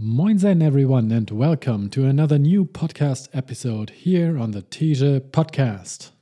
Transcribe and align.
Moinsen, 0.00 0.62
everyone, 0.62 1.10
and 1.10 1.28
welcome 1.28 1.90
to 1.90 2.06
another 2.06 2.38
new 2.38 2.64
podcast 2.64 3.26
episode 3.32 3.90
here 3.90 4.38
on 4.38 4.52
the 4.52 4.62
Teja 4.62 5.18
Podcast. 5.18 6.12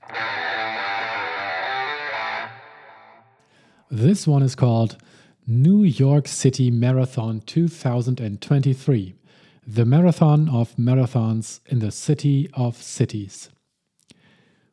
This 3.91 4.27
one 4.27 4.43
is 4.43 4.55
called 4.55 4.97
New 5.47 5.83
York 5.83 6.27
City 6.27 6.71
Marathon 6.71 7.41
2023, 7.41 9.15
the 9.67 9.85
marathon 9.85 10.49
of 10.49 10.75
marathons 10.77 11.61
in 11.67 11.81
the 11.81 11.91
city 11.91 12.49
of 12.55 12.81
cities. 12.81 13.51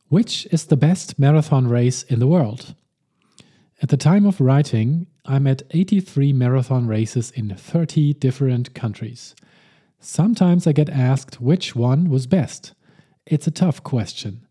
Which 0.07 0.45
is 0.45 0.67
the 0.67 0.77
best 0.77 1.19
marathon 1.19 1.67
race 1.67 2.03
in 2.03 2.19
the 2.19 2.27
world? 2.27 2.73
At 3.81 3.89
the 3.89 3.97
time 3.97 4.25
of 4.25 4.39
writing, 4.39 5.07
I'm 5.25 5.47
at 5.47 5.63
83 5.71 6.33
marathon 6.33 6.85
races 6.85 7.31
in 7.31 7.55
30 7.55 8.13
different 8.15 8.73
countries. 8.73 9.35
Sometimes 9.99 10.67
I 10.67 10.73
get 10.73 10.89
asked 10.89 11.39
which 11.39 11.77
one 11.77 12.09
was 12.09 12.27
best. 12.27 12.73
It's 13.25 13.47
a 13.47 13.51
tough 13.51 13.81
question. 13.83 14.45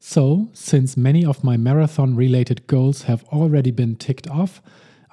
So, 0.00 0.48
since 0.54 0.96
many 0.96 1.26
of 1.26 1.44
my 1.44 1.58
marathon 1.58 2.16
related 2.16 2.66
goals 2.66 3.02
have 3.02 3.24
already 3.24 3.70
been 3.70 3.96
ticked 3.96 4.26
off, 4.28 4.62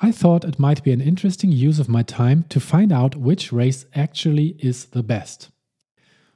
I 0.02 0.13
thought 0.13 0.45
it 0.45 0.59
might 0.59 0.81
be 0.81 0.94
an 0.94 1.02
interesting 1.02 1.52
use 1.52 1.78
of 1.78 1.89
my 1.89 2.03
time 2.03 2.45
to 2.50 2.62
find 2.62 2.94
out 2.94 3.17
which 3.17 3.52
race 3.52 3.86
actually 3.94 4.55
is 4.59 4.86
the 4.86 5.03
best. 5.03 5.50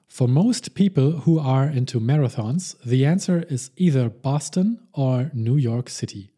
For 0.05 0.27
most 0.27 0.75
people 0.75 1.19
who 1.21 1.39
are 1.39 1.65
into 1.65 2.01
marathons, 2.01 2.75
the 2.83 3.05
answer 3.05 3.45
is 3.49 3.71
either 3.77 4.09
Boston 4.09 4.79
or 4.93 5.31
New 5.33 5.55
York 5.55 5.89
City. 5.89 6.34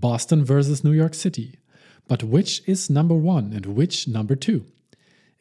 Boston 0.00 0.44
versus 0.44 0.82
New 0.82 0.92
York 0.92 1.14
City. 1.14 1.58
But 2.08 2.22
which 2.22 2.62
is 2.66 2.90
number 2.90 3.14
one 3.14 3.52
and 3.52 3.64
which 3.66 4.08
number 4.08 4.34
two? 4.34 4.66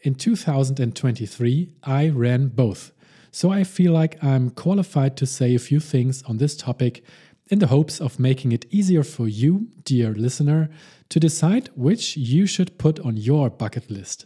In 0.02 0.16
2023, 0.16 1.70
I 1.84 2.10
ran 2.10 2.50
both, 2.50 2.92
so 3.32 3.52
I 3.52 3.64
feel 3.64 3.94
like 3.94 4.24
I'm 4.24 4.50
qualified 4.50 5.18
to 5.18 5.26
say 5.26 5.56
a 5.56 5.60
few 5.60 5.80
things 5.80 6.24
on 6.24 6.38
this 6.38 6.56
topic 6.56 7.04
in 7.50 7.60
the 7.60 7.68
hopes 7.68 8.00
of 8.00 8.20
making 8.20 8.52
it 8.52 8.66
easier 8.70 9.04
for 9.04 9.28
you, 9.28 9.70
dear 9.84 10.14
listener, 10.14 10.70
to 11.10 11.20
decide 11.20 11.70
which 11.76 12.16
you 12.16 12.46
should 12.46 12.78
put 12.78 13.00
on 13.00 13.18
your 13.18 13.50
bucket 13.50 13.90
list. 13.90 14.26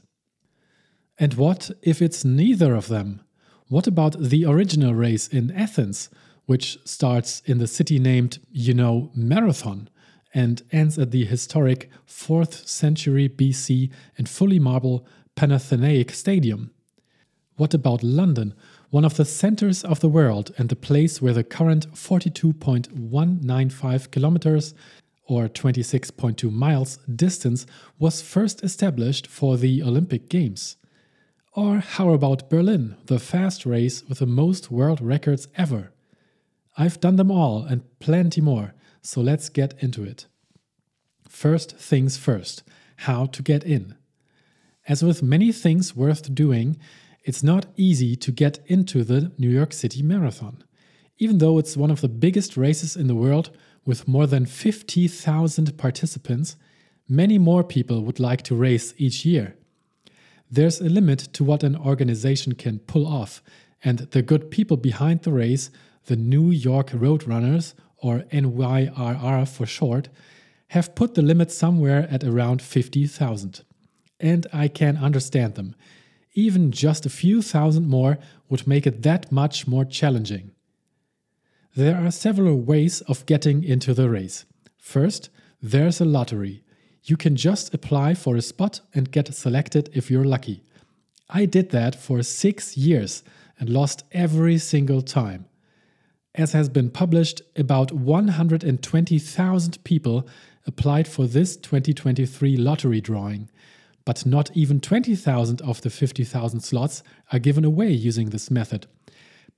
And 1.18 1.34
what 1.36 1.72
if 1.82 2.02
it's 2.02 2.26
neither 2.26 2.76
of 2.76 2.88
them? 2.88 3.22
What 3.70 3.88
about 3.88 4.20
the 4.20 4.46
original 4.46 4.94
race 4.94 5.28
in 5.28 5.52
Athens, 5.52 6.10
which 6.46 6.78
starts 6.86 7.42
in 7.46 7.58
the 7.58 7.68
city 7.68 8.00
named, 8.00 8.40
you 8.52 8.74
know, 8.74 9.12
Marathon? 9.16 9.90
And 10.34 10.62
ends 10.72 10.98
at 11.00 11.12
the 11.12 11.24
historic 11.26 11.90
4th 12.08 12.68
century 12.68 13.30
BC 13.30 13.92
and 14.18 14.28
fully 14.28 14.60
marble 14.60 15.06
Panathenaic 15.36 16.12
Stadium. 16.12 16.72
What 17.56 17.74
about 17.74 18.04
London, 18.04 18.54
one 18.90 19.06
of 19.06 19.18
the 19.18 19.26
centers 19.26 19.84
of 19.84 20.00
the 20.00 20.10
world 20.10 20.52
and 20.58 20.70
the 20.70 20.76
place 20.76 21.22
where 21.22 21.34
the 21.34 21.44
current 21.44 21.94
42.195 21.94 24.12
kilometers 24.12 24.74
or 25.26 25.48
26.2 25.48 26.52
miles 26.52 26.98
distance 27.14 27.66
was 28.00 28.22
first 28.22 28.64
established 28.64 29.28
for 29.28 29.58
the 29.58 29.84
Olympic 29.84 30.30
Games? 30.30 30.78
Or 31.54 31.80
how 31.80 32.12
about 32.12 32.50
Berlin, 32.50 32.96
the 33.08 33.20
fast 33.20 33.66
race 33.66 34.04
with 34.08 34.20
the 34.20 34.28
most 34.28 34.70
world 34.70 35.02
records 35.02 35.48
ever? 35.56 35.92
I've 36.78 37.00
done 37.00 37.16
them 37.16 37.32
all 37.32 37.64
and 37.64 37.82
plenty 38.00 38.42
more, 38.42 38.76
so 39.02 39.22
let's 39.22 39.50
get 39.50 39.74
into 39.80 40.04
it. 40.04 40.28
First 41.28 41.78
things 41.78 42.18
first 42.18 42.64
how 43.02 43.26
to 43.28 43.44
get 43.44 43.64
in. 43.64 43.96
As 44.88 45.04
with 45.04 45.22
many 45.22 45.52
things 45.52 45.96
worth 45.96 46.34
doing, 46.34 46.78
it's 47.24 47.44
not 47.44 47.66
easy 47.76 48.16
to 48.16 48.32
get 48.32 48.60
into 48.68 49.04
the 49.04 49.32
New 49.38 49.50
York 49.50 49.74
City 49.74 50.02
Marathon. 50.02 50.64
Even 51.20 51.40
though 51.40 51.58
it's 51.58 51.76
one 51.76 51.92
of 51.92 52.02
the 52.02 52.08
biggest 52.08 52.56
races 52.56 52.96
in 52.96 53.08
the 53.08 53.16
world 53.16 53.52
with 53.86 54.08
more 54.08 54.26
than 54.26 54.46
50,000 54.46 55.78
participants, 55.78 56.56
many 57.10 57.38
more 57.38 57.64
people 57.64 58.04
would 58.04 58.20
like 58.20 58.44
to 58.44 58.56
race 58.56 58.94
each 58.98 59.26
year. 59.26 59.56
There's 60.50 60.80
a 60.80 60.86
limit 60.86 61.20
to 61.34 61.44
what 61.44 61.64
an 61.64 61.76
organization 61.76 62.54
can 62.54 62.80
pull 62.80 63.06
off, 63.06 63.42
and 63.84 64.00
the 64.00 64.22
good 64.22 64.50
people 64.50 64.78
behind 64.78 65.24
the 65.24 65.34
race, 65.34 65.70
the 66.06 66.16
New 66.16 66.52
York 66.52 66.92
Roadrunners, 66.92 67.74
or 67.98 68.26
NYRR 68.32 69.48
for 69.48 69.66
short, 69.66 70.10
have 70.70 70.96
put 70.96 71.16
the 71.16 71.22
limit 71.22 71.52
somewhere 71.52 72.08
at 72.12 72.24
around 72.24 72.62
50,000. 72.62 73.64
And 74.20 74.48
I 74.52 74.68
can 74.68 74.98
understand 74.98 75.56
them. 75.56 75.76
Even 76.34 76.72
just 76.72 77.06
a 77.06 77.10
few 77.10 77.42
thousand 77.42 77.88
more 77.88 78.18
would 78.50 78.68
make 78.68 78.86
it 78.86 79.04
that 79.04 79.32
much 79.32 79.68
more 79.68 79.86
challenging. 79.86 80.52
There 81.76 81.96
are 81.96 82.12
several 82.12 82.58
ways 82.58 83.02
of 83.02 83.26
getting 83.26 83.64
into 83.64 83.94
the 83.94 84.10
race. 84.10 84.46
First, 84.78 85.30
there's 85.62 86.02
a 86.02 86.06
lottery. 86.06 86.64
You 87.04 87.18
can 87.18 87.36
just 87.36 87.74
apply 87.74 88.16
for 88.16 88.36
a 88.36 88.42
spot 88.42 88.82
and 88.94 89.12
get 89.12 89.34
selected 89.34 89.90
if 89.94 90.12
you're 90.12 90.26
lucky. 90.26 90.64
I 91.30 91.46
did 91.46 91.72
that 91.72 91.96
for 91.96 92.24
six 92.24 92.78
years 92.78 93.24
and 93.60 93.70
lost 93.70 94.04
every 94.12 94.58
single 94.58 95.02
time. 95.02 95.46
As 96.38 96.52
has 96.52 96.70
been 96.70 96.92
published, 96.92 97.42
about 97.56 97.92
120,000 97.92 99.84
people 99.84 100.28
applied 100.68 101.08
for 101.08 101.26
this 101.26 101.58
2023 101.58 102.56
lottery 102.58 103.02
drawing, 103.02 103.50
but 104.06 104.24
not 104.24 104.56
even 104.56 104.80
20,000 104.80 105.62
of 105.62 105.82
the 105.82 105.90
50,000 105.90 106.60
slots 106.60 107.02
are 107.32 107.40
given 107.40 107.66
away 107.66 107.90
using 107.90 108.30
this 108.30 108.52
method, 108.52 108.86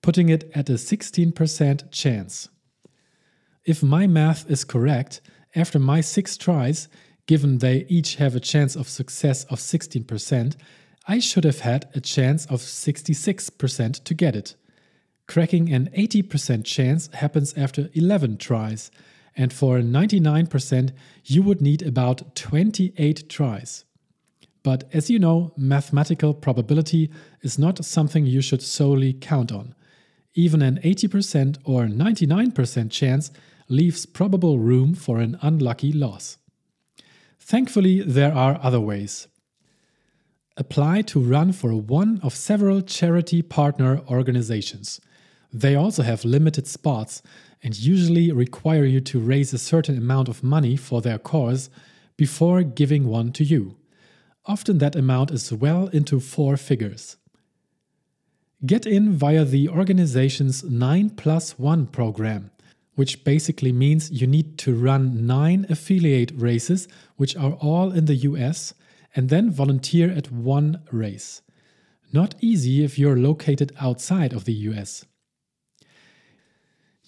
putting 0.01 0.29
it 0.29 0.50
at 0.56 0.69
a 0.69 0.73
16% 0.73 1.91
chance. 1.91 2.47
If 3.66 3.84
my 3.84 4.07
math 4.07 4.50
is 4.50 4.63
correct, 4.63 5.19
after 5.53 5.79
my 5.79 6.00
six 6.00 6.38
tries, 6.38 6.88
given 7.25 7.57
they 7.57 7.85
each 7.89 8.16
have 8.16 8.38
a 8.38 8.39
chance 8.39 8.78
of 8.78 8.88
success 8.88 9.44
of 9.45 9.59
16%, 9.59 10.56
I 11.09 11.19
should 11.19 11.44
have 11.44 11.59
had 11.59 11.89
a 11.94 12.00
chance 12.00 12.45
of 12.45 12.62
66% 12.62 14.03
to 14.06 14.13
get 14.13 14.35
it. 14.38 14.56
Cracking 15.29 15.72
an 15.72 15.91
80% 15.95 16.66
chance 16.66 17.07
happens 17.13 17.53
after 17.56 17.91
11 17.94 18.38
tries, 18.38 18.90
and 19.38 19.53
for 19.53 19.78
99%, 19.78 20.91
you 21.23 21.44
would 21.44 21.62
need 21.62 21.84
about 21.84 22.35
28 22.35 23.29
tries. 23.29 23.85
But 24.63 24.85
as 24.91 25.12
you 25.12 25.19
know, 25.19 25.53
mathematical 25.56 26.34
probability 26.34 27.12
is 27.44 27.59
not 27.59 27.85
something 27.85 28.25
you 28.25 28.41
should 28.41 28.63
solely 28.63 29.13
count 29.13 29.51
on. 29.51 29.75
Even 30.34 30.63
an 30.63 30.79
80% 30.84 31.59
or 31.63 31.84
99% 31.84 32.89
chance 32.89 33.29
leaves 33.68 34.07
probable 34.07 34.57
room 34.57 34.95
for 34.95 35.19
an 35.19 35.38
unlucky 35.44 35.94
loss. 35.94 36.39
Thankfully, 37.38 38.01
there 38.01 38.34
are 38.34 38.59
other 38.63 38.81
ways. 38.81 39.28
Apply 40.57 41.03
to 41.03 41.19
run 41.19 41.51
for 41.51 41.75
one 41.75 42.19
of 42.23 42.34
several 42.34 42.81
charity 42.81 43.44
partner 43.44 44.01
organizations. 44.09 45.00
They 45.51 45.75
also 45.75 46.03
have 46.03 46.23
limited 46.25 46.67
spots 46.67 47.21
and 47.63 47.77
usually 47.77 48.31
require 48.31 48.85
you 48.85 49.01
to 49.01 49.19
raise 49.19 49.53
a 49.53 49.57
certain 49.57 49.97
amount 49.97 50.29
of 50.29 50.43
money 50.43 50.75
for 50.75 51.01
their 51.01 51.17
cause 51.17 51.69
before 52.17 52.63
giving 52.63 53.07
one 53.07 53.31
to 53.33 53.43
you. 53.43 53.75
Often 54.45 54.77
that 54.79 54.95
amount 54.95 55.31
is 55.31 55.51
well 55.51 55.88
into 55.88 56.19
four 56.19 56.57
figures. 56.57 57.17
Get 58.65 58.85
in 58.85 59.13
via 59.13 59.45
the 59.45 59.69
organization's 59.69 60.63
9 60.63 61.11
plus 61.11 61.57
1 61.57 61.88
program, 61.88 62.51
which 62.95 63.23
basically 63.23 63.71
means 63.71 64.11
you 64.11 64.27
need 64.27 64.57
to 64.59 64.75
run 64.75 65.25
9 65.25 65.65
affiliate 65.69 66.33
races, 66.35 66.88
which 67.15 67.38
are 67.38 67.53
all 67.53 67.91
in 67.91 68.05
the 68.05 68.15
US, 68.15 68.73
and 69.15 69.29
then 69.29 69.49
volunteer 69.49 70.11
at 70.11 70.31
one 70.31 70.81
race. 70.91 71.41
Not 72.12 72.35
easy 72.41 72.83
if 72.83 73.00
you're 73.00 73.18
located 73.18 73.71
outside 73.79 74.33
of 74.33 74.45
the 74.45 74.53
US. 74.53 75.06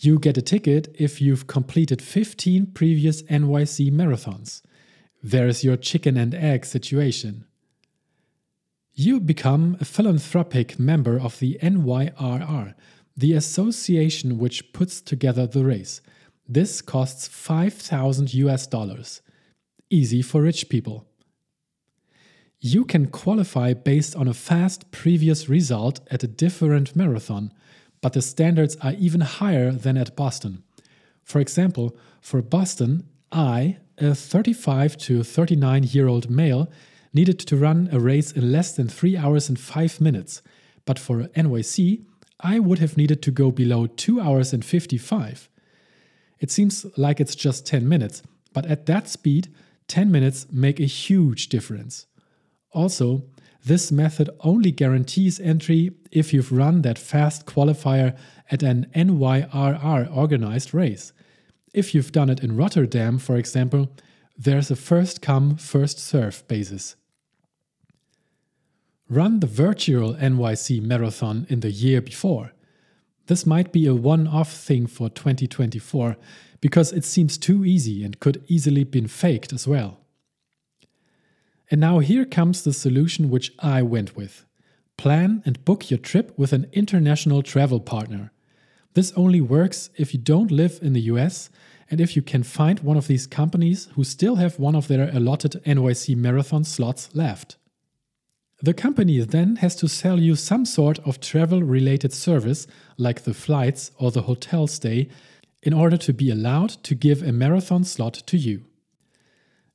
You 0.03 0.17
get 0.17 0.35
a 0.35 0.41
ticket 0.41 0.95
if 0.97 1.21
you've 1.21 1.45
completed 1.45 2.01
15 2.01 2.71
previous 2.73 3.21
NYC 3.21 3.91
marathons. 3.91 4.63
There's 5.21 5.63
your 5.63 5.77
chicken 5.77 6.17
and 6.17 6.33
egg 6.33 6.65
situation. 6.65 7.45
You 8.95 9.19
become 9.19 9.77
a 9.79 9.85
philanthropic 9.85 10.79
member 10.79 11.19
of 11.19 11.37
the 11.37 11.59
NYRR, 11.61 12.73
the 13.15 13.33
association 13.33 14.39
which 14.39 14.73
puts 14.73 15.01
together 15.01 15.45
the 15.45 15.63
race. 15.63 16.01
This 16.49 16.81
costs 16.81 17.27
5,000 17.27 18.33
US 18.33 18.65
dollars. 18.65 19.21
Easy 19.91 20.23
for 20.23 20.41
rich 20.41 20.67
people. 20.67 21.05
You 22.59 22.85
can 22.85 23.05
qualify 23.05 23.73
based 23.73 24.15
on 24.15 24.27
a 24.27 24.33
fast 24.33 24.89
previous 24.89 25.47
result 25.47 25.99
at 26.09 26.23
a 26.23 26.27
different 26.27 26.95
marathon 26.95 27.53
but 28.01 28.13
the 28.13 28.21
standards 28.21 28.75
are 28.81 28.93
even 28.93 29.21
higher 29.21 29.71
than 29.71 29.97
at 29.97 30.15
Boston. 30.15 30.63
For 31.23 31.39
example, 31.39 31.95
for 32.19 32.41
Boston, 32.41 33.07
I, 33.31 33.77
a 33.97 34.15
35 34.15 34.97
to 34.97 35.23
39 35.23 35.83
year 35.83 36.07
old 36.07 36.29
male, 36.29 36.69
needed 37.13 37.39
to 37.39 37.57
run 37.57 37.89
a 37.91 37.99
race 37.99 38.31
in 38.31 38.51
less 38.51 38.75
than 38.75 38.87
3 38.87 39.17
hours 39.17 39.49
and 39.49 39.59
5 39.59 40.01
minutes, 40.01 40.41
but 40.85 40.97
for 40.97 41.23
NYC, 41.35 42.05
I 42.39 42.59
would 42.59 42.79
have 42.79 42.97
needed 42.97 43.21
to 43.23 43.31
go 43.31 43.51
below 43.51 43.87
2 43.87 44.19
hours 44.19 44.53
and 44.53 44.65
55. 44.65 45.49
It 46.39 46.49
seems 46.49 46.85
like 46.97 47.19
it's 47.19 47.35
just 47.35 47.67
10 47.67 47.87
minutes, 47.87 48.23
but 48.53 48.65
at 48.65 48.87
that 48.87 49.07
speed, 49.07 49.53
10 49.87 50.11
minutes 50.11 50.47
make 50.51 50.79
a 50.79 50.85
huge 50.85 51.49
difference. 51.49 52.07
Also, 52.71 53.23
this 53.65 53.91
method 53.91 54.29
only 54.39 54.71
guarantees 54.71 55.39
entry 55.39 55.91
if 56.11 56.33
you've 56.33 56.51
run 56.51 56.81
that 56.81 56.97
fast 56.97 57.45
qualifier 57.45 58.17
at 58.49 58.63
an 58.63 58.87
NYRR 58.95 60.15
organized 60.15 60.73
race. 60.73 61.13
If 61.73 61.93
you've 61.93 62.11
done 62.11 62.29
it 62.29 62.43
in 62.43 62.57
Rotterdam, 62.57 63.17
for 63.19 63.37
example, 63.37 63.95
there's 64.37 64.71
a 64.71 64.75
first 64.75 65.21
come, 65.21 65.55
first 65.55 65.99
serve 65.99 66.45
basis. 66.47 66.95
Run 69.07 69.39
the 69.39 69.47
virtual 69.47 70.15
NYC 70.15 70.81
marathon 70.81 71.45
in 71.49 71.59
the 71.59 71.71
year 71.71 72.01
before. 72.01 72.53
This 73.27 73.45
might 73.45 73.71
be 73.71 73.85
a 73.85 73.93
one 73.93 74.27
off 74.27 74.51
thing 74.51 74.87
for 74.87 75.09
2024 75.09 76.17
because 76.59 76.91
it 76.91 77.05
seems 77.05 77.37
too 77.37 77.63
easy 77.63 78.03
and 78.03 78.19
could 78.19 78.43
easily 78.47 78.83
been 78.83 79.07
faked 79.07 79.53
as 79.53 79.67
well. 79.67 80.00
And 81.71 81.79
now 81.79 81.99
here 81.99 82.25
comes 82.25 82.61
the 82.61 82.73
solution 82.73 83.29
which 83.29 83.53
I 83.59 83.81
went 83.81 84.17
with. 84.17 84.45
Plan 84.97 85.41
and 85.45 85.63
book 85.63 85.89
your 85.89 85.97
trip 85.97 86.37
with 86.37 86.51
an 86.51 86.67
international 86.73 87.41
travel 87.41 87.79
partner. 87.79 88.33
This 88.93 89.13
only 89.13 89.39
works 89.39 89.89
if 89.95 90.13
you 90.13 90.19
don't 90.19 90.51
live 90.51 90.79
in 90.81 90.91
the 90.91 91.07
US 91.13 91.49
and 91.89 92.01
if 92.01 92.15
you 92.17 92.21
can 92.21 92.43
find 92.43 92.81
one 92.81 92.97
of 92.97 93.07
these 93.07 93.25
companies 93.25 93.87
who 93.95 94.03
still 94.03 94.35
have 94.35 94.59
one 94.59 94.75
of 94.75 94.89
their 94.89 95.09
allotted 95.15 95.61
NYC 95.65 96.15
marathon 96.17 96.65
slots 96.65 97.09
left. 97.15 97.55
The 98.61 98.73
company 98.73 99.19
then 99.21 99.55
has 99.55 99.75
to 99.77 99.87
sell 99.87 100.19
you 100.19 100.35
some 100.35 100.65
sort 100.65 100.99
of 100.99 101.21
travel 101.21 101.63
related 101.63 102.13
service, 102.13 102.67
like 102.97 103.23
the 103.23 103.33
flights 103.33 103.91
or 103.97 104.11
the 104.11 104.23
hotel 104.23 104.67
stay, 104.67 105.07
in 105.63 105.73
order 105.73 105.97
to 105.97 106.13
be 106.13 106.29
allowed 106.29 106.69
to 106.83 106.95
give 106.95 107.23
a 107.23 107.31
marathon 107.31 107.85
slot 107.85 108.13
to 108.27 108.37
you. 108.37 108.65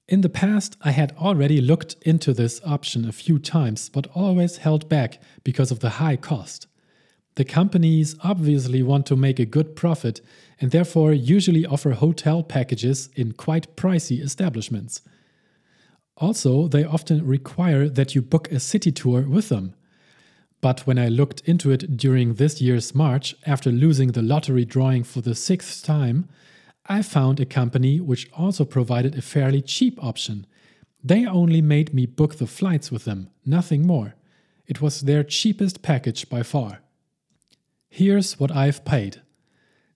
In 0.09 0.21
the 0.21 0.29
past, 0.29 0.77
I 0.83 0.93
had 0.93 1.17
already 1.19 1.61
looked 1.61 1.97
into 2.03 2.33
this 2.33 2.61
option 2.65 3.05
a 3.05 3.13
few 3.13 3.41
times, 3.41 3.89
but 3.89 4.07
always 4.15 4.59
held 4.59 4.89
back 4.89 5.21
because 5.43 5.73
of 5.73 5.81
the 5.81 5.99
high 5.99 6.15
cost. 6.15 6.69
The 7.35 7.45
companies 7.45 8.15
obviously 8.23 8.85
want 8.85 9.07
to 9.07 9.17
make 9.17 9.41
a 9.41 9.45
good 9.45 9.75
profit 9.75 10.21
and 10.61 10.71
therefore 10.71 11.13
usually 11.13 11.67
offer 11.67 11.91
hotel 11.91 12.45
packages 12.45 13.11
in 13.17 13.33
quite 13.33 13.75
pricey 13.75 14.23
establishments. 14.23 15.03
Also, 16.19 16.69
they 16.69 16.85
often 16.85 17.27
require 17.27 17.89
that 17.89 18.15
you 18.15 18.23
book 18.23 18.51
a 18.53 18.61
city 18.61 18.93
tour 18.93 19.23
with 19.23 19.49
them. 19.49 19.75
But 20.61 20.87
when 20.87 21.01
I 21.01 21.09
looked 21.09 21.41
into 21.47 21.73
it 21.73 21.97
during 21.97 22.35
this 22.35 22.63
year's 22.63 22.95
March, 22.95 23.35
after 23.45 23.71
losing 23.71 24.13
the 24.13 24.23
lottery 24.23 24.65
drawing 24.65 25.03
for 25.03 25.21
the 25.21 25.35
sixth 25.35 25.85
time, 25.85 26.29
I 26.89 27.03
found 27.03 27.41
a 27.41 27.47
company 27.47 28.01
which 28.01 28.31
also 28.33 28.65
provided 28.65 29.17
a 29.17 29.23
fairly 29.23 29.61
cheap 29.61 30.03
option. 30.03 30.47
They 31.03 31.27
only 31.27 31.61
made 31.61 31.93
me 31.93 32.07
book 32.07 32.37
the 32.37 32.47
flights 32.47 32.91
with 32.91 33.05
them, 33.05 33.31
nothing 33.45 33.87
more. 33.87 34.15
It 34.67 34.81
was 34.81 35.03
their 35.03 35.23
cheapest 35.25 35.83
package 35.83 36.29
by 36.29 36.43
far. 36.43 36.81
Here's 37.89 38.39
what 38.39 38.51
I've 38.51 38.85
paid 38.85 39.23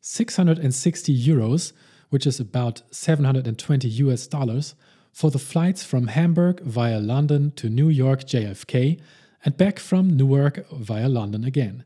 660 0.01 1.27
euros, 1.27 1.73
which 2.09 2.27
is 2.27 2.41
about 2.41 2.83
720 2.91 3.89
US 3.89 4.27
dollars, 4.27 4.75
for 5.13 5.31
the 5.31 5.39
flights 5.39 5.85
from 5.85 6.09
Hamburg 6.09 6.61
via 6.63 6.99
London 7.01 7.53
to 7.57 7.69
New 7.69 7.89
York 7.89 8.25
JFK 8.25 9.01
and 9.45 9.57
back 9.57 9.79
from 9.79 10.17
Newark 10.17 10.69
via 10.71 11.09
London 11.09 11.45
again. 11.45 11.85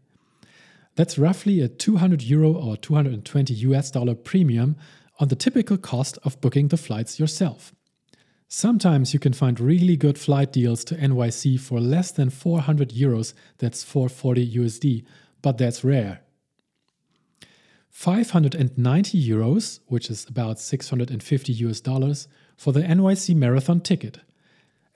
That's 0.97 1.19
roughly 1.19 1.61
a 1.61 1.69
200 1.69 2.23
euro 2.23 2.53
or 2.53 2.77
220 2.77 3.55
US 3.55 3.91
dollar 3.91 4.15
premium 4.15 4.77
on 5.19 5.29
the 5.29 5.37
typical 5.37 5.77
cost 5.77 6.19
of 6.25 6.41
booking 6.41 6.69
the 6.69 6.77
flights 6.77 7.19
yourself. 7.19 7.73
Sometimes 8.49 9.13
you 9.13 9.19
can 9.19 9.33
find 9.33 9.59
really 9.59 9.97
good 9.97 10.19
flight 10.19 10.53
deals 10.53 10.85
to 10.85 10.95
NYC 10.95 11.59
for 11.59 11.81
less 11.81 12.13
than 12.13 12.31
400 12.31 12.91
euros, 12.91 13.35
that's 13.59 13.83
440 13.83 14.57
USD, 14.57 15.05
but 15.43 15.59
that's 15.59 15.83
rare. 15.83 16.21
590 17.91 19.29
euros, 19.29 19.81
which 19.87 20.11
is 20.11 20.27
about 20.29 20.61
650 20.61 21.53
US 21.53 21.81
dollars, 21.81 22.29
for 22.57 22.73
the 22.73 22.83
NYC 22.83 23.35
marathon 23.35 23.81
ticket. 23.81 24.19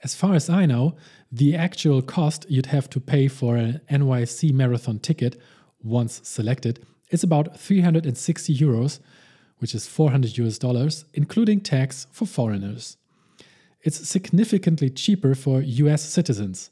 As 0.03 0.15
far 0.15 0.35
as 0.35 0.49
I 0.49 0.65
know, 0.65 0.95
the 1.31 1.55
actual 1.55 2.01
cost 2.01 2.45
you'd 2.49 2.67
have 2.67 2.89
to 2.91 3.01
pay 3.01 3.27
for 3.27 3.57
an 3.57 3.81
NYC 3.91 4.53
marathon 4.53 4.99
ticket 4.99 5.37
once 5.83 6.21
selected, 6.23 6.85
is 7.09 7.23
about 7.23 7.59
360 7.59 8.55
euros, 8.55 8.99
which 9.57 9.73
is 9.75 9.87
400 9.87 10.37
US 10.37 10.57
dollars, 10.57 11.05
including 11.13 11.61
tax 11.61 12.07
for 12.11 12.25
foreigners. 12.25 12.97
It's 13.81 14.07
significantly 14.07 14.89
cheaper 14.89 15.35
for 15.35 15.61
US 15.61 16.03
citizens. 16.03 16.69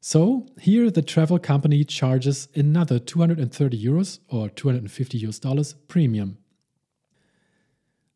So, 0.00 0.46
here 0.60 0.90
the 0.90 1.02
travel 1.02 1.38
company 1.38 1.82
charges 1.82 2.48
another 2.54 2.98
230 2.98 3.84
euros 3.84 4.20
or 4.28 4.48
250 4.48 5.18
US 5.26 5.38
dollars 5.38 5.74
premium. 5.88 6.38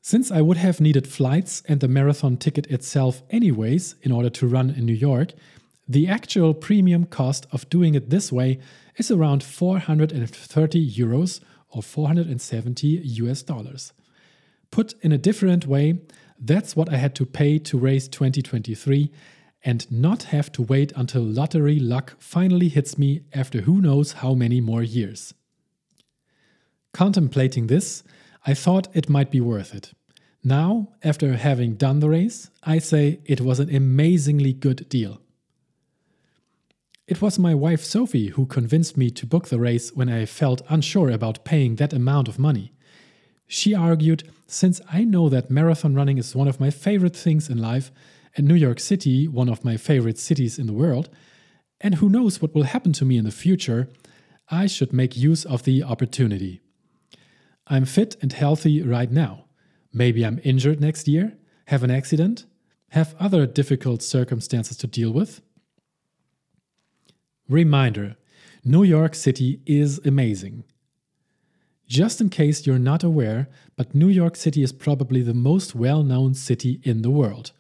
Since 0.03 0.31
I 0.31 0.41
would 0.41 0.57
have 0.57 0.81
needed 0.81 1.07
flights 1.07 1.63
and 1.69 1.81
the 1.81 1.89
marathon 1.89 2.37
ticket 2.37 2.67
itself 2.69 3.23
anyways 3.31 3.97
in 4.03 4.13
order 4.13 4.31
to 4.31 4.47
run 4.47 4.71
in 4.71 4.87
New 4.87 4.95
York, 4.95 5.33
the 5.91 6.07
actual 6.07 6.55
premium 6.55 7.05
cost 7.05 7.47
of 7.51 7.69
doing 7.69 7.97
it 7.97 8.11
this 8.11 8.31
way 8.31 8.61
is 8.97 9.11
around 9.11 9.43
430 9.43 10.89
euros 10.89 11.41
or 11.69 11.83
470 11.83 12.87
US 12.87 13.43
dollars. 13.43 13.93
Put 14.71 14.95
in 15.03 15.11
a 15.11 15.19
different 15.19 15.67
way, 15.67 15.99
that's 16.39 16.77
what 16.77 16.93
I 16.93 16.97
had 16.97 17.17
to 17.17 17.27
pay 17.27 17.59
to 17.59 17.77
race 17.77 18.07
2023 18.07 19.11
and 19.65 19.91
not 19.91 20.23
have 20.25 20.53
to 20.53 20.63
wait 20.63 20.93
until 20.95 21.23
lottery 21.23 21.81
luck 21.81 22.15
finally 22.21 22.69
hits 22.69 22.97
me 22.97 23.23
after 23.33 23.63
who 23.63 23.81
knows 23.81 24.13
how 24.13 24.35
many 24.35 24.61
more 24.61 24.85
years. 24.85 25.35
Contemplating 26.95 27.67
this, 27.67 28.05
I 28.47 28.55
thought 28.55 28.87
it 28.95 29.09
might 29.09 29.33
be 29.33 29.41
worth 29.41 29.75
it. 29.75 29.93
Now, 30.45 30.93
after 31.03 31.37
having 31.37 31.75
done 31.75 31.99
the 31.99 32.11
race, 32.11 32.49
I 32.63 32.79
say 32.79 33.19
it 33.25 33.41
was 33.41 33.59
an 33.59 33.75
amazingly 33.75 34.53
good 34.53 34.89
deal. 34.89 35.21
It 37.11 37.21
was 37.21 37.41
my 37.41 37.57
wife 37.57 37.83
Sophie 37.83 38.29
who 38.29 38.47
convinced 38.47 38.97
me 38.97 39.11
to 39.11 39.27
book 39.27 39.49
the 39.49 39.59
race 39.59 39.91
when 39.93 40.09
I 40.09 40.27
felt 40.27 40.63
unsure 40.69 41.11
about 41.11 41.45
paying 41.45 41.75
that 41.75 41.93
amount 41.93 42.29
of 42.29 42.39
money. 42.39 42.73
She 43.49 43.75
argued 43.75 44.23
since 44.47 44.81
I 44.93 45.03
know 45.03 45.29
that 45.29 45.51
marathon 45.51 45.97
running 45.97 46.19
is 46.19 46.37
one 46.37 46.47
of 46.47 46.61
my 46.61 46.71
favorite 46.71 47.17
things 47.17 47.51
in 47.51 47.59
life, 47.59 47.91
and 48.37 48.47
New 48.47 48.55
York 48.55 48.79
City, 48.79 49.27
one 49.27 49.49
of 49.49 49.65
my 49.65 49.77
favorite 49.77 50.19
cities 50.19 50.57
in 50.57 50.69
the 50.69 50.73
world, 50.73 51.09
and 51.81 51.97
who 51.97 52.09
knows 52.09 52.41
what 52.41 52.55
will 52.55 52.63
happen 52.63 52.93
to 52.93 53.05
me 53.05 53.19
in 53.19 53.25
the 53.25 53.33
future, 53.33 53.89
I 54.49 54.69
should 54.69 54.93
make 54.93 55.17
use 55.17 55.45
of 55.45 55.65
the 55.65 55.83
opportunity. 55.83 56.61
I'm 57.67 57.87
fit 57.87 58.15
and 58.23 58.33
healthy 58.33 58.83
right 58.83 59.11
now. 59.11 59.47
Maybe 59.93 60.25
I'm 60.25 60.41
injured 60.45 60.81
next 60.81 61.09
year, 61.09 61.37
have 61.67 61.83
an 61.83 61.91
accident, 61.91 62.45
have 62.91 63.17
other 63.19 63.47
difficult 63.47 64.01
circumstances 64.01 64.77
to 64.77 64.87
deal 64.87 65.11
with, 65.11 65.41
Reminder 67.51 68.15
New 68.63 68.85
York 68.85 69.17
City 69.17 69.61
is 69.67 69.99
amazing. 70.05 70.63
Just 71.89 72.21
in 72.21 72.29
case 72.29 72.65
you're 72.65 72.79
not 72.79 73.03
aware, 73.03 73.49
but 73.75 73.93
New 73.93 74.07
York 74.07 74.37
City 74.37 74.63
is 74.63 74.73
probably 74.73 75.21
the 75.21 75.35
most 75.35 75.75
well 75.75 76.05
known 76.05 76.35
city 76.35 76.81
in 76.85 77.03
the 77.03 77.11
world. 77.11 77.51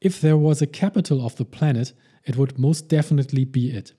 If 0.00 0.20
there 0.20 0.36
was 0.36 0.62
a 0.62 0.68
capital 0.68 1.26
of 1.26 1.34
the 1.34 1.44
planet, 1.44 1.94
it 2.26 2.36
would 2.36 2.60
most 2.60 2.86
definitely 2.86 3.44
be 3.44 3.72
it. 3.72 3.92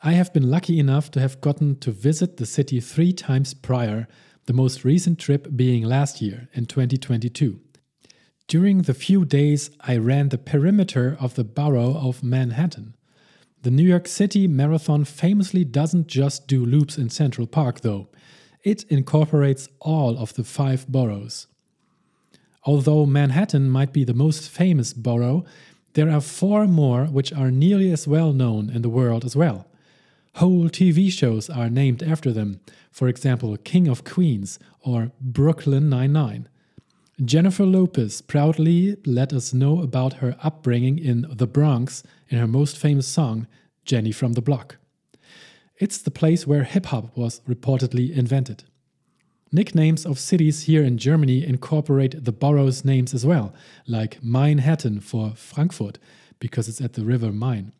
I 0.00 0.12
have 0.12 0.32
been 0.32 0.50
lucky 0.50 0.78
enough 0.78 1.10
to 1.10 1.20
have 1.20 1.42
gotten 1.42 1.78
to 1.80 1.90
visit 1.90 2.38
the 2.38 2.46
city 2.46 2.80
three 2.80 3.12
times 3.12 3.52
prior, 3.52 4.08
the 4.46 4.54
most 4.54 4.82
recent 4.82 5.18
trip 5.18 5.54
being 5.54 5.84
last 5.84 6.22
year 6.22 6.48
in 6.54 6.64
2022. 6.64 7.60
During 8.48 8.82
the 8.82 8.94
few 8.94 9.26
days 9.26 9.70
I 9.82 9.98
ran 9.98 10.30
the 10.30 10.38
perimeter 10.38 11.18
of 11.20 11.34
the 11.34 11.44
borough 11.44 11.94
of 11.94 12.22
Manhattan. 12.22 12.94
The 13.62 13.70
New 13.70 13.84
York 13.84 14.08
City 14.08 14.48
Marathon 14.48 15.04
famously 15.04 15.64
doesn't 15.64 16.08
just 16.08 16.48
do 16.48 16.66
loops 16.66 16.98
in 16.98 17.10
Central 17.10 17.46
Park, 17.46 17.82
though. 17.82 18.08
It 18.64 18.82
incorporates 18.90 19.68
all 19.78 20.18
of 20.18 20.34
the 20.34 20.42
five 20.42 20.88
boroughs. 20.88 21.46
Although 22.64 23.06
Manhattan 23.06 23.70
might 23.70 23.92
be 23.92 24.02
the 24.02 24.14
most 24.14 24.50
famous 24.50 24.92
borough, 24.92 25.44
there 25.94 26.10
are 26.10 26.20
four 26.20 26.66
more 26.66 27.04
which 27.04 27.32
are 27.32 27.52
nearly 27.52 27.92
as 27.92 28.08
well 28.08 28.32
known 28.32 28.68
in 28.68 28.82
the 28.82 28.88
world 28.88 29.24
as 29.24 29.36
well. 29.36 29.68
Whole 30.36 30.68
TV 30.68 31.12
shows 31.12 31.48
are 31.48 31.70
named 31.70 32.02
after 32.02 32.32
them, 32.32 32.58
for 32.90 33.06
example, 33.06 33.56
King 33.58 33.86
of 33.86 34.02
Queens 34.02 34.58
or 34.80 35.12
Brooklyn 35.20 35.88
Nine-Nine. 35.88 36.48
Jennifer 37.20 37.66
Lopez 37.66 38.22
proudly 38.22 38.96
let 39.04 39.34
us 39.34 39.52
know 39.52 39.82
about 39.82 40.14
her 40.14 40.34
upbringing 40.42 40.98
in 40.98 41.26
the 41.30 41.46
Bronx 41.46 42.02
in 42.30 42.38
her 42.38 42.46
most 42.46 42.78
famous 42.78 43.06
song, 43.06 43.46
Jenny 43.84 44.12
from 44.12 44.32
the 44.32 44.40
Block. 44.40 44.78
It's 45.78 45.98
the 45.98 46.10
place 46.10 46.46
where 46.46 46.64
hip 46.64 46.86
hop 46.86 47.14
was 47.14 47.40
reportedly 47.40 48.16
invented. 48.16 48.64
Nicknames 49.52 50.06
of 50.06 50.18
cities 50.18 50.62
here 50.62 50.82
in 50.82 50.96
Germany 50.96 51.44
incorporate 51.44 52.24
the 52.24 52.32
borough's 52.32 52.82
names 52.82 53.12
as 53.12 53.26
well, 53.26 53.52
like 53.86 54.22
Mainhattan 54.22 55.02
for 55.02 55.32
Frankfurt, 55.32 55.98
because 56.38 56.66
it's 56.66 56.80
at 56.80 56.94
the 56.94 57.04
river 57.04 57.30
Main. 57.30 57.72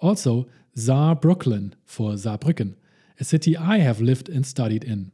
Also, 0.00 0.46
Saarbrooklyn 0.76 1.72
for 1.84 2.12
Saarbrücken, 2.12 2.76
a 3.18 3.24
city 3.24 3.56
I 3.56 3.78
have 3.78 4.00
lived 4.00 4.28
and 4.28 4.46
studied 4.46 4.84
in. 4.84 5.10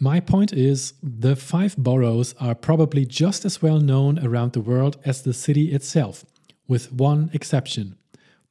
My 0.00 0.20
point 0.20 0.52
is, 0.52 0.94
the 1.02 1.34
five 1.34 1.76
boroughs 1.76 2.32
are 2.38 2.54
probably 2.54 3.04
just 3.04 3.44
as 3.44 3.60
well 3.60 3.80
known 3.80 4.24
around 4.24 4.52
the 4.52 4.60
world 4.60 4.96
as 5.04 5.22
the 5.22 5.32
city 5.32 5.72
itself, 5.72 6.24
with 6.68 6.92
one 6.92 7.30
exception 7.32 7.96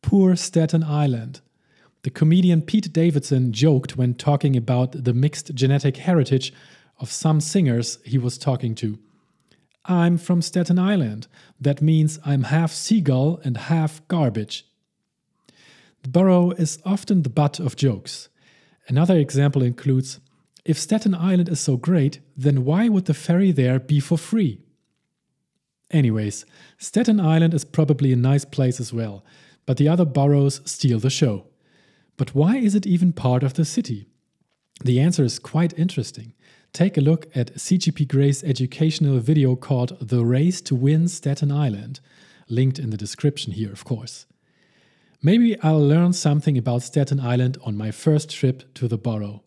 poor 0.01 0.35
Staten 0.35 0.83
Island. 0.83 1.41
The 2.03 2.09
comedian 2.09 2.61
Pete 2.61 2.93
Davidson 2.93 3.51
joked 3.51 3.97
when 3.97 4.13
talking 4.13 4.55
about 4.55 5.03
the 5.03 5.13
mixed 5.13 5.53
genetic 5.55 5.97
heritage 5.97 6.53
of 6.99 7.11
some 7.11 7.41
singers 7.41 7.99
he 8.05 8.17
was 8.17 8.37
talking 8.37 8.75
to. 8.75 8.99
I'm 9.85 10.17
from 10.17 10.41
Staten 10.41 10.77
Island. 10.77 11.27
That 11.59 11.81
means 11.81 12.19
I'm 12.25 12.43
half 12.43 12.71
seagull 12.71 13.39
and 13.43 13.57
half 13.57 14.05
garbage. 14.07 14.65
The 16.03 16.09
borough 16.09 16.51
is 16.51 16.79
often 16.85 17.23
the 17.23 17.29
butt 17.29 17.59
of 17.59 17.75
jokes. 17.75 18.29
Another 18.87 19.17
example 19.17 19.61
includes 19.63 20.19
if 20.67 20.77
Staten 20.77 21.15
Island 21.15 21.47
is 21.47 21.61
so 21.61 21.77
great, 21.77 22.19
then 22.35 22.65
why 22.65 22.89
would 22.89 23.05
the 23.05 23.13
ferry 23.13 23.51
there 23.51 23.79
be 23.79 24.01
for 24.01 24.17
free? 24.17 24.61
Anyways, 25.89 26.45
Staten 26.77 27.21
Island 27.21 27.53
is 27.53 27.63
probably 27.63 28.11
a 28.11 28.17
nice 28.17 28.43
place 28.43 28.81
as 28.81 28.91
well, 28.91 29.23
but 29.65 29.77
the 29.77 29.87
other 29.87 30.03
boroughs 30.03 30.59
steal 30.65 30.99
the 30.99 31.09
show. 31.09 31.45
But 32.17 32.35
why 32.35 32.57
is 32.57 32.75
it 32.75 32.85
even 32.85 33.13
part 33.13 33.43
of 33.43 33.53
the 33.53 33.63
city? 33.63 34.09
The 34.83 34.99
answer 34.99 35.23
is 35.23 35.39
quite 35.39 35.77
interesting. 35.79 36.33
Take 36.73 36.97
a 36.97 37.01
look 37.01 37.27
at 37.33 37.55
CGP 37.55 38.05
Grey's 38.09 38.43
educational 38.43 39.19
video 39.19 39.55
called 39.55 39.97
The 40.01 40.25
Race 40.25 40.59
to 40.63 40.75
Win 40.75 41.07
Staten 41.07 41.51
Island, 41.51 42.01
linked 42.49 42.77
in 42.77 42.89
the 42.89 42.97
description 42.97 43.53
here, 43.53 43.71
of 43.71 43.85
course. 43.85 44.25
Maybe 45.21 45.57
I'll 45.61 45.79
learn 45.79 46.11
something 46.11 46.57
about 46.57 46.83
Staten 46.83 47.21
Island 47.21 47.57
on 47.63 47.77
my 47.77 47.91
first 47.91 48.29
trip 48.29 48.73
to 48.75 48.89
the 48.89 48.97
borough. 48.97 49.43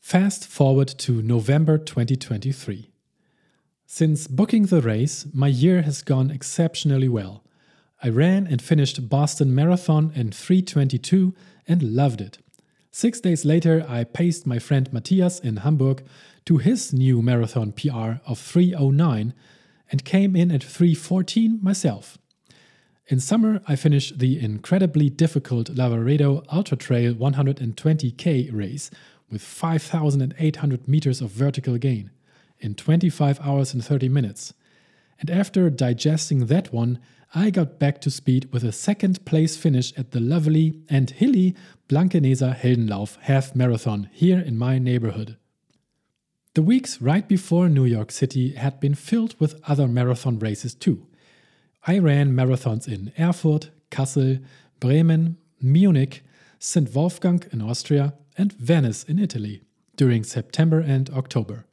Fast 0.00 0.46
forward 0.46 0.88
to 0.88 1.22
November 1.22 1.78
2023. 1.78 2.90
Since 3.86 4.26
booking 4.26 4.66
the 4.66 4.80
race, 4.80 5.26
my 5.32 5.46
year 5.46 5.82
has 5.82 6.02
gone 6.02 6.30
exceptionally 6.30 7.08
well. 7.08 7.44
I 8.02 8.08
ran 8.08 8.46
and 8.46 8.60
finished 8.62 9.08
Boston 9.08 9.54
Marathon 9.54 10.10
in 10.14 10.32
322 10.32 11.34
and 11.68 11.82
loved 11.82 12.22
it. 12.22 12.38
Six 12.90 13.20
days 13.20 13.44
later, 13.44 13.84
I 13.86 14.02
paced 14.04 14.46
my 14.46 14.58
friend 14.58 14.90
Matthias 14.92 15.38
in 15.38 15.58
Hamburg 15.58 16.02
to 16.46 16.56
his 16.56 16.92
new 16.92 17.22
marathon 17.22 17.70
PR 17.70 18.22
of 18.26 18.38
309 18.38 19.34
and 19.92 20.04
came 20.04 20.34
in 20.34 20.50
at 20.50 20.64
314 20.64 21.60
myself. 21.62 22.18
In 23.06 23.20
summer, 23.20 23.60
I 23.68 23.76
finished 23.76 24.18
the 24.18 24.42
incredibly 24.42 25.10
difficult 25.10 25.68
Lavaredo 25.74 26.44
Ultra 26.50 26.76
Trail 26.78 27.14
120k 27.14 28.52
race 28.52 28.90
with 29.30 29.42
5,800 29.42 30.88
meters 30.88 31.20
of 31.20 31.30
vertical 31.30 31.78
gain 31.78 32.10
in 32.58 32.74
25 32.74 33.40
hours 33.40 33.72
and 33.72 33.84
30 33.84 34.08
minutes. 34.08 34.52
And 35.18 35.30
after 35.30 35.68
digesting 35.70 36.46
that 36.46 36.72
one, 36.72 36.98
I 37.34 37.50
got 37.50 37.78
back 37.78 38.00
to 38.02 38.10
speed 38.10 38.48
with 38.52 38.64
a 38.64 38.72
second 38.72 39.24
place 39.24 39.56
finish 39.56 39.96
at 39.96 40.10
the 40.10 40.20
lovely 40.20 40.80
and 40.88 41.10
hilly 41.10 41.54
Blankeneser 41.88 42.56
Heldenlauf 42.56 43.16
half 43.20 43.54
marathon 43.54 44.08
here 44.12 44.40
in 44.40 44.58
my 44.58 44.78
neighborhood. 44.78 45.36
The 46.54 46.62
weeks 46.62 47.00
right 47.00 47.28
before 47.28 47.68
New 47.68 47.84
York 47.84 48.10
City 48.10 48.54
had 48.54 48.80
been 48.80 48.96
filled 48.96 49.38
with 49.38 49.60
other 49.68 49.86
marathon 49.86 50.40
races 50.40 50.74
too. 50.74 51.06
I 51.86 51.98
ran 51.98 52.32
marathons 52.32 52.88
in 52.88 53.12
Erfurt, 53.18 53.70
Kassel, 53.90 54.42
Bremen, 54.80 55.36
Munich, 55.62 56.24
St. 56.58 56.92
Wolfgang 56.92 57.44
in 57.52 57.62
Austria, 57.62 58.14
and 58.40 58.54
Venice 58.54 59.04
in 59.04 59.18
Italy 59.18 59.60
during 59.96 60.24
September 60.24 60.80
and 60.80 61.10
October. 61.10 61.66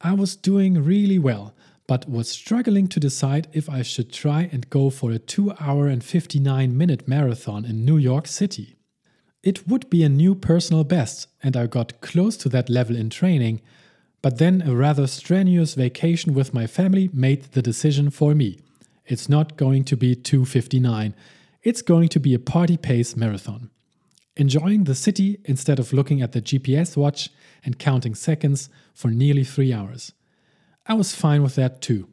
I 0.00 0.14
was 0.14 0.34
doing 0.34 0.82
really 0.82 1.18
well, 1.18 1.54
but 1.86 2.08
was 2.08 2.30
struggling 2.30 2.88
to 2.88 2.98
decide 2.98 3.48
if 3.52 3.68
I 3.68 3.82
should 3.82 4.10
try 4.10 4.48
and 4.50 4.70
go 4.70 4.88
for 4.88 5.10
a 5.10 5.18
2 5.18 5.52
hour 5.60 5.86
and 5.86 6.02
59 6.02 6.76
minute 6.76 7.06
marathon 7.06 7.66
in 7.66 7.84
New 7.84 7.98
York 7.98 8.26
City. 8.26 8.76
It 9.42 9.68
would 9.68 9.90
be 9.90 10.02
a 10.02 10.08
new 10.08 10.34
personal 10.34 10.84
best, 10.84 11.28
and 11.42 11.54
I 11.54 11.66
got 11.66 12.00
close 12.00 12.38
to 12.38 12.48
that 12.48 12.70
level 12.70 12.96
in 12.96 13.10
training, 13.10 13.60
but 14.22 14.38
then 14.38 14.62
a 14.62 14.74
rather 14.74 15.06
strenuous 15.06 15.74
vacation 15.74 16.32
with 16.32 16.54
my 16.54 16.66
family 16.66 17.10
made 17.12 17.52
the 17.52 17.60
decision 17.60 18.08
for 18.08 18.34
me. 18.34 18.58
It's 19.04 19.28
not 19.28 19.58
going 19.58 19.84
to 19.84 19.96
be 19.98 20.14
259. 20.14 21.14
It's 21.62 21.82
going 21.82 22.08
to 22.08 22.20
be 22.20 22.32
a 22.32 22.38
party 22.38 22.78
pace 22.78 23.16
marathon. 23.16 23.68
Enjoying 24.36 24.84
the 24.84 24.94
city 24.94 25.38
instead 25.44 25.78
of 25.78 25.92
looking 25.92 26.20
at 26.20 26.32
the 26.32 26.42
GPS 26.42 26.96
watch 26.96 27.30
and 27.64 27.78
counting 27.78 28.14
seconds 28.14 28.68
for 28.92 29.08
nearly 29.08 29.44
three 29.44 29.72
hours. 29.72 30.12
I 30.86 30.94
was 30.94 31.14
fine 31.14 31.42
with 31.42 31.54
that 31.54 31.80
too. 31.80 32.08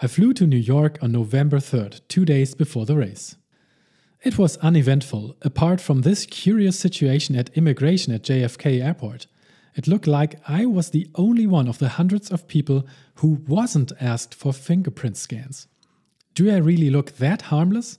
I 0.00 0.06
flew 0.06 0.32
to 0.34 0.46
New 0.46 0.56
York 0.56 0.98
on 1.02 1.12
November 1.12 1.58
3rd, 1.58 2.00
two 2.06 2.24
days 2.24 2.54
before 2.54 2.86
the 2.86 2.96
race. 2.96 3.36
It 4.22 4.38
was 4.38 4.56
uneventful, 4.58 5.36
apart 5.42 5.80
from 5.80 6.02
this 6.02 6.26
curious 6.26 6.78
situation 6.78 7.34
at 7.36 7.56
immigration 7.56 8.12
at 8.12 8.22
JFK 8.22 8.82
Airport. 8.84 9.26
It 9.74 9.86
looked 9.86 10.06
like 10.06 10.40
I 10.48 10.66
was 10.66 10.90
the 10.90 11.08
only 11.14 11.46
one 11.46 11.68
of 11.68 11.78
the 11.78 11.90
hundreds 11.90 12.30
of 12.30 12.48
people 12.48 12.86
who 13.16 13.42
wasn't 13.46 13.92
asked 14.00 14.34
for 14.34 14.52
fingerprint 14.52 15.16
scans. 15.16 15.66
Do 16.34 16.50
I 16.50 16.56
really 16.56 16.90
look 16.90 17.12
that 17.18 17.42
harmless? 17.42 17.98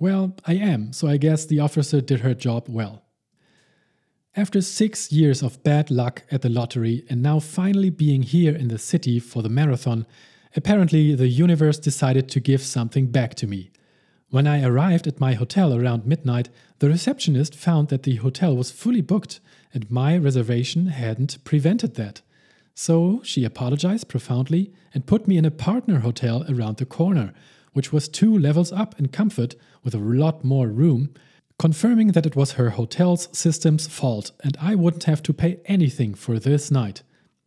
Well, 0.00 0.36
I 0.46 0.54
am, 0.54 0.92
so 0.92 1.08
I 1.08 1.16
guess 1.16 1.44
the 1.44 1.58
officer 1.58 2.00
did 2.00 2.20
her 2.20 2.34
job 2.34 2.66
well. 2.68 3.02
After 4.36 4.60
six 4.60 5.10
years 5.10 5.42
of 5.42 5.62
bad 5.64 5.90
luck 5.90 6.22
at 6.30 6.42
the 6.42 6.48
lottery 6.48 7.04
and 7.10 7.20
now 7.20 7.40
finally 7.40 7.90
being 7.90 8.22
here 8.22 8.54
in 8.54 8.68
the 8.68 8.78
city 8.78 9.18
for 9.18 9.42
the 9.42 9.48
marathon, 9.48 10.06
apparently 10.54 11.16
the 11.16 11.26
universe 11.26 11.78
decided 11.78 12.28
to 12.28 12.38
give 12.38 12.62
something 12.62 13.08
back 13.08 13.34
to 13.36 13.48
me. 13.48 13.72
When 14.30 14.46
I 14.46 14.62
arrived 14.62 15.08
at 15.08 15.18
my 15.18 15.34
hotel 15.34 15.74
around 15.74 16.06
midnight, 16.06 16.48
the 16.78 16.88
receptionist 16.88 17.56
found 17.56 17.88
that 17.88 18.04
the 18.04 18.16
hotel 18.16 18.54
was 18.56 18.70
fully 18.70 19.00
booked 19.00 19.40
and 19.74 19.90
my 19.90 20.16
reservation 20.16 20.86
hadn't 20.86 21.42
prevented 21.42 21.96
that. 21.96 22.22
So 22.74 23.20
she 23.24 23.44
apologized 23.44 24.08
profoundly 24.08 24.72
and 24.94 25.06
put 25.06 25.26
me 25.26 25.36
in 25.36 25.44
a 25.44 25.50
partner 25.50 26.00
hotel 26.00 26.44
around 26.48 26.76
the 26.76 26.86
corner, 26.86 27.34
which 27.78 27.92
was 27.92 28.08
two 28.08 28.36
levels 28.36 28.72
up 28.72 28.98
in 28.98 29.06
comfort 29.06 29.54
with 29.84 29.94
a 29.94 29.98
lot 29.98 30.42
more 30.42 30.66
room, 30.66 31.14
confirming 31.60 32.08
that 32.08 32.26
it 32.26 32.34
was 32.34 32.54
her 32.54 32.70
hotel's 32.70 33.28
system's 33.30 33.86
fault 33.86 34.32
and 34.42 34.56
I 34.60 34.74
wouldn't 34.74 35.04
have 35.04 35.22
to 35.22 35.32
pay 35.32 35.60
anything 35.64 36.14
for 36.14 36.40
this 36.40 36.72
night. 36.72 37.04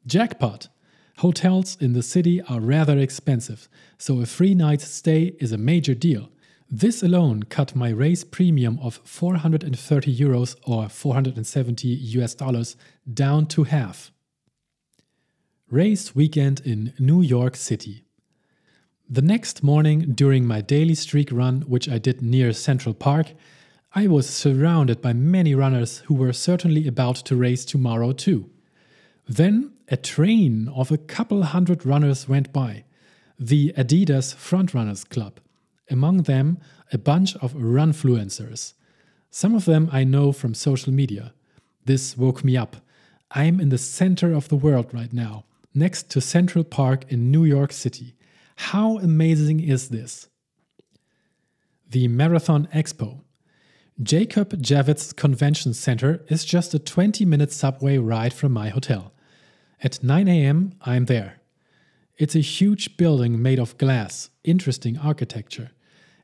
Jackpot! 0.07 0.69
Hotels 1.17 1.75
in 1.81 1.91
the 1.91 2.01
city 2.01 2.41
are 2.43 2.61
rather 2.61 2.97
expensive, 2.97 3.67
so 3.97 4.21
a 4.21 4.25
free 4.25 4.55
night's 4.55 4.87
stay 4.87 5.35
is 5.41 5.51
a 5.51 5.57
major 5.57 5.93
deal. 5.93 6.29
This 6.69 7.03
alone 7.03 7.43
cut 7.43 7.75
my 7.75 7.89
race 7.89 8.23
premium 8.23 8.79
of 8.81 9.01
430 9.03 10.17
euros 10.17 10.55
or 10.65 10.87
470 10.87 11.89
US 11.89 12.35
dollars 12.35 12.77
down 13.13 13.47
to 13.47 13.65
half. 13.65 14.13
Race 15.69 16.15
weekend 16.15 16.61
in 16.61 16.93
New 16.99 17.21
York 17.21 17.57
City. 17.57 18.05
The 19.13 19.21
next 19.21 19.61
morning, 19.61 20.13
during 20.13 20.47
my 20.47 20.61
daily 20.61 20.95
streak 20.95 21.33
run, 21.33 21.63
which 21.63 21.89
I 21.89 21.97
did 21.97 22.21
near 22.21 22.53
Central 22.53 22.95
Park, 22.95 23.33
I 23.93 24.07
was 24.07 24.29
surrounded 24.29 25.01
by 25.01 25.11
many 25.11 25.53
runners 25.53 25.97
who 26.05 26.13
were 26.13 26.31
certainly 26.31 26.87
about 26.87 27.17
to 27.25 27.35
race 27.35 27.65
tomorrow 27.65 28.13
too. 28.13 28.49
Then 29.27 29.73
a 29.89 29.97
train 29.97 30.69
of 30.69 30.93
a 30.93 30.97
couple 30.97 31.43
hundred 31.43 31.85
runners 31.85 32.29
went 32.29 32.53
by, 32.53 32.85
the 33.37 33.73
Adidas 33.75 34.33
Frontrunners 34.33 35.03
Club 35.09 35.41
among 35.89 36.19
them 36.23 36.57
a 36.93 36.97
bunch 36.97 37.35
of 37.35 37.51
runfluencers. 37.51 38.75
Some 39.29 39.55
of 39.55 39.65
them 39.65 39.89
I 39.91 40.05
know 40.05 40.31
from 40.31 40.53
social 40.53 40.93
media. 40.93 41.33
This 41.83 42.15
woke 42.15 42.45
me 42.45 42.55
up. 42.55 42.77
I'm 43.31 43.59
in 43.59 43.67
the 43.67 43.77
center 43.77 44.31
of 44.31 44.47
the 44.47 44.55
world 44.55 44.93
right 44.93 45.11
now, 45.11 45.43
next 45.73 46.09
to 46.11 46.21
Central 46.21 46.63
Park 46.63 47.03
in 47.11 47.29
New 47.29 47.43
York 47.43 47.73
City. 47.73 48.15
How 48.69 48.99
amazing 48.99 49.59
is 49.59 49.89
this? 49.89 50.29
The 51.89 52.07
Marathon 52.07 52.67
Expo. 52.67 53.21
Jacob 54.01 54.51
Javits 54.61 55.13
Convention 55.13 55.73
Center 55.73 56.23
is 56.29 56.45
just 56.45 56.73
a 56.75 56.79
20 56.79 57.25
minute 57.25 57.51
subway 57.51 57.97
ride 57.97 58.33
from 58.33 58.51
my 58.51 58.69
hotel. 58.69 59.13
At 59.83 60.03
9 60.03 60.27
am, 60.27 60.73
I'm 60.83 61.05
there. 61.05 61.41
It's 62.17 62.35
a 62.35 62.39
huge 62.39 62.97
building 62.97 63.41
made 63.41 63.59
of 63.59 63.77
glass, 63.79 64.29
interesting 64.43 64.97
architecture. 64.97 65.71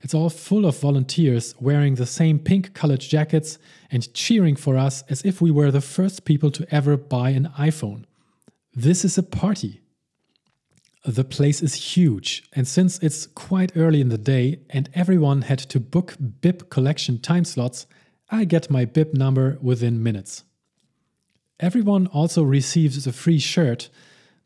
It's 0.02 0.14
all 0.14 0.30
full 0.30 0.68
of 0.68 0.80
volunteers 0.80 1.56
wearing 1.60 1.96
the 1.96 2.06
same 2.06 2.38
pink 2.38 2.76
colored 2.76 3.02
jackets 3.02 3.58
and 3.90 4.14
cheering 4.14 4.56
for 4.56 4.78
us 4.78 5.04
as 5.10 5.24
if 5.26 5.42
we 5.42 5.50
were 5.50 5.72
the 5.72 5.82
first 5.82 6.24
people 6.24 6.52
to 6.52 6.68
ever 6.74 6.98
buy 6.98 7.32
an 7.32 7.50
iPhone. 7.58 8.06
This 8.74 9.04
is 9.04 9.18
a 9.18 9.24
party. 9.24 9.82
The 11.08 11.24
place 11.24 11.64
is 11.64 11.96
huge, 11.96 12.44
and 12.52 12.68
since 12.68 13.00
it's 13.00 13.28
quite 13.28 13.72
early 13.78 14.02
in 14.02 14.10
the 14.10 14.18
day 14.18 14.60
and 14.70 14.90
everyone 14.94 15.44
had 15.44 15.60
to 15.60 15.80
book 15.80 16.18
bib 16.42 16.70
collection 16.70 17.18
time 17.22 17.46
slots, 17.46 17.88
I 18.30 18.44
get 18.44 18.70
my 18.70 18.84
bib 18.84 19.14
number 19.14 19.58
within 19.62 20.04
minutes. 20.04 20.44
Everyone 21.62 22.08
also 22.08 22.44
receives 22.44 23.08
a 23.08 23.14
free 23.14 23.40
shirt, 23.40 23.90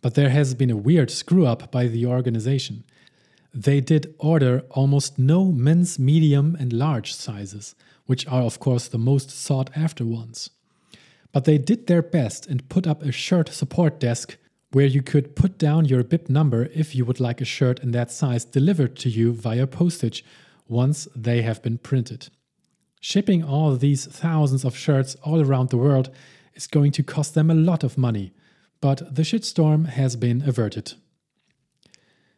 but 0.01 0.13
there 0.13 0.30
has 0.30 0.53
been 0.53 0.70
a 0.70 0.77
weird 0.77 1.10
screw 1.10 1.48
up 1.48 1.72
by 1.72 1.88
the 1.88 2.06
organization. 2.06 2.84
They 3.56 3.82
did 3.82 4.13
order 4.20 4.63
almost 4.70 5.18
no 5.18 5.46
men's 5.46 5.98
medium 5.98 6.56
and 6.60 6.72
large 6.72 7.15
sizes, 7.15 7.74
which 8.06 8.27
are, 8.27 8.44
of 8.44 8.60
course, 8.60 8.88
the 8.88 9.00
most 9.00 9.32
sought 9.32 9.72
after 9.75 10.06
ones. 10.06 10.51
But 11.32 11.46
they 11.46 11.58
did 11.58 11.88
their 11.88 12.03
best 12.03 12.46
and 12.46 12.70
put 12.70 12.86
up 12.86 13.01
a 13.01 13.12
shirt 13.12 13.50
support 13.50 14.00
desk 14.00 14.38
where 14.72 14.86
you 14.86 15.01
could 15.01 15.36
put 15.36 15.58
down 15.58 15.86
your 15.86 16.04
bib 16.04 16.30
number 16.30 16.70
if 16.74 16.96
you 16.96 17.04
would 17.06 17.20
like 17.20 17.42
a 17.42 17.46
shirt 17.46 17.80
in 17.80 17.92
that 17.92 18.12
size 18.12 18.46
delivered 18.46 18.96
to 18.96 19.10
you 19.10 19.34
via 19.34 19.68
postage 19.68 20.24
once 20.68 21.08
they 21.16 21.42
have 21.42 21.62
been 21.62 21.78
printed. 21.78 22.30
Shipping 23.01 23.44
all 23.44 23.75
these 23.75 24.06
thousands 24.06 24.63
of 24.63 24.78
shirts 24.78 25.16
all 25.24 25.42
around 25.42 25.70
the 25.70 25.78
world 25.78 26.10
is 26.54 26.68
going 26.68 26.92
to 26.94 27.04
cost 27.04 27.34
them 27.34 27.50
a 27.50 27.56
lot 27.56 27.84
of 27.84 27.98
money, 27.98 28.32
but 28.80 29.13
the 29.13 29.24
shitstorm 29.24 29.88
has 29.88 30.16
been 30.16 30.42
averted. 30.48 30.94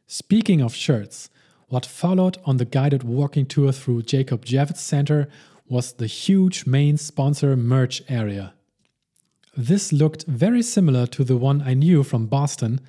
Speaking 0.07 0.61
of 0.61 0.73
shirts, 0.73 1.29
what 1.67 1.85
followed 1.85 2.37
on 2.45 2.57
the 2.57 2.65
guided 2.65 3.03
walking 3.03 3.45
tour 3.45 3.71
through 3.71 4.03
Jacob 4.03 4.45
Javits 4.45 4.77
Center 4.77 5.27
was 5.67 5.93
the 5.93 6.07
huge 6.07 6.65
main 6.65 6.97
sponsor 6.97 7.55
merch 7.55 8.01
area. 8.09 8.53
This 9.55 9.93
looked 9.93 10.25
very 10.25 10.63
similar 10.63 11.05
to 11.07 11.23
the 11.23 11.37
one 11.37 11.61
I 11.61 11.75
knew 11.75 12.03
from 12.03 12.25
Boston. 12.25 12.79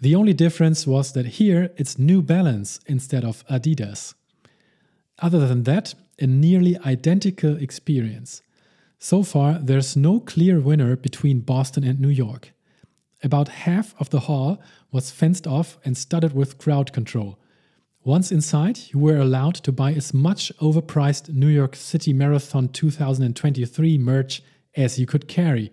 The 0.00 0.14
only 0.14 0.32
difference 0.32 0.86
was 0.86 1.12
that 1.12 1.26
here 1.26 1.70
it's 1.76 1.98
New 1.98 2.22
Balance 2.22 2.80
instead 2.86 3.24
of 3.24 3.46
Adidas. 3.48 4.14
Other 5.18 5.46
than 5.46 5.64
that, 5.64 5.94
a 6.18 6.26
nearly 6.26 6.78
identical 6.78 7.56
experience. 7.56 8.42
So 8.98 9.22
far, 9.22 9.58
there's 9.58 9.96
no 9.96 10.20
clear 10.20 10.60
winner 10.60 10.96
between 10.96 11.40
Boston 11.40 11.84
and 11.84 12.00
New 12.00 12.08
York. 12.08 12.52
About 13.22 13.48
half 13.48 13.94
of 14.00 14.10
the 14.10 14.20
hall 14.20 14.62
was 14.90 15.10
fenced 15.10 15.46
off 15.46 15.76
and 15.84 15.96
studded 15.96 16.34
with 16.34 16.58
crowd 16.58 16.92
control. 16.92 17.38
Once 18.02 18.32
inside, 18.32 18.78
you 18.92 18.98
were 18.98 19.18
allowed 19.18 19.56
to 19.56 19.72
buy 19.72 19.92
as 19.92 20.14
much 20.14 20.52
overpriced 20.60 21.28
New 21.28 21.48
York 21.48 21.76
City 21.76 22.12
Marathon 22.12 22.68
2023 22.68 23.98
merch 23.98 24.42
as 24.78 24.98
you 24.98 25.04
could 25.04 25.28
carry 25.28 25.70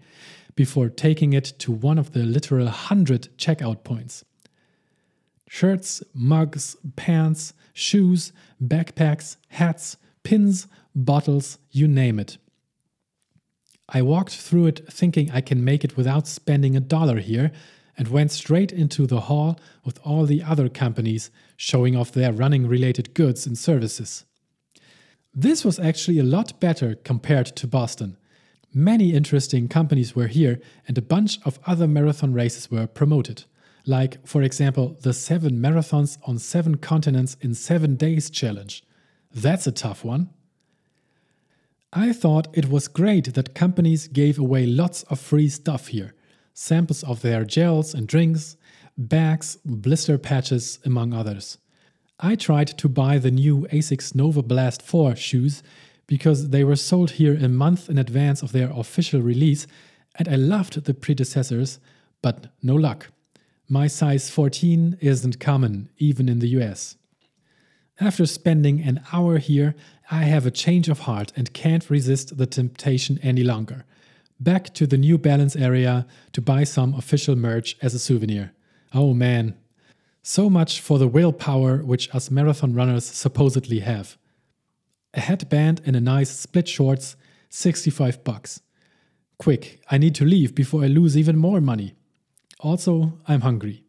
before 0.56 0.90
taking 0.90 1.34
it 1.34 1.46
to 1.60 1.72
one 1.72 1.98
of 1.98 2.12
the 2.12 2.24
literal 2.24 2.68
hundred 2.68 3.30
checkout 3.38 3.84
points. 3.84 4.26
Shirts, 5.48 6.04
mugs, 6.14 6.76
pants, 6.96 7.54
shoes, 7.74 8.34
backpacks, 8.62 9.38
hats, 9.50 9.98
pins, 10.24 10.68
bottles, 10.96 11.60
you 11.72 11.88
name 11.88 12.20
it. 12.20 12.38
I 13.88 14.02
walked 14.02 14.36
through 14.36 14.68
it 14.68 14.92
thinking 14.92 15.30
I 15.32 15.42
can 15.42 15.64
make 15.64 15.84
it 15.84 15.96
without 15.96 16.28
spending 16.28 16.76
a 16.76 16.80
dollar 16.80 17.20
here 17.20 17.52
and 17.98 18.08
went 18.08 18.32
straight 18.32 18.72
into 18.72 19.06
the 19.06 19.22
hall 19.22 19.60
with 19.84 20.00
all 20.04 20.26
the 20.26 20.42
other 20.42 20.68
companies 20.68 21.30
showing 21.56 21.96
off 21.96 22.12
their 22.12 22.34
running 22.34 22.68
related 22.68 23.14
goods 23.14 23.46
and 23.46 23.58
services. 23.58 24.26
This 25.34 25.64
was 25.64 25.80
actually 25.80 26.18
a 26.18 26.24
lot 26.24 26.60
better 26.60 26.96
compared 26.96 27.48
to 27.58 27.68
Boston. 27.68 28.18
Many 28.78 29.14
interesting 29.14 29.70
companies 29.70 30.18
were 30.18 30.28
here, 30.28 30.60
and 30.86 30.98
a 30.98 31.02
bunch 31.02 31.40
of 31.46 31.60
other 31.66 31.88
marathon 31.88 32.34
races 32.34 32.70
were 32.70 32.88
promoted. 32.88 33.46
Like, 33.86 34.28
for 34.28 34.42
example, 34.42 34.98
the 35.02 35.14
Seven 35.14 35.62
Marathons 35.62 36.18
on 36.28 36.40
Seven 36.40 36.76
Continents 36.76 37.38
in 37.40 37.54
Seven 37.54 37.96
Days 37.96 38.30
challenge. 38.30 38.84
That's 39.34 39.66
a 39.66 39.72
tough 39.72 40.04
one. 40.04 40.30
I 41.94 42.12
thought 42.12 42.50
it 42.52 42.68
was 42.68 42.90
great 42.90 43.34
that 43.36 43.56
companies 43.56 44.10
gave 44.10 44.38
away 44.38 44.66
lots 44.66 45.04
of 45.04 45.22
free 45.22 45.48
stuff 45.48 45.88
here 45.88 46.14
samples 46.54 47.04
of 47.04 47.22
their 47.22 47.46
gels 47.46 47.94
and 47.94 48.08
drinks, 48.08 48.58
bags, 48.98 49.58
blister 49.64 50.18
patches, 50.18 50.80
among 50.86 51.14
others. 51.14 51.60
I 52.20 52.36
tried 52.36 52.68
to 52.78 52.90
buy 52.90 53.20
the 53.20 53.32
new 53.32 53.68
ASICS 53.72 54.14
Novablast 54.14 54.82
4 54.82 55.16
shoes 55.16 55.64
because 56.08 56.50
they 56.50 56.64
were 56.64 56.76
sold 56.76 57.12
here 57.12 57.36
a 57.36 57.48
month 57.48 57.90
in 57.90 57.98
advance 57.98 58.42
of 58.42 58.52
their 58.52 58.72
official 58.72 59.22
release, 59.22 59.68
and 60.18 60.28
I 60.28 60.36
loved 60.36 60.84
the 60.86 60.94
predecessors, 60.94 61.80
but 62.22 62.48
no 62.62 62.76
luck. 62.76 63.08
My 63.68 63.88
size 63.88 64.30
14 64.30 64.98
isn't 65.02 65.40
common, 65.40 65.90
even 65.98 66.30
in 66.30 66.40
the 66.40 66.50
US. 66.50 66.98
After 68.00 68.26
spending 68.26 68.82
an 68.82 69.02
hour 69.14 69.38
here, 69.38 69.74
I 70.12 70.24
have 70.24 70.46
a 70.46 70.52
change 70.52 70.90
of 70.90 71.00
heart 71.00 71.32
and 71.36 71.54
can't 71.54 71.90
resist 71.90 72.38
the 72.38 72.46
temptation 72.46 73.20
any 73.24 73.44
longer. 73.44 73.86
Back 74.40 74.74
to 74.76 74.86
the 74.86 74.98
New 74.98 75.18
Balance 75.18 75.56
area 75.56 76.06
to 76.34 76.42
buy 76.42 76.66
some 76.66 76.94
official 76.94 77.36
merch 77.36 77.78
as 77.82 77.94
a 77.94 78.00
souvenir. 78.00 78.52
Oh 78.94 79.14
man. 79.14 79.56
So 80.22 80.50
much 80.50 80.82
for 80.82 81.00
the 81.00 81.08
willpower 81.08 81.78
which 81.78 82.14
us 82.14 82.30
marathon 82.30 82.74
runners 82.74 83.06
supposedly 83.06 83.80
have 83.80 84.18
a 85.16 85.22
headband 85.22 85.82
and 85.86 85.96
a 85.96 86.02
nice 86.02 86.30
split 86.30 86.68
shorts, 86.68 87.16
65 87.50 88.24
bucks. 88.24 88.62
Quick, 89.40 89.82
I 89.90 89.98
need 89.98 90.14
to 90.16 90.26
leave 90.26 90.54
before 90.54 90.84
I 90.84 90.88
lose 90.88 91.18
even 91.18 91.38
more 91.38 91.62
money. 91.62 91.96
Also, 92.60 93.20
I'm 93.28 93.42
hungry. 93.42 93.84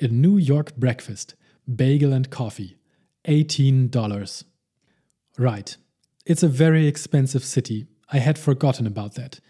A 0.00 0.08
New 0.08 0.36
York 0.36 0.76
breakfast, 0.76 1.34
bagel 1.72 2.12
and 2.12 2.30
coffee, 2.30 2.78
$18. 3.26 4.44
Right, 5.36 5.76
it's 6.24 6.42
a 6.42 6.48
very 6.48 6.86
expensive 6.86 7.44
city. 7.44 7.86
I 8.10 8.18
had 8.18 8.38
forgotten 8.38 8.86
about 8.86 9.14
that. 9.14 9.40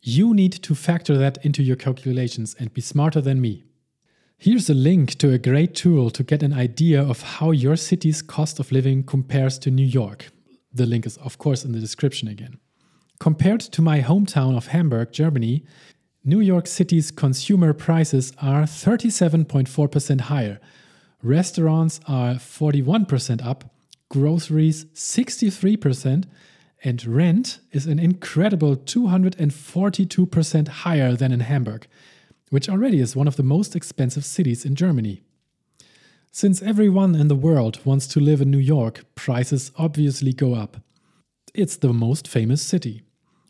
You 0.00 0.34
need 0.34 0.52
to 0.52 0.74
factor 0.74 1.18
that 1.18 1.44
into 1.44 1.62
your 1.62 1.76
calculations 1.76 2.54
and 2.58 2.72
be 2.72 2.80
smarter 2.80 3.20
than 3.20 3.40
me. 3.40 3.64
Here's 4.38 4.68
a 4.68 4.74
link 4.74 5.14
to 5.18 5.32
a 5.32 5.38
great 5.38 5.74
tool 5.74 6.10
to 6.10 6.22
get 6.22 6.42
an 6.42 6.52
idea 6.52 7.02
of 7.02 7.22
how 7.22 7.52
your 7.52 7.74
city's 7.74 8.20
cost 8.20 8.60
of 8.60 8.70
living 8.70 9.02
compares 9.02 9.58
to 9.60 9.70
New 9.70 9.86
York. 9.86 10.28
The 10.70 10.84
link 10.84 11.06
is, 11.06 11.16
of 11.16 11.38
course, 11.38 11.64
in 11.64 11.72
the 11.72 11.80
description 11.80 12.28
again. 12.28 12.58
Compared 13.18 13.60
to 13.60 13.80
my 13.80 14.02
hometown 14.02 14.54
of 14.54 14.66
Hamburg, 14.66 15.10
Germany, 15.10 15.64
New 16.22 16.40
York 16.40 16.66
City's 16.66 17.10
consumer 17.10 17.72
prices 17.72 18.34
are 18.42 18.64
37.4% 18.64 20.20
higher. 20.20 20.60
Restaurants 21.22 21.98
are 22.06 22.34
41% 22.34 23.44
up, 23.44 23.64
groceries 24.10 24.84
63%, 24.94 26.24
and 26.84 27.06
rent 27.06 27.60
is 27.72 27.86
an 27.86 27.98
incredible 27.98 28.76
242% 28.76 30.68
higher 30.68 31.16
than 31.16 31.32
in 31.32 31.40
Hamburg 31.40 31.88
which 32.50 32.68
already 32.68 33.00
is 33.00 33.16
one 33.16 33.28
of 33.28 33.36
the 33.36 33.42
most 33.42 33.74
expensive 33.74 34.24
cities 34.24 34.64
in 34.64 34.74
Germany. 34.74 35.22
Since 36.32 36.62
everyone 36.62 37.14
in 37.14 37.28
the 37.28 37.34
world 37.34 37.80
wants 37.84 38.06
to 38.08 38.20
live 38.20 38.40
in 38.40 38.50
New 38.50 38.58
York, 38.58 39.04
prices 39.14 39.72
obviously 39.76 40.32
go 40.32 40.54
up. 40.54 40.76
It's 41.54 41.76
the 41.76 41.92
most 41.92 42.28
famous 42.28 42.60
city. 42.60 43.02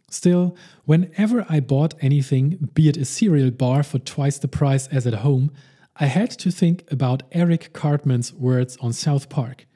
Still, 0.09 0.56
whenever 0.85 1.44
I 1.48 1.59
bought 1.59 1.94
anything, 2.00 2.70
be 2.74 2.88
it 2.88 2.96
a 2.96 3.04
cereal 3.04 3.50
bar 3.50 3.82
for 3.82 3.98
twice 3.98 4.38
the 4.38 4.46
price 4.46 4.87
as 4.87 5.06
at 5.06 5.14
home, 5.14 5.50
I 5.96 6.06
had 6.06 6.30
to 6.38 6.50
think 6.50 6.85
about 6.90 7.24
Eric 7.32 7.72
Cartman's 7.72 8.32
words 8.32 8.76
on 8.80 8.92
South 8.92 9.28
Park. 9.28 9.66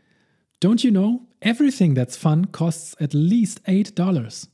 Don't 0.60 0.84
you 0.84 0.90
know? 0.90 1.22
Everything 1.42 1.94
that's 1.94 2.16
fun 2.16 2.44
costs 2.44 2.94
at 3.00 3.14
least 3.14 3.64
$8. 3.64 4.48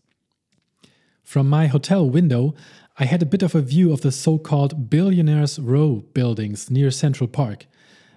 From 1.25 1.51
my 1.51 1.67
hotel 1.67 2.09
window, 2.09 2.55
I 2.99 3.05
had 3.05 3.23
a 3.23 3.27
bit 3.27 3.43
of 3.43 3.55
a 3.55 3.61
view 3.61 3.93
of 3.93 4.01
the 4.01 4.11
so 4.11 4.39
called 4.39 4.89
Billionaires 4.89 5.59
Row 5.59 6.05
buildings 6.15 6.71
near 6.71 6.91
Central 6.91 7.29
Park. 7.29 7.67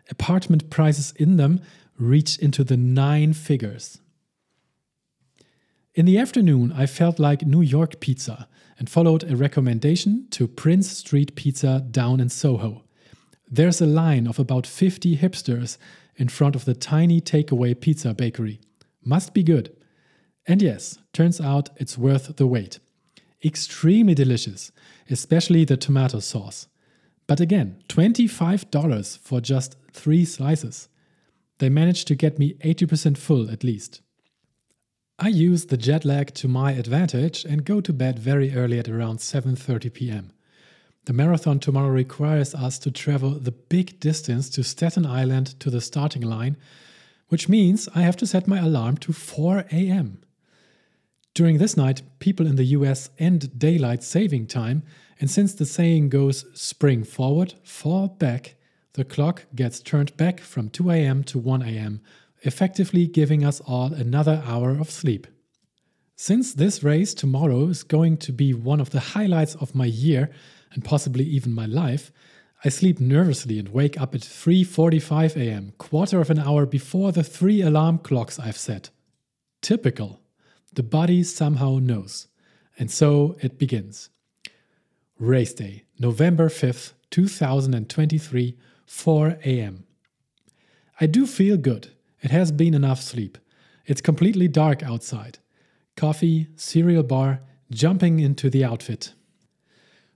Apartment 0.09 0.69
prices 0.69 1.13
in 1.17 1.35
them 1.35 1.59
reach 1.97 2.37
into 2.39 2.63
the 2.63 2.77
nine 2.77 3.33
figures. 3.33 3.99
In 5.95 6.05
the 6.05 6.17
afternoon, 6.17 6.71
I 6.71 6.85
felt 6.85 7.19
like 7.19 7.45
New 7.45 7.61
York 7.61 7.99
pizza 7.99 8.47
and 8.77 8.89
followed 8.89 9.29
a 9.29 9.35
recommendation 9.35 10.27
to 10.31 10.47
Prince 10.47 10.89
Street 10.89 11.35
Pizza 11.35 11.85
down 11.91 12.21
in 12.21 12.29
Soho. 12.29 12.83
There's 13.51 13.81
a 13.81 13.85
line 13.85 14.27
of 14.27 14.39
about 14.39 14.65
50 14.65 15.17
hipsters 15.17 15.77
in 16.15 16.29
front 16.29 16.55
of 16.55 16.63
the 16.63 16.73
tiny 16.73 17.19
takeaway 17.19 17.77
pizza 17.77 18.13
bakery. 18.13 18.61
Must 19.03 19.33
be 19.33 19.43
good. 19.43 19.75
And 20.47 20.61
yes, 20.61 20.99
turns 21.11 21.41
out 21.41 21.69
it's 21.75 21.97
worth 21.97 22.37
the 22.37 22.47
wait. 22.47 22.79
Extremely 23.43 24.13
delicious, 24.13 24.71
especially 25.09 25.65
the 25.65 25.77
tomato 25.77 26.19
sauce. 26.19 26.67
But 27.27 27.39
again, 27.39 27.83
$25 27.89 29.19
for 29.19 29.39
just 29.39 29.75
three 29.93 30.25
slices. 30.25 30.89
They 31.59 31.69
managed 31.69 32.07
to 32.07 32.15
get 32.15 32.39
me 32.39 32.55
80% 32.55 33.17
full 33.17 33.51
at 33.51 33.63
least. 33.63 34.01
I 35.21 35.27
use 35.27 35.65
the 35.65 35.77
jet 35.77 36.05
lag 36.05 36.33
to 36.35 36.47
my 36.47 36.71
advantage 36.71 37.43
and 37.43 37.65
go 37.65 37.81
to 37.81 37.91
bed 37.91 38.17
very 38.17 38.55
early 38.55 38.79
at 38.79 38.87
around 38.87 39.17
7:30 39.19 39.93
p.m. 39.93 40.31
The 41.05 41.13
marathon 41.13 41.59
tomorrow 41.59 41.89
requires 41.89 42.55
us 42.55 42.79
to 42.79 42.91
travel 42.91 43.31
the 43.31 43.51
big 43.51 43.99
distance 43.99 44.49
to 44.51 44.63
Staten 44.63 45.05
Island 45.05 45.59
to 45.59 45.69
the 45.69 45.81
starting 45.81 46.21
line, 46.21 46.55
which 47.27 47.49
means 47.49 47.89
I 47.93 48.01
have 48.01 48.15
to 48.17 48.27
set 48.27 48.47
my 48.47 48.59
alarm 48.59 48.95
to 48.97 49.11
4 49.11 49.65
a.m. 49.71 50.21
During 51.33 51.57
this 51.57 51.77
night, 51.77 52.01
people 52.19 52.47
in 52.47 52.55
the 52.55 52.65
US 52.77 53.09
end 53.17 53.57
daylight 53.57 54.03
saving 54.03 54.47
time, 54.47 54.83
and 55.19 55.29
since 55.29 55.53
the 55.53 55.65
saying 55.65 56.09
goes 56.09 56.45
spring 56.53 57.03
forward, 57.03 57.53
fall 57.63 58.07
back, 58.07 58.55
the 58.93 59.05
clock 59.05 59.45
gets 59.55 59.79
turned 59.79 60.15
back 60.17 60.39
from 60.39 60.69
2 60.69 60.91
a.m. 60.91 61.23
to 61.25 61.39
1 61.39 61.61
a.m 61.61 62.01
effectively 62.41 63.07
giving 63.07 63.43
us 63.43 63.59
all 63.61 63.93
another 63.93 64.41
hour 64.45 64.71
of 64.71 64.89
sleep. 64.89 65.27
Since 66.15 66.53
this 66.53 66.83
race 66.83 67.13
tomorrow 67.13 67.67
is 67.67 67.83
going 67.83 68.17
to 68.17 68.31
be 68.31 68.53
one 68.53 68.81
of 68.81 68.89
the 68.89 68.99
highlights 68.99 69.55
of 69.55 69.75
my 69.75 69.85
year 69.85 70.29
and 70.73 70.83
possibly 70.83 71.23
even 71.23 71.53
my 71.53 71.65
life, 71.65 72.11
I 72.63 72.69
sleep 72.69 72.99
nervously 72.99 73.57
and 73.57 73.69
wake 73.69 73.99
up 73.99 74.13
at 74.13 74.21
3:45 74.21 75.37
a.m., 75.37 75.73
quarter 75.77 76.19
of 76.19 76.29
an 76.29 76.39
hour 76.39 76.65
before 76.65 77.13
the 77.13 77.23
3 77.23 77.61
alarm 77.61 77.99
clocks 77.99 78.37
I've 78.37 78.57
set. 78.57 78.89
Typical. 79.61 80.19
The 80.73 80.83
body 80.83 81.23
somehow 81.23 81.79
knows. 81.79 82.27
And 82.77 82.89
so 82.89 83.35
it 83.41 83.57
begins. 83.57 84.09
Race 85.17 85.53
day, 85.53 85.83
November 85.99 86.47
5th, 86.47 86.93
2023, 87.09 88.57
4 88.85 89.37
a.m. 89.43 89.83
I 91.01 91.05
do 91.05 91.25
feel 91.25 91.57
good. 91.57 91.89
It 92.21 92.31
has 92.31 92.51
been 92.51 92.73
enough 92.73 93.01
sleep. 93.01 93.37
It's 93.85 94.01
completely 94.01 94.47
dark 94.47 94.83
outside. 94.83 95.39
Coffee, 95.95 96.47
cereal 96.55 97.03
bar, 97.03 97.41
jumping 97.71 98.19
into 98.19 98.49
the 98.49 98.63
outfit. 98.63 99.13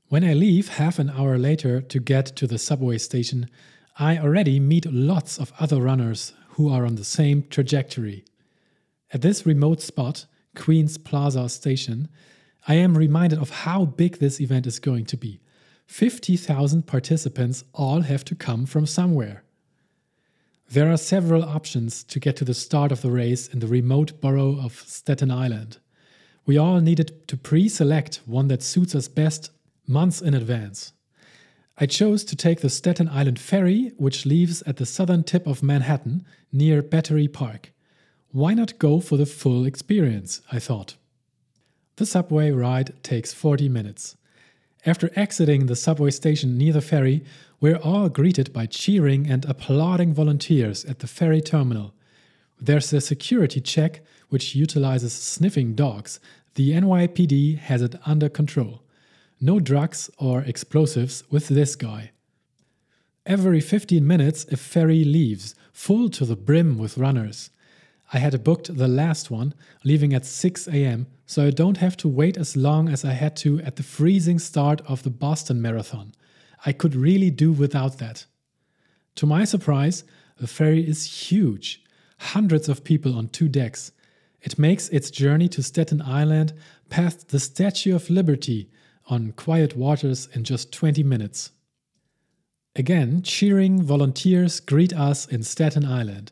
When 0.07 0.23
I 0.23 0.33
leave 0.33 0.69
half 0.69 0.99
an 0.99 1.09
hour 1.09 1.37
later 1.37 1.81
to 1.81 1.99
get 1.99 2.27
to 2.35 2.47
the 2.47 2.59
subway 2.59 2.97
station, 2.97 3.49
I 3.97 4.17
already 4.17 4.59
meet 4.59 4.85
lots 4.91 5.37
of 5.37 5.53
other 5.59 5.81
runners 5.81 6.33
who 6.49 6.71
are 6.71 6.85
on 6.85 6.95
the 6.95 7.03
same 7.03 7.47
trajectory. 7.49 8.23
At 9.11 9.21
this 9.21 9.45
remote 9.45 9.81
spot, 9.81 10.25
Queen's 10.55 10.97
Plaza 10.97 11.49
Station, 11.49 12.07
I 12.67 12.75
am 12.75 12.97
reminded 12.97 13.39
of 13.39 13.49
how 13.49 13.85
big 13.85 14.17
this 14.17 14.39
event 14.39 14.67
is 14.67 14.79
going 14.79 15.05
to 15.05 15.17
be. 15.17 15.41
50,000 15.87 16.87
participants 16.87 17.63
all 17.73 18.01
have 18.01 18.23
to 18.25 18.35
come 18.35 18.65
from 18.65 18.85
somewhere. 18.85 19.43
There 20.69 20.91
are 20.91 20.97
several 20.97 21.43
options 21.43 22.03
to 22.05 22.19
get 22.19 22.35
to 22.37 22.45
the 22.45 22.53
start 22.53 22.91
of 22.91 23.01
the 23.01 23.11
race 23.11 23.47
in 23.47 23.59
the 23.59 23.67
remote 23.67 24.21
borough 24.21 24.59
of 24.59 24.83
Staten 24.87 25.29
Island. 25.29 25.77
We 26.45 26.57
all 26.57 26.79
needed 26.79 27.27
to 27.27 27.37
pre 27.37 27.69
select 27.69 28.21
one 28.25 28.47
that 28.47 28.63
suits 28.63 28.95
us 28.95 29.07
best 29.07 29.51
months 29.87 30.21
in 30.21 30.33
advance. 30.33 30.93
I 31.77 31.85
chose 31.85 32.23
to 32.25 32.35
take 32.35 32.61
the 32.61 32.69
Staten 32.69 33.09
Island 33.09 33.39
Ferry, 33.39 33.91
which 33.97 34.25
leaves 34.25 34.61
at 34.63 34.77
the 34.77 34.85
southern 34.85 35.23
tip 35.23 35.47
of 35.47 35.63
Manhattan 35.63 36.25
near 36.51 36.81
Battery 36.81 37.27
Park. 37.27 37.72
Why 38.33 38.55
not 38.55 38.79
go 38.79 38.99
for 38.99 39.15
the 39.15 39.27
full 39.27 39.63
experience? 39.63 40.41
I 40.51 40.57
thought. 40.57 40.95
The 41.97 42.05
subway 42.07 42.49
ride 42.49 42.91
takes 43.03 43.31
40 43.31 43.69
minutes. 43.69 44.17
After 44.87 45.11
exiting 45.15 45.67
the 45.67 45.75
subway 45.75 46.09
station 46.09 46.57
near 46.57 46.73
the 46.73 46.81
ferry, 46.81 47.23
we're 47.61 47.77
all 47.77 48.09
greeted 48.09 48.51
by 48.51 48.65
cheering 48.65 49.29
and 49.29 49.45
applauding 49.45 50.15
volunteers 50.15 50.83
at 50.85 50.97
the 50.97 51.05
ferry 51.05 51.41
terminal. 51.41 51.93
There's 52.59 52.91
a 52.91 53.01
security 53.01 53.61
check 53.61 54.01
which 54.29 54.55
utilizes 54.55 55.13
sniffing 55.13 55.75
dogs. 55.75 56.19
The 56.55 56.71
NYPD 56.71 57.59
has 57.59 57.83
it 57.83 57.93
under 58.03 58.29
control. 58.29 58.81
No 59.39 59.59
drugs 59.59 60.09
or 60.17 60.41
explosives 60.41 61.23
with 61.29 61.49
this 61.49 61.75
guy. 61.75 62.09
Every 63.27 63.61
15 63.61 64.07
minutes, 64.07 64.43
a 64.51 64.57
ferry 64.57 65.03
leaves, 65.03 65.53
full 65.71 66.09
to 66.09 66.25
the 66.25 66.35
brim 66.35 66.79
with 66.79 66.97
runners. 66.97 67.51
I 68.13 68.19
had 68.19 68.43
booked 68.43 68.77
the 68.77 68.87
last 68.87 69.31
one, 69.31 69.55
leaving 69.83 70.13
at 70.13 70.25
6 70.25 70.67
am, 70.67 71.07
so 71.25 71.47
I 71.47 71.49
don't 71.49 71.77
have 71.77 71.97
to 71.97 72.07
wait 72.07 72.37
as 72.37 72.55
long 72.55 72.87
as 72.87 73.03
I 73.03 73.13
had 73.13 73.35
to 73.37 73.59
at 73.61 73.75
the 73.75 73.83
freezing 73.83 74.37
start 74.37 74.81
of 74.87 75.01
the 75.01 75.09
Boston 75.09 75.59
Marathon. 75.61 76.13
I 76.63 76.73
could 76.73 76.95
really 76.95 77.31
do 77.31 77.51
without 77.51 77.97
that. 77.97 78.27
To 79.15 79.25
my 79.25 79.45
surprise, 79.45 80.03
the 80.37 80.47
ferry 80.47 80.87
is 80.87 81.31
huge 81.31 81.83
hundreds 82.19 82.69
of 82.69 82.83
people 82.83 83.15
on 83.17 83.27
two 83.29 83.49
decks. 83.49 83.91
It 84.41 84.59
makes 84.59 84.89
its 84.89 85.11
journey 85.11 85.49
to 85.49 85.63
Staten 85.63 86.01
Island 86.01 86.53
past 86.89 87.29
the 87.29 87.39
Statue 87.39 87.95
of 87.95 88.09
Liberty 88.09 88.69
on 89.07 89.33
quiet 89.33 89.75
waters 89.75 90.29
in 90.33 90.43
just 90.43 90.71
20 90.71 91.03
minutes. 91.03 91.51
Again, 92.75 93.21
cheering 93.23 93.81
volunteers 93.81 94.59
greet 94.59 94.93
us 94.93 95.27
in 95.27 95.43
Staten 95.43 95.85
Island. 95.85 96.31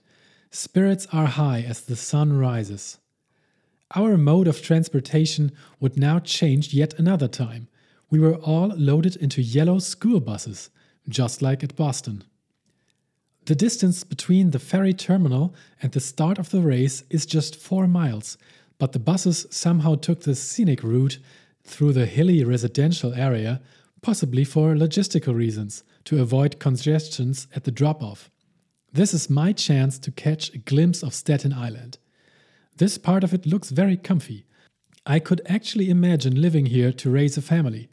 Spirits 0.52 1.08
are 1.12 1.28
high 1.28 1.62
as 1.62 1.82
the 1.82 1.96
sun 1.96 2.38
rises. 2.38 3.00
Our 3.96 4.18
mode 4.18 4.48
of 4.48 4.62
transportation 4.62 5.52
would 5.80 5.98
now 5.98 6.20
change 6.20 6.74
yet 6.74 6.94
another 7.00 7.28
time 7.28 7.68
we 8.12 8.20
were 8.20 8.36
all 8.36 8.68
loaded 8.76 9.16
into 9.16 9.42
yellow 9.42 9.80
school 9.80 10.20
buses, 10.20 10.70
just 11.08 11.42
like 11.42 11.64
at 11.64 11.78
Boston. 11.78 12.26
The 13.46 13.56
distance 13.56 14.04
between 14.04 14.52
the 14.52 14.60
ferry 14.60 14.94
terminal 14.94 15.56
and 15.82 15.94
the 15.94 16.02
start 16.02 16.38
of 16.38 16.52
the 16.52 16.62
race 16.62 17.04
is 17.10 17.26
just 17.26 17.56
four 17.56 17.88
miles, 17.88 18.38
but 18.78 18.92
the 18.92 19.00
buses 19.00 19.48
somehow 19.50 19.96
took 19.96 20.22
the 20.22 20.36
scenic 20.36 20.84
route 20.84 21.20
through 21.64 21.94
the 21.94 22.06
hilly 22.06 22.44
residential 22.44 23.14
area, 23.14 23.62
possibly 24.02 24.44
for 24.44 24.76
logistical 24.76 25.34
reasons, 25.34 25.84
to 26.04 26.22
avoid 26.22 26.60
congestions 26.60 27.48
at 27.56 27.64
the 27.64 27.72
drop 27.72 28.04
off. 28.04 28.30
This 28.94 29.14
is 29.14 29.30
my 29.30 29.54
chance 29.54 29.98
to 30.00 30.12
catch 30.12 30.54
a 30.54 30.58
glimpse 30.58 31.02
of 31.02 31.14
Staten 31.14 31.54
Island. 31.54 31.98
This 32.76 32.98
part 32.98 33.24
of 33.24 33.34
it 33.34 33.46
looks 33.46 33.70
very 33.70 33.96
comfy. 33.96 34.46
I 35.06 35.18
could 35.20 35.42
actually 35.46 35.90
imagine 35.90 36.42
living 36.42 36.66
here 36.66 36.92
to 36.92 37.10
raise 37.10 37.38
a 37.38 37.42
family. 37.42 37.88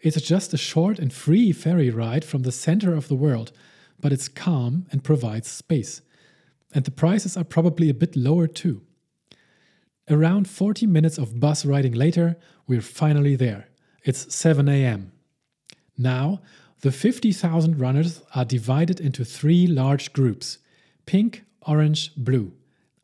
It's 0.00 0.20
just 0.20 0.54
a 0.54 0.56
short 0.56 1.00
and 1.00 1.12
free 1.12 1.50
ferry 1.50 1.90
ride 1.90 2.24
from 2.24 2.42
the 2.42 2.52
center 2.52 2.94
of 2.94 3.08
the 3.08 3.16
world, 3.16 3.50
but 3.98 4.12
it's 4.12 4.28
calm 4.28 4.86
and 4.92 5.02
provides 5.02 5.48
space. 5.48 6.02
And 6.72 6.84
the 6.84 6.92
prices 6.92 7.36
are 7.36 7.42
probably 7.42 7.90
a 7.90 7.94
bit 7.94 8.14
lower 8.14 8.46
too. 8.46 8.82
Around 10.08 10.48
40 10.48 10.86
minutes 10.86 11.18
of 11.18 11.40
bus 11.40 11.64
riding 11.64 11.94
later, 11.94 12.38
we're 12.68 12.80
finally 12.80 13.34
there. 13.34 13.70
It's 14.04 14.32
7 14.32 14.68
am. 14.68 15.10
Now, 15.96 16.42
the 16.80 16.92
50,000 16.92 17.80
runners 17.80 18.22
are 18.34 18.44
divided 18.44 19.00
into 19.00 19.24
three 19.24 19.66
large 19.66 20.12
groups 20.12 20.58
pink, 21.06 21.44
orange, 21.66 22.14
blue. 22.16 22.52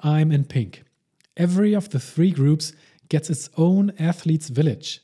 I'm 0.01 0.31
in 0.31 0.45
pink. 0.45 0.85
Every 1.37 1.75
of 1.75 1.89
the 1.89 1.99
three 1.99 2.31
groups 2.31 2.73
gets 3.09 3.31
its 3.31 3.51
own 3.57 3.93
athletes' 3.99 4.49
village. 4.49 5.01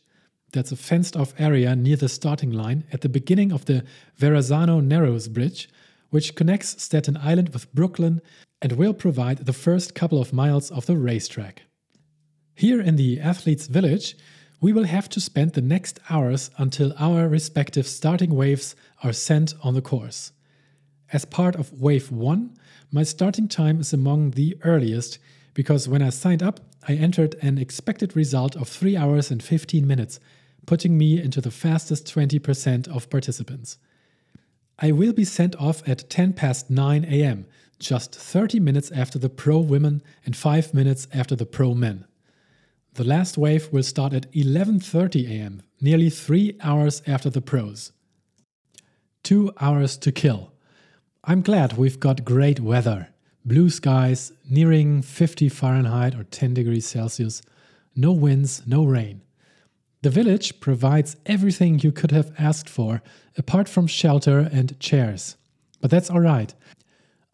That's 0.52 0.72
a 0.72 0.76
fenced 0.76 1.16
off 1.16 1.34
area 1.38 1.74
near 1.74 1.96
the 1.96 2.08
starting 2.08 2.50
line 2.50 2.84
at 2.92 3.00
the 3.00 3.08
beginning 3.08 3.52
of 3.52 3.64
the 3.64 3.84
Verrazano 4.16 4.80
Narrows 4.80 5.28
Bridge, 5.28 5.68
which 6.10 6.34
connects 6.34 6.82
Staten 6.82 7.16
Island 7.16 7.50
with 7.50 7.72
Brooklyn 7.72 8.20
and 8.62 8.72
will 8.72 8.94
provide 8.94 9.46
the 9.46 9.52
first 9.52 9.94
couple 9.94 10.20
of 10.20 10.32
miles 10.32 10.70
of 10.70 10.86
the 10.86 10.96
racetrack. 10.96 11.62
Here 12.54 12.80
in 12.80 12.96
the 12.96 13.20
Athletes 13.20 13.66
Village, 13.66 14.16
we 14.60 14.72
will 14.72 14.84
have 14.84 15.08
to 15.08 15.20
spend 15.20 15.52
the 15.52 15.62
next 15.62 15.98
hours 16.10 16.50
until 16.58 16.92
our 16.98 17.28
respective 17.28 17.86
starting 17.86 18.34
waves 18.34 18.76
are 19.02 19.12
sent 19.12 19.54
on 19.62 19.74
the 19.74 19.82
course. 19.82 20.32
As 21.12 21.24
part 21.24 21.56
of 21.56 21.80
Wave 21.80 22.12
1, 22.12 22.56
my 22.92 23.02
starting 23.02 23.48
time 23.48 23.80
is 23.80 23.92
among 23.92 24.32
the 24.32 24.56
earliest 24.62 25.18
because 25.54 25.88
when 25.88 26.02
I 26.02 26.10
signed 26.10 26.42
up, 26.42 26.60
I 26.86 26.94
entered 26.94 27.36
an 27.42 27.58
expected 27.58 28.14
result 28.14 28.54
of 28.54 28.68
3 28.68 28.96
hours 28.96 29.30
and 29.30 29.42
15 29.42 29.86
minutes, 29.86 30.20
putting 30.66 30.96
me 30.96 31.20
into 31.20 31.40
the 31.40 31.50
fastest 31.50 32.06
20% 32.06 32.88
of 32.88 33.10
participants. 33.10 33.78
I 34.78 34.92
will 34.92 35.12
be 35.12 35.24
sent 35.24 35.56
off 35.56 35.86
at 35.88 36.08
10 36.08 36.34
past 36.34 36.70
9 36.70 37.04
am, 37.04 37.46
just 37.78 38.14
30 38.14 38.60
minutes 38.60 38.90
after 38.92 39.18
the 39.18 39.28
pro 39.28 39.58
women 39.58 40.02
and 40.24 40.36
5 40.36 40.74
minutes 40.74 41.08
after 41.12 41.34
the 41.34 41.46
pro 41.46 41.74
men. 41.74 42.04
The 42.94 43.04
last 43.04 43.38
wave 43.38 43.72
will 43.72 43.84
start 43.84 44.12
at 44.12 44.30
11:30 44.32 45.28
am, 45.28 45.62
nearly 45.80 46.10
3 46.10 46.56
hours 46.60 47.02
after 47.06 47.30
the 47.30 47.40
pros. 47.40 47.92
2 49.22 49.52
hours 49.60 49.96
to 49.98 50.10
kill. 50.10 50.52
I'm 51.22 51.42
glad 51.42 51.74
we've 51.76 52.00
got 52.00 52.24
great 52.24 52.58
weather. 52.58 53.08
Blue 53.44 53.70
skies, 53.70 54.32
nearing 54.48 55.02
50 55.02 55.48
Fahrenheit 55.48 56.14
or 56.16 56.24
10 56.24 56.52
degrees 56.52 56.86
Celsius, 56.86 57.42
no 57.94 58.12
winds, 58.12 58.62
no 58.66 58.84
rain. 58.84 59.22
The 60.02 60.10
village 60.10 60.60
provides 60.60 61.16
everything 61.26 61.78
you 61.78 61.92
could 61.92 62.10
have 62.10 62.32
asked 62.38 62.68
for, 62.68 63.02
apart 63.36 63.68
from 63.68 63.86
shelter 63.86 64.40
and 64.52 64.78
chairs. 64.80 65.36
But 65.80 65.90
that's 65.90 66.10
alright. 66.10 66.54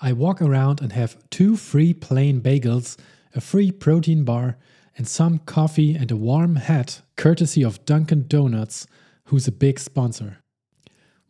I 0.00 0.12
walk 0.12 0.42
around 0.42 0.82
and 0.82 0.92
have 0.92 1.16
two 1.30 1.56
free 1.56 1.94
plain 1.94 2.42
bagels, 2.42 2.98
a 3.34 3.40
free 3.40 3.70
protein 3.70 4.24
bar, 4.24 4.58
and 4.96 5.06
some 5.06 5.38
coffee 5.40 5.94
and 5.94 6.10
a 6.10 6.16
warm 6.16 6.56
hat, 6.56 7.02
courtesy 7.16 7.62
of 7.62 7.84
Dunkin' 7.84 8.26
Donuts, 8.28 8.86
who's 9.24 9.46
a 9.46 9.52
big 9.52 9.78
sponsor. 9.78 10.38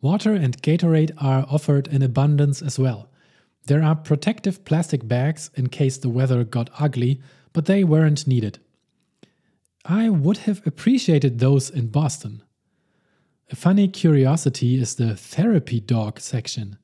Water 0.01 0.33
and 0.33 0.61
Gatorade 0.61 1.11
are 1.17 1.45
offered 1.49 1.87
in 1.87 2.01
abundance 2.01 2.61
as 2.61 2.77
well. 2.77 3.09
There 3.65 3.83
are 3.83 3.95
protective 3.95 4.63
plastic 4.63 5.07
bags 5.07 5.49
in 5.55 5.67
case 5.67 5.97
the 5.97 6.09
weather 6.09 6.43
got 6.43 6.69
ugly, 6.79 7.21
but 7.51 7.65
they 7.65 7.83
weren't 7.83 8.27
needed. 8.27 8.59
I 9.83 10.09
would 10.09 10.37
have 10.39 10.65
appreciated 10.65 11.39
those 11.39 11.69
in 11.69 11.87
Boston. 11.87 12.43
A 13.49 13.55
funny 13.55 13.87
curiosity 13.87 14.79
is 14.79 14.95
the 14.95 15.15
therapy 15.15 15.79
dog 15.79 16.19
section. 16.19 16.77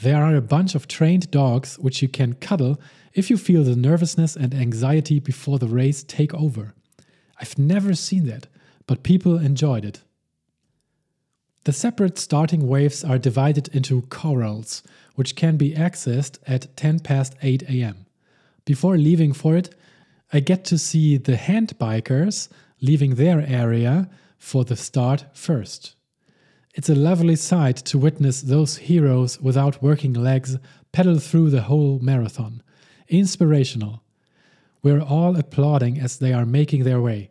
There 0.00 0.22
are 0.22 0.34
a 0.34 0.42
bunch 0.42 0.74
of 0.74 0.88
trained 0.88 1.30
dogs 1.30 1.78
which 1.78 2.02
you 2.02 2.08
can 2.08 2.34
cuddle 2.34 2.80
if 3.14 3.30
you 3.30 3.36
feel 3.36 3.62
the 3.62 3.76
nervousness 3.76 4.36
and 4.36 4.54
anxiety 4.54 5.20
before 5.20 5.58
the 5.58 5.68
race 5.68 6.02
take 6.02 6.34
over. 6.34 6.74
I've 7.40 7.58
never 7.58 7.94
seen 7.94 8.26
that, 8.26 8.46
but 8.86 9.02
people 9.02 9.38
enjoyed 9.38 9.84
it. 9.84 10.02
The 11.64 11.72
separate 11.72 12.18
starting 12.18 12.66
waves 12.66 13.04
are 13.04 13.18
divided 13.18 13.68
into 13.68 14.02
corrals, 14.02 14.82
which 15.14 15.36
can 15.36 15.56
be 15.56 15.74
accessed 15.74 16.38
at 16.46 16.76
10 16.76 17.00
past 17.00 17.36
8 17.40 17.70
am. 17.70 18.06
Before 18.64 18.96
leaving 18.96 19.32
for 19.32 19.56
it, 19.56 19.74
I 20.32 20.40
get 20.40 20.64
to 20.66 20.78
see 20.78 21.18
the 21.18 21.36
hand 21.36 21.78
bikers 21.78 22.48
leaving 22.80 23.14
their 23.14 23.40
area 23.46 24.08
for 24.38 24.64
the 24.64 24.76
start 24.76 25.26
first. 25.34 25.94
It's 26.74 26.88
a 26.88 26.94
lovely 26.94 27.36
sight 27.36 27.76
to 27.76 27.98
witness 27.98 28.40
those 28.40 28.78
heroes 28.78 29.40
without 29.40 29.82
working 29.82 30.14
legs 30.14 30.56
pedal 30.92 31.18
through 31.18 31.50
the 31.50 31.62
whole 31.62 31.98
marathon. 32.00 32.62
Inspirational. 33.08 34.02
We're 34.82 35.02
all 35.02 35.36
applauding 35.36 36.00
as 36.00 36.18
they 36.18 36.32
are 36.32 36.46
making 36.46 36.84
their 36.84 37.00
way. 37.00 37.30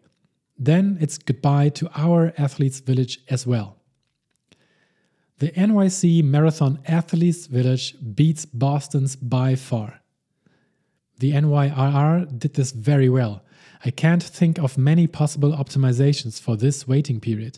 Then 0.58 0.98
it's 1.02 1.18
goodbye 1.18 1.70
to 1.70 1.90
our 1.96 2.34
athletes' 2.38 2.80
village 2.82 3.20
as 3.30 3.48
well. 3.48 3.78
The 5.40 5.50
NYC 5.54 6.24
Marathon 6.24 6.78
Athletes 6.88 7.48
Village 7.48 7.96
beats 8.14 8.46
Boston's 8.46 9.16
by 9.16 9.56
far. 9.56 10.02
The 11.18 11.32
NYRR 11.32 12.38
did 12.38 12.54
this 12.54 12.72
very 12.72 13.10
well. 13.10 13.44
I 13.84 13.90
can't 13.90 14.22
think 14.22 14.60
of 14.60 14.78
many 14.78 15.08
possible 15.08 15.54
optimizations 15.54 16.40
for 16.40 16.56
this 16.56 16.88
waiting 16.88 17.20
period, 17.20 17.58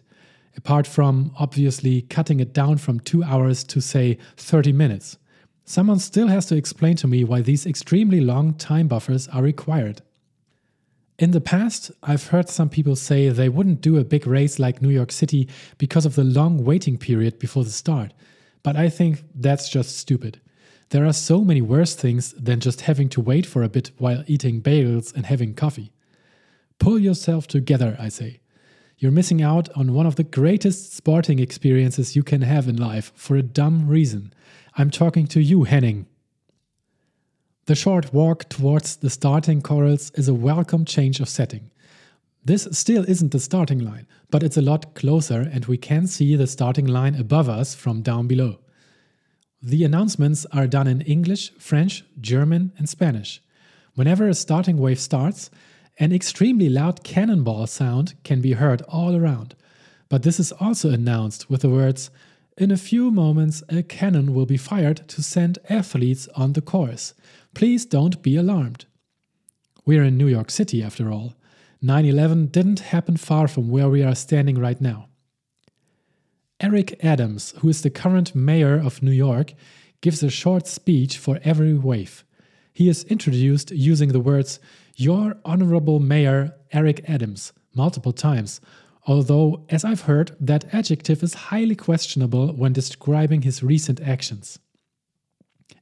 apart 0.56 0.88
from 0.88 1.32
obviously 1.38 2.02
cutting 2.04 2.40
it 2.40 2.54
down 2.54 2.78
from 2.78 3.00
two 3.00 3.24
hours 3.24 3.64
to, 3.66 3.82
say, 3.82 4.18
30 4.38 4.72
minutes. 4.72 5.18
Someone 5.66 6.00
still 6.00 6.28
has 6.28 6.46
to 6.48 6.56
explain 6.56 6.96
to 6.98 7.08
me 7.08 7.24
why 7.24 7.42
these 7.42 7.66
extremely 7.66 8.20
long 8.20 8.54
time 8.54 8.88
buffers 8.88 9.28
are 9.30 9.42
required. 9.42 10.02
In 11.20 11.32
the 11.32 11.42
past, 11.42 11.92
I've 12.02 12.28
heard 12.28 12.50
some 12.50 12.70
people 12.70 12.96
say 12.96 13.30
they 13.30 13.48
wouldn't 13.48 13.82
do 13.82 13.98
a 13.98 14.04
big 14.04 14.28
race 14.28 14.60
like 14.60 14.82
New 14.82 14.90
York 14.90 15.12
City 15.12 15.48
because 15.78 16.06
of 16.06 16.16
the 16.16 16.24
long 16.24 16.64
waiting 16.66 16.98
period 16.98 17.40
before 17.40 17.64
the 17.64 17.70
start, 17.70 18.14
but 18.64 18.76
I 18.76 18.90
think 18.90 19.24
that's 19.36 19.70
just 19.70 19.98
stupid. 19.98 20.42
There 20.90 21.06
are 21.06 21.14
so 21.14 21.44
many 21.44 21.62
worse 21.62 21.96
things 21.96 22.34
than 22.34 22.60
just 22.60 22.82
having 22.82 23.10
to 23.10 23.22
wait 23.22 23.46
for 23.46 23.64
a 23.64 23.70
bit 23.70 23.92
while 23.98 24.24
eating 24.28 24.62
bagels 24.62 25.16
and 25.16 25.26
having 25.26 25.54
coffee. 25.54 25.92
Pull 26.78 27.00
yourself 27.00 27.48
together, 27.48 27.96
I 28.00 28.10
say. 28.10 28.42
You're 29.04 29.12
missing 29.12 29.42
out 29.42 29.68
on 29.76 29.94
one 29.94 30.06
of 30.06 30.16
the 30.16 30.24
greatest 30.24 30.94
sporting 30.94 31.40
experiences 31.40 32.16
you 32.16 32.24
can 32.24 32.42
have 32.42 32.70
in 32.70 32.78
life 32.78 33.12
for 33.16 33.36
a 33.36 33.44
dumb 33.44 33.86
reason. 33.90 34.34
I'm 34.78 34.90
talking 34.90 35.28
to 35.28 35.42
you, 35.42 35.64
Henning. 35.64 36.06
The 37.66 37.76
short 37.76 38.14
walk 38.14 38.48
towards 38.48 38.96
the 38.96 39.10
starting 39.10 39.62
corals 39.62 40.10
is 40.12 40.30
a 40.30 40.34
welcome 40.34 40.86
change 40.86 41.20
of 41.20 41.28
setting. 41.28 41.70
This 42.46 42.66
still 42.72 43.04
isn't 43.10 43.34
the 43.34 43.42
starting 43.42 43.80
line, 43.80 44.08
but 44.32 44.42
it's 44.42 44.56
a 44.56 44.62
lot 44.62 44.96
closer 44.96 45.42
and 45.52 45.66
we 45.66 45.76
can 45.76 46.08
see 46.08 46.38
the 46.38 46.48
starting 46.48 46.88
line 46.88 47.16
above 47.16 47.50
us 47.50 47.76
from 47.76 48.04
down 48.04 48.28
below. 48.28 48.60
The 49.62 49.84
announcements 49.84 50.46
are 50.54 50.66
done 50.66 50.88
in 50.88 51.02
English, 51.02 51.52
French, 51.60 52.06
German, 52.22 52.72
and 52.78 52.88
Spanish. 52.88 53.42
Whenever 53.96 54.30
a 54.30 54.34
starting 54.34 54.78
wave 54.78 55.02
starts, 55.02 55.50
an 56.00 56.12
extremely 56.12 56.70
loud 56.70 57.04
cannonball 57.04 57.68
sound 57.68 58.16
can 58.24 58.42
be 58.42 58.54
heard 58.54 58.82
all 58.84 59.16
around. 59.16 59.56
But 60.10 60.24
this 60.24 60.40
is 60.40 60.52
also 60.54 60.90
announced 60.90 61.50
with 61.50 61.62
the 61.62 61.70
words 61.70 62.10
In 62.58 62.72
a 62.72 62.78
few 62.78 63.12
moments, 63.12 63.64
a 63.70 63.82
cannon 63.84 64.34
will 64.34 64.46
be 64.46 64.58
fired 64.58 65.08
to 65.10 65.24
send 65.24 65.60
athletes 65.70 66.28
on 66.36 66.54
the 66.54 66.62
course. 66.62 67.14
Please 67.54 67.86
don't 67.86 68.22
be 68.22 68.36
alarmed. 68.36 68.86
We're 69.86 70.04
in 70.04 70.18
New 70.18 70.28
York 70.28 70.52
City, 70.52 70.84
after 70.84 71.12
all. 71.12 71.34
9 71.82 72.06
11 72.06 72.48
didn't 72.48 72.80
happen 72.80 73.18
far 73.18 73.48
from 73.48 73.70
where 73.70 73.90
we 73.90 74.04
are 74.04 74.16
standing 74.16 74.58
right 74.58 74.80
now. 74.80 75.08
Eric 76.60 77.04
Adams, 77.04 77.54
who 77.60 77.70
is 77.70 77.82
the 77.82 77.90
current 77.90 78.34
mayor 78.34 78.80
of 78.80 79.04
New 79.04 79.12
York, 79.12 79.54
gives 80.00 80.24
a 80.24 80.30
short 80.30 80.66
speech 80.66 81.18
for 81.18 81.40
every 81.44 81.74
wave. 81.74 82.24
He 82.72 82.88
is 82.88 83.04
introduced 83.06 83.72
using 83.72 84.10
the 84.14 84.20
words, 84.20 84.60
Your 84.96 85.38
Honorable 85.44 86.00
Mayor 86.00 86.54
Eric 86.72 87.10
Adams, 87.10 87.52
multiple 87.74 88.14
times, 88.14 88.62
although, 89.08 89.66
as 89.70 89.84
I've 89.84 90.02
heard, 90.02 90.36
that 90.40 90.72
adjective 90.74 91.24
is 91.24 91.34
highly 91.34 91.76
questionable 91.76 92.54
when 92.54 92.74
describing 92.74 93.42
his 93.42 93.64
recent 93.64 94.00
actions. 94.02 94.60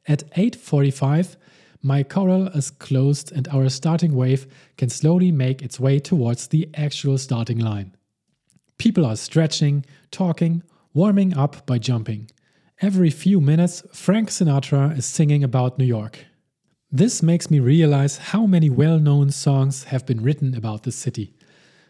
At 0.07 0.23
8:45, 0.37 1.35
my 1.81 2.03
corral 2.03 2.47
is 2.49 2.69
closed 2.69 3.31
and 3.33 3.47
our 3.49 3.67
starting 3.69 4.15
wave 4.15 4.47
can 4.77 4.89
slowly 4.89 5.31
make 5.31 5.61
its 5.61 5.79
way 5.79 5.99
towards 5.99 6.47
the 6.47 6.69
actual 6.73 7.17
starting 7.17 7.59
line. 7.59 7.95
People 8.77 9.05
are 9.05 9.17
stretching, 9.17 9.85
talking, 10.09 10.63
warming 10.93 11.35
up 11.35 11.65
by 11.65 11.79
jumping. 11.79 12.31
Every 12.81 13.09
few 13.09 13.41
minutes, 13.41 13.83
Frank 13.93 14.29
Sinatra 14.29 14.97
is 14.97 15.05
singing 15.05 15.43
about 15.43 15.77
New 15.77 15.85
York. 15.85 16.25
This 16.93 17.23
makes 17.23 17.49
me 17.49 17.61
realize 17.61 18.17
how 18.17 18.45
many 18.45 18.69
well 18.69 18.99
known 18.99 19.31
songs 19.31 19.85
have 19.85 20.05
been 20.05 20.21
written 20.21 20.53
about 20.53 20.83
the 20.83 20.91
city. 20.91 21.33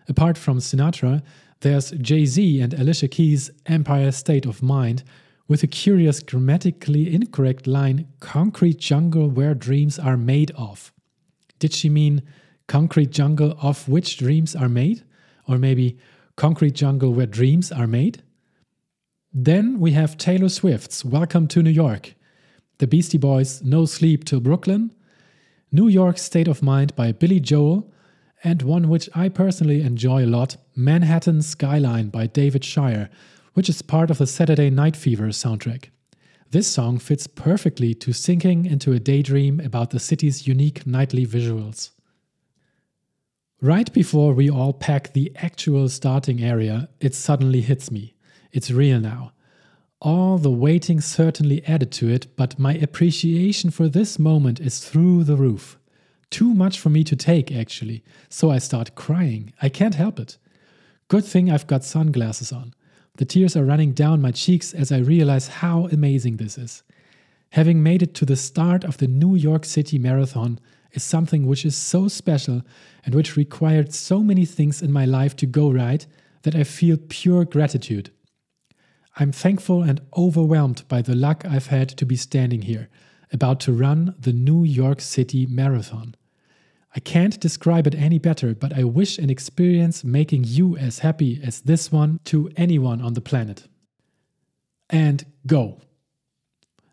Apart 0.07 0.37
from 0.37 0.59
Sinatra, 0.59 1.23
there's 1.61 1.89
Jay 1.89 2.25
Z 2.25 2.61
and 2.61 2.75
Alicia 2.75 3.07
Keys' 3.07 3.49
Empire 3.65 4.11
State 4.11 4.45
of 4.45 4.61
Mind, 4.61 5.03
with 5.47 5.63
a 5.63 5.67
curious 5.67 6.19
grammatically 6.19 7.11
incorrect 7.11 7.65
line 7.65 8.09
concrete 8.19 8.77
jungle 8.77 9.27
where 9.27 9.55
dreams 9.55 9.97
are 9.97 10.17
made 10.17 10.51
of. 10.51 10.93
Did 11.57 11.73
she 11.73 11.89
mean 11.89 12.21
concrete 12.67 13.09
jungle 13.09 13.57
of 13.59 13.89
which 13.89 14.17
dreams 14.17 14.55
are 14.55 14.69
made? 14.69 15.03
Or 15.47 15.57
maybe 15.57 15.97
concrete 16.35 16.75
jungle 16.75 17.11
where 17.11 17.25
dreams 17.25 17.71
are 17.71 17.87
made? 17.87 18.21
Then 19.33 19.79
we 19.79 19.93
have 19.93 20.15
Taylor 20.15 20.49
Swift's 20.49 21.03
Welcome 21.03 21.47
to 21.47 21.63
New 21.63 21.71
York, 21.71 22.13
the 22.81 22.87
Beastie 22.87 23.19
Boys' 23.19 23.61
No 23.61 23.85
Sleep 23.85 24.25
Till 24.25 24.39
Brooklyn, 24.39 24.91
New 25.71 25.87
York 25.87 26.17
State 26.17 26.47
of 26.47 26.63
Mind 26.63 26.95
by 26.95 27.11
Billy 27.11 27.39
Joel, 27.39 27.93
and 28.43 28.63
one 28.63 28.89
which 28.89 29.07
I 29.13 29.29
personally 29.29 29.81
enjoy 29.83 30.25
a 30.25 30.33
lot, 30.37 30.57
Manhattan 30.75 31.43
Skyline 31.43 32.09
by 32.09 32.25
David 32.25 32.65
Shire, 32.65 33.11
which 33.53 33.69
is 33.69 33.83
part 33.83 34.09
of 34.09 34.17
the 34.17 34.25
Saturday 34.25 34.71
Night 34.71 34.95
Fever 34.95 35.27
soundtrack. 35.27 35.89
This 36.49 36.67
song 36.67 36.97
fits 36.97 37.27
perfectly 37.27 37.93
to 37.93 38.13
sinking 38.13 38.65
into 38.65 38.93
a 38.93 38.99
daydream 38.99 39.59
about 39.59 39.91
the 39.91 39.99
city's 39.99 40.47
unique 40.47 40.87
nightly 40.87 41.27
visuals. 41.27 41.91
Right 43.61 43.93
before 43.93 44.33
we 44.33 44.49
all 44.49 44.73
pack 44.73 45.13
the 45.13 45.31
actual 45.35 45.87
starting 45.87 46.41
area, 46.41 46.89
it 46.99 47.13
suddenly 47.13 47.61
hits 47.61 47.91
me. 47.91 48.15
It's 48.51 48.71
real 48.71 48.99
now. 48.99 49.33
All 50.01 50.39
the 50.39 50.49
waiting 50.49 50.99
certainly 50.99 51.63
added 51.67 51.91
to 51.91 52.09
it, 52.09 52.35
but 52.35 52.57
my 52.57 52.73
appreciation 52.73 53.69
for 53.69 53.87
this 53.87 54.17
moment 54.17 54.59
is 54.59 54.79
through 54.79 55.25
the 55.25 55.35
roof. 55.35 55.77
Too 56.31 56.55
much 56.55 56.79
for 56.79 56.89
me 56.89 57.03
to 57.03 57.15
take, 57.15 57.51
actually, 57.51 58.03
so 58.27 58.49
I 58.49 58.57
start 58.57 58.95
crying. 58.95 59.53
I 59.61 59.69
can't 59.69 59.93
help 59.93 60.19
it. 60.19 60.39
Good 61.07 61.23
thing 61.23 61.51
I've 61.51 61.67
got 61.67 61.83
sunglasses 61.83 62.51
on. 62.51 62.73
The 63.17 63.25
tears 63.25 63.55
are 63.55 63.63
running 63.63 63.91
down 63.91 64.21
my 64.21 64.31
cheeks 64.31 64.73
as 64.73 64.91
I 64.91 64.97
realize 64.97 65.49
how 65.49 65.87
amazing 65.91 66.37
this 66.37 66.57
is. 66.57 66.81
Having 67.51 67.83
made 67.83 68.01
it 68.01 68.15
to 68.15 68.25
the 68.25 68.35
start 68.35 68.83
of 68.83 68.97
the 68.97 69.07
New 69.07 69.35
York 69.35 69.65
City 69.65 69.99
Marathon 69.99 70.57
is 70.93 71.03
something 71.03 71.45
which 71.45 71.63
is 71.63 71.75
so 71.75 72.07
special 72.07 72.63
and 73.05 73.13
which 73.13 73.37
required 73.37 73.93
so 73.93 74.21
many 74.21 74.45
things 74.45 74.81
in 74.81 74.91
my 74.91 75.05
life 75.05 75.35
to 75.35 75.45
go 75.45 75.69
right 75.69 76.07
that 76.41 76.55
I 76.55 76.63
feel 76.63 76.97
pure 77.07 77.45
gratitude. 77.45 78.09
I'm 79.17 79.31
thankful 79.31 79.83
and 79.83 80.01
overwhelmed 80.15 80.87
by 80.87 81.01
the 81.01 81.15
luck 81.15 81.43
I've 81.45 81.67
had 81.67 81.89
to 81.89 82.05
be 82.05 82.15
standing 82.15 82.61
here, 82.63 82.89
about 83.31 83.59
to 83.61 83.73
run 83.73 84.15
the 84.17 84.31
New 84.31 84.63
York 84.63 85.01
City 85.01 85.45
Marathon. 85.45 86.15
I 86.95 86.99
can't 86.99 87.39
describe 87.39 87.87
it 87.87 87.95
any 87.95 88.19
better, 88.19 88.53
but 88.53 88.77
I 88.77 88.83
wish 88.83 89.17
an 89.17 89.29
experience 89.29 90.03
making 90.03 90.43
you 90.45 90.77
as 90.77 90.99
happy 90.99 91.41
as 91.43 91.61
this 91.61 91.91
one 91.91 92.19
to 92.25 92.51
anyone 92.55 93.01
on 93.01 93.13
the 93.13 93.21
planet. 93.21 93.67
And 94.89 95.25
go. 95.47 95.81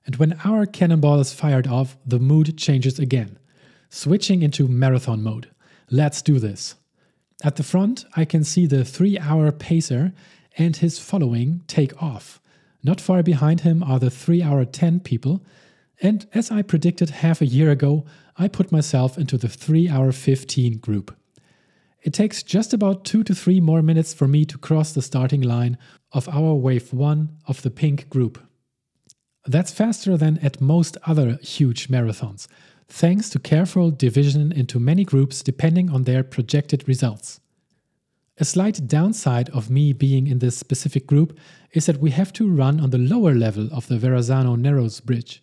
And 0.06 0.16
when 0.16 0.40
our 0.44 0.66
cannonball 0.66 1.20
is 1.20 1.32
fired 1.32 1.66
off, 1.66 1.96
the 2.06 2.20
mood 2.20 2.56
changes 2.56 2.98
again, 2.98 3.38
switching 3.90 4.42
into 4.42 4.68
marathon 4.68 5.22
mode. 5.22 5.50
Let's 5.90 6.22
do 6.22 6.38
this. 6.38 6.76
At 7.42 7.56
the 7.56 7.62
front, 7.62 8.04
I 8.16 8.24
can 8.24 8.42
see 8.44 8.66
the 8.66 8.84
three 8.84 9.18
hour 9.18 9.52
pacer 9.52 10.12
and 10.58 10.76
his 10.76 10.98
following 10.98 11.62
take 11.68 12.02
off. 12.02 12.40
Not 12.82 13.00
far 13.00 13.22
behind 13.22 13.60
him 13.60 13.82
are 13.82 13.98
the 13.98 14.10
3 14.10 14.42
hour 14.42 14.64
10 14.64 15.00
people, 15.00 15.42
and 16.02 16.26
as 16.34 16.50
I 16.50 16.62
predicted 16.62 17.10
half 17.10 17.40
a 17.40 17.46
year 17.46 17.70
ago, 17.70 18.04
I 18.36 18.48
put 18.48 18.70
myself 18.70 19.16
into 19.16 19.38
the 19.38 19.48
3 19.48 19.88
hour 19.88 20.12
15 20.12 20.78
group. 20.78 21.16
It 22.02 22.12
takes 22.12 22.42
just 22.42 22.72
about 22.72 23.04
2 23.04 23.24
to 23.24 23.34
3 23.34 23.60
more 23.60 23.82
minutes 23.82 24.14
for 24.14 24.28
me 24.28 24.44
to 24.44 24.58
cross 24.58 24.92
the 24.92 25.02
starting 25.02 25.40
line 25.40 25.78
of 26.12 26.28
our 26.28 26.54
wave 26.54 26.92
1 26.92 27.28
of 27.46 27.62
the 27.62 27.70
pink 27.70 28.08
group. 28.08 28.38
That's 29.46 29.72
faster 29.72 30.16
than 30.16 30.38
at 30.38 30.60
most 30.60 30.96
other 31.06 31.38
huge 31.42 31.88
marathons, 31.88 32.46
thanks 32.88 33.30
to 33.30 33.38
careful 33.38 33.90
division 33.90 34.52
into 34.52 34.78
many 34.78 35.04
groups 35.04 35.42
depending 35.42 35.90
on 35.90 36.04
their 36.04 36.22
projected 36.22 36.86
results. 36.86 37.40
A 38.40 38.44
slight 38.44 38.86
downside 38.86 39.50
of 39.50 39.68
me 39.68 39.92
being 39.92 40.28
in 40.28 40.38
this 40.38 40.56
specific 40.56 41.08
group 41.08 41.36
is 41.72 41.86
that 41.86 41.98
we 41.98 42.12
have 42.12 42.32
to 42.34 42.48
run 42.48 42.78
on 42.78 42.90
the 42.90 42.98
lower 42.98 43.34
level 43.34 43.68
of 43.72 43.88
the 43.88 43.98
Verrazano 43.98 44.54
Narrows 44.54 45.00
Bridge. 45.00 45.42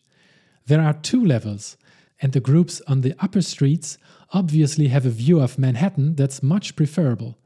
There 0.67 0.79
are 0.79 0.93
two 0.93 1.23
levels, 1.23 1.75
and 2.21 2.31
the 2.31 2.39
groups 2.39 2.81
on 2.87 3.01
the 3.01 3.13
upper 3.19 3.41
streets 3.41 3.97
obviously 4.31 4.87
have 4.87 5.05
a 5.05 5.09
view 5.09 5.41
of 5.41 5.59
Manhattan 5.59 6.15
that's 6.15 6.41
much 6.41 6.77
preferable. 6.77 7.37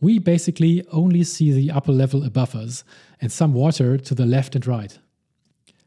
We 0.00 0.20
basically 0.20 0.86
only 0.92 1.24
see 1.24 1.50
the 1.50 1.72
upper 1.72 1.92
level 1.92 2.22
above 2.22 2.54
us 2.54 2.84
and 3.20 3.32
some 3.32 3.52
water 3.52 3.98
to 3.98 4.14
the 4.14 4.26
left 4.26 4.54
and 4.54 4.64
right. 4.64 4.96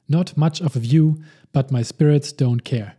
Not 0.09 0.35
much 0.35 0.59
of 0.59 0.75
a 0.75 0.79
view, 0.79 1.23
but 1.53 1.71
my 1.71 1.81
spirits 1.81 2.33
don't 2.33 2.65
care. 2.65 2.96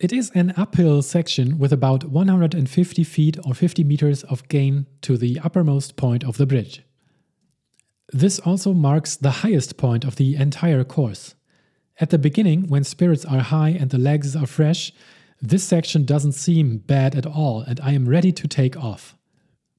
It 0.00 0.12
is 0.12 0.30
an 0.32 0.54
uphill 0.56 1.02
section 1.02 1.58
with 1.58 1.72
about 1.72 2.04
150 2.04 3.02
feet 3.02 3.36
or 3.44 3.52
50 3.52 3.82
meters 3.82 4.22
of 4.22 4.46
gain 4.46 4.86
to 5.02 5.16
the 5.16 5.40
uppermost 5.42 5.96
point 5.96 6.22
of 6.22 6.36
the 6.36 6.46
bridge. 6.46 6.82
This 8.12 8.38
also 8.38 8.72
marks 8.72 9.16
the 9.16 9.42
highest 9.42 9.76
point 9.76 10.04
of 10.04 10.14
the 10.14 10.36
entire 10.36 10.84
course. 10.84 11.34
At 11.98 12.10
the 12.10 12.18
beginning, 12.18 12.68
when 12.68 12.84
spirits 12.84 13.24
are 13.24 13.40
high 13.40 13.70
and 13.70 13.90
the 13.90 13.98
legs 13.98 14.36
are 14.36 14.46
fresh, 14.46 14.92
this 15.42 15.64
section 15.64 16.04
doesn't 16.04 16.32
seem 16.32 16.78
bad 16.78 17.16
at 17.16 17.26
all 17.26 17.62
and 17.62 17.80
I 17.80 17.90
am 17.90 18.08
ready 18.08 18.30
to 18.30 18.46
take 18.46 18.76
off. 18.76 19.16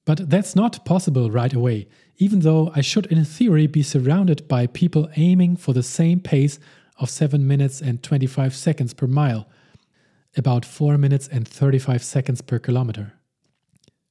But 0.04 0.30
that's 0.30 0.54
not 0.54 0.84
possible 0.84 1.32
right 1.32 1.54
away, 1.54 1.88
even 2.18 2.42
though 2.42 2.74
I 2.76 2.82
should 2.82 3.06
in 3.06 3.24
theory 3.24 3.68
be 3.68 3.84
surrounded 3.84 4.50
by 4.50 4.68
people 4.68 5.10
aiming 5.16 5.56
for 5.56 5.74
the 5.74 5.82
same 5.82 6.20
pace 6.20 6.60
of 6.98 7.10
7 7.10 7.48
minutes 7.48 7.80
and 7.80 8.04
25 8.04 8.54
seconds 8.54 8.94
per 8.94 9.08
mile 9.08 9.48
about 10.38 10.65
4 10.65 10.98
minutes 10.98 11.28
and 11.28 11.48
35 11.48 12.04
seconds 12.04 12.42
per 12.42 12.60
kilometer. 12.60 13.13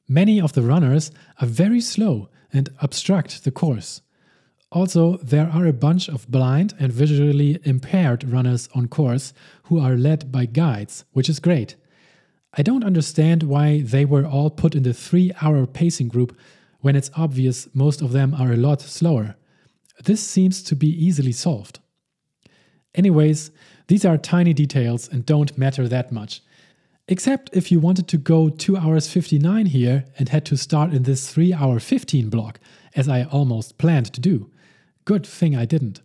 Many 0.08 0.40
of 0.40 0.54
the 0.54 0.62
runners 0.62 1.10
are 1.40 1.46
very 1.46 1.80
slow 1.80 2.28
and 2.52 2.70
obstruct 2.80 3.44
the 3.44 3.50
course. 3.50 4.00
Also, 4.70 5.16
there 5.18 5.48
are 5.48 5.66
a 5.66 5.72
bunch 5.72 6.08
of 6.08 6.30
blind 6.30 6.74
and 6.78 6.92
visually 6.92 7.58
impaired 7.64 8.24
runners 8.24 8.68
on 8.74 8.88
course 8.88 9.32
who 9.64 9.78
are 9.78 9.96
led 9.96 10.30
by 10.30 10.44
guides, 10.44 11.04
which 11.12 11.28
is 11.28 11.40
great. 11.40 11.76
I 12.54 12.62
don't 12.62 12.84
understand 12.84 13.42
why 13.42 13.80
they 13.80 14.04
were 14.04 14.26
all 14.26 14.50
put 14.50 14.74
in 14.74 14.82
the 14.82 14.94
three 14.94 15.32
hour 15.40 15.66
pacing 15.66 16.08
group 16.08 16.36
when 16.80 16.96
it's 16.96 17.10
obvious 17.16 17.68
most 17.74 18.00
of 18.00 18.12
them 18.12 18.34
are 18.34 18.52
a 18.52 18.56
lot 18.56 18.80
slower. 18.80 19.36
This 20.04 20.22
seems 20.22 20.62
to 20.64 20.76
be 20.76 20.88
easily 20.88 21.32
solved. 21.32 21.80
Anyways, 22.94 23.50
these 23.88 24.04
are 24.04 24.16
tiny 24.16 24.54
details 24.54 25.08
and 25.08 25.26
don't 25.26 25.58
matter 25.58 25.88
that 25.88 26.12
much. 26.12 26.42
Except 27.08 27.48
if 27.54 27.72
you 27.72 27.80
wanted 27.80 28.06
to 28.08 28.18
go 28.18 28.50
2 28.50 28.76
hours 28.76 29.08
59 29.08 29.66
here 29.66 30.04
and 30.18 30.28
had 30.28 30.44
to 30.46 30.56
start 30.56 30.92
in 30.92 31.04
this 31.04 31.32
3 31.32 31.54
hour 31.54 31.80
15 31.80 32.28
block, 32.28 32.60
as 32.94 33.08
I 33.08 33.24
almost 33.24 33.78
planned 33.78 34.12
to 34.12 34.20
do. 34.20 34.50
Good 35.04 35.26
thing 35.26 35.56
I 35.56 35.64
didn't. 35.64 36.02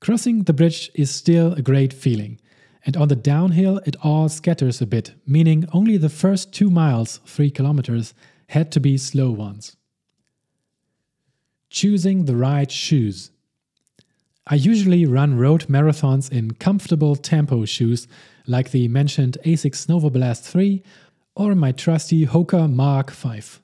Crossing 0.00 0.44
the 0.44 0.52
bridge 0.52 0.90
is 0.94 1.10
still 1.10 1.52
a 1.54 1.62
great 1.62 1.92
feeling, 1.92 2.40
and 2.86 2.96
on 2.96 3.08
the 3.08 3.16
downhill 3.16 3.78
it 3.84 3.96
all 4.02 4.28
scatters 4.28 4.80
a 4.80 4.86
bit, 4.86 5.14
meaning 5.26 5.66
only 5.72 5.96
the 5.96 6.08
first 6.08 6.52
2 6.52 6.70
miles, 6.70 7.18
3 7.26 7.50
kilometers, 7.50 8.14
had 8.50 8.70
to 8.72 8.80
be 8.80 8.96
slow 8.96 9.30
ones. 9.30 9.76
Choosing 11.70 12.26
the 12.26 12.36
right 12.36 12.70
shoes. 12.70 13.32
I 14.50 14.54
usually 14.54 15.04
run 15.04 15.36
road 15.36 15.66
marathons 15.68 16.32
in 16.32 16.52
comfortable 16.52 17.16
tempo 17.16 17.66
shoes 17.66 18.08
like 18.46 18.70
the 18.70 18.88
mentioned 18.88 19.36
Asics 19.44 19.86
Novablast 19.88 20.40
3 20.40 20.82
or 21.36 21.54
my 21.54 21.70
trusty 21.70 22.24
Hoka 22.24 22.66
Mach 22.72 23.10
5. 23.10 23.60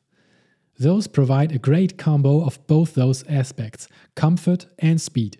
Those 0.79 1.07
provide 1.07 1.53
a 1.53 1.59
great 1.59 1.97
combo 1.97 2.45
of 2.45 2.65
both 2.67 2.93
those 2.93 3.25
aspects, 3.31 3.89
comfort 4.15 4.67
and 4.79 5.01
speed. 5.01 5.39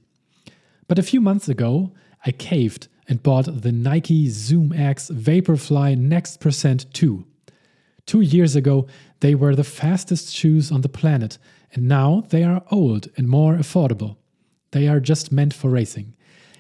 But 0.89 0.99
a 0.99 1.03
few 1.03 1.21
months 1.21 1.47
ago, 1.47 1.93
I 2.25 2.31
caved 2.33 2.89
and 3.07 3.23
bought 3.23 3.61
the 3.61 3.73
Nike 3.73 4.31
Zoom 4.31 4.73
X 4.73 5.11
Vaporfly 5.11 5.99
Next 5.99 6.41
Percent 6.41 6.87
2. 6.95 7.23
Two 8.07 8.23
years 8.23 8.57
ago, 8.57 8.87
they 9.21 9.35
were 9.35 9.55
the 9.55 9.63
fastest 9.63 10.33
shoes 10.33 10.73
on 10.73 10.81
the 10.81 10.89
planet, 10.89 11.37
and 11.75 11.87
now 11.87 12.25
they 12.31 12.45
are 12.45 12.65
old 12.71 13.09
and 13.19 13.29
more 13.29 13.57
affordable. 13.57 14.17
They 14.75 14.89
are 14.89 14.99
just 14.99 15.31
meant 15.31 15.55
for 15.55 15.71
racing. 15.71 16.15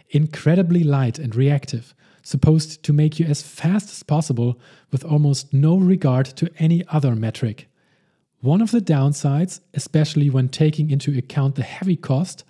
Incredibly 0.09 0.85
light 0.85 1.18
and 1.18 1.35
reactive, 1.35 1.96
supposed 2.22 2.85
to 2.85 2.92
make 2.92 3.18
you 3.18 3.27
as 3.27 3.42
fast 3.42 3.90
as 3.90 4.05
possible 4.05 4.61
with 4.92 5.05
almost 5.05 5.53
no 5.53 5.77
regard 5.77 6.27
to 6.37 6.48
any 6.61 6.85
other 6.87 7.16
metric. 7.16 7.68
One 8.40 8.62
of 8.62 8.70
the 8.70 8.81
downsides, 8.81 9.62
especially 9.74 10.31
when 10.31 10.48
taking 10.48 10.92
into 10.92 11.18
account 11.18 11.57
the 11.57 11.64
heavy 11.64 11.96
cost, 11.96 12.44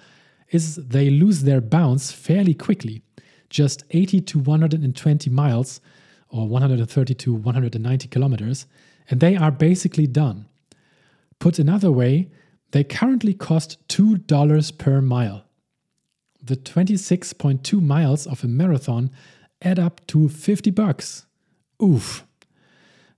is 0.50 0.77
they 0.77 1.09
lose 1.09 1.44
their 1.44 1.62
bounce 1.62 2.12
fairly 2.12 2.53
quickly, 2.53 3.00
just 3.48 3.85
80 3.90 4.20
to 4.20 4.38
120 4.40 5.31
miles 5.31 5.81
or 6.29 6.46
130 6.46 7.14
to 7.14 7.33
190 7.33 8.09
kilometers, 8.09 8.66
and 9.09 9.20
they 9.20 9.35
are 9.35 9.50
basically 9.50 10.07
done. 10.07 10.44
Put 11.38 11.59
another 11.59 11.90
way, 11.90 12.31
they 12.72 12.85
currently 12.85 13.33
cost 13.33 13.79
$2 13.88 14.77
per 14.77 15.00
mile 15.00 15.43
the 16.44 16.57
26.2 16.57 17.80
miles 17.80 18.26
of 18.26 18.44
a 18.44 18.48
marathon 18.48 19.11
add 19.62 19.78
up 19.78 20.07
to 20.09 20.28
50 20.28 20.70
bucks. 20.70 21.26
Oof. 21.83 22.26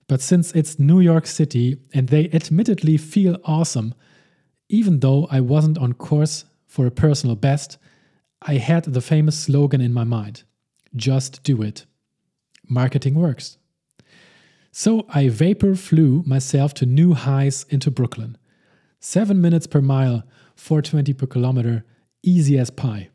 But 0.07 0.21
since 0.21 0.53
it's 0.53 0.79
New 0.79 1.01
York 1.01 1.27
City 1.27 1.77
and 1.93 2.07
they 2.07 2.29
admittedly 2.31 2.97
feel 2.97 3.37
awesome, 3.43 3.93
even 4.69 4.99
though 4.99 5.27
I 5.29 5.41
wasn't 5.41 5.77
on 5.77 5.93
course 5.93 6.45
for 6.65 6.85
a 6.85 6.91
personal 6.91 7.35
best, 7.35 7.77
I 8.41 8.55
had 8.55 8.85
the 8.85 9.01
famous 9.01 9.37
slogan 9.37 9.81
in 9.81 9.93
my 9.93 10.03
mind 10.03 10.43
just 10.95 11.43
do 11.43 11.61
it. 11.61 11.85
Marketing 12.67 13.15
works. 13.15 13.57
So 14.71 15.05
I 15.09 15.29
vapor 15.29 15.75
flew 15.75 16.23
myself 16.25 16.73
to 16.75 16.85
new 16.85 17.13
highs 17.13 17.65
into 17.69 17.91
Brooklyn. 17.91 18.37
7 18.99 19.39
minutes 19.39 19.67
per 19.67 19.81
mile, 19.81 20.23
420 20.55 21.13
per 21.13 21.27
kilometer, 21.27 21.85
easy 22.23 22.57
as 22.57 22.69
pie. 22.69 23.09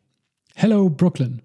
Hello, 0.57 0.89
Brooklyn. 0.91 1.41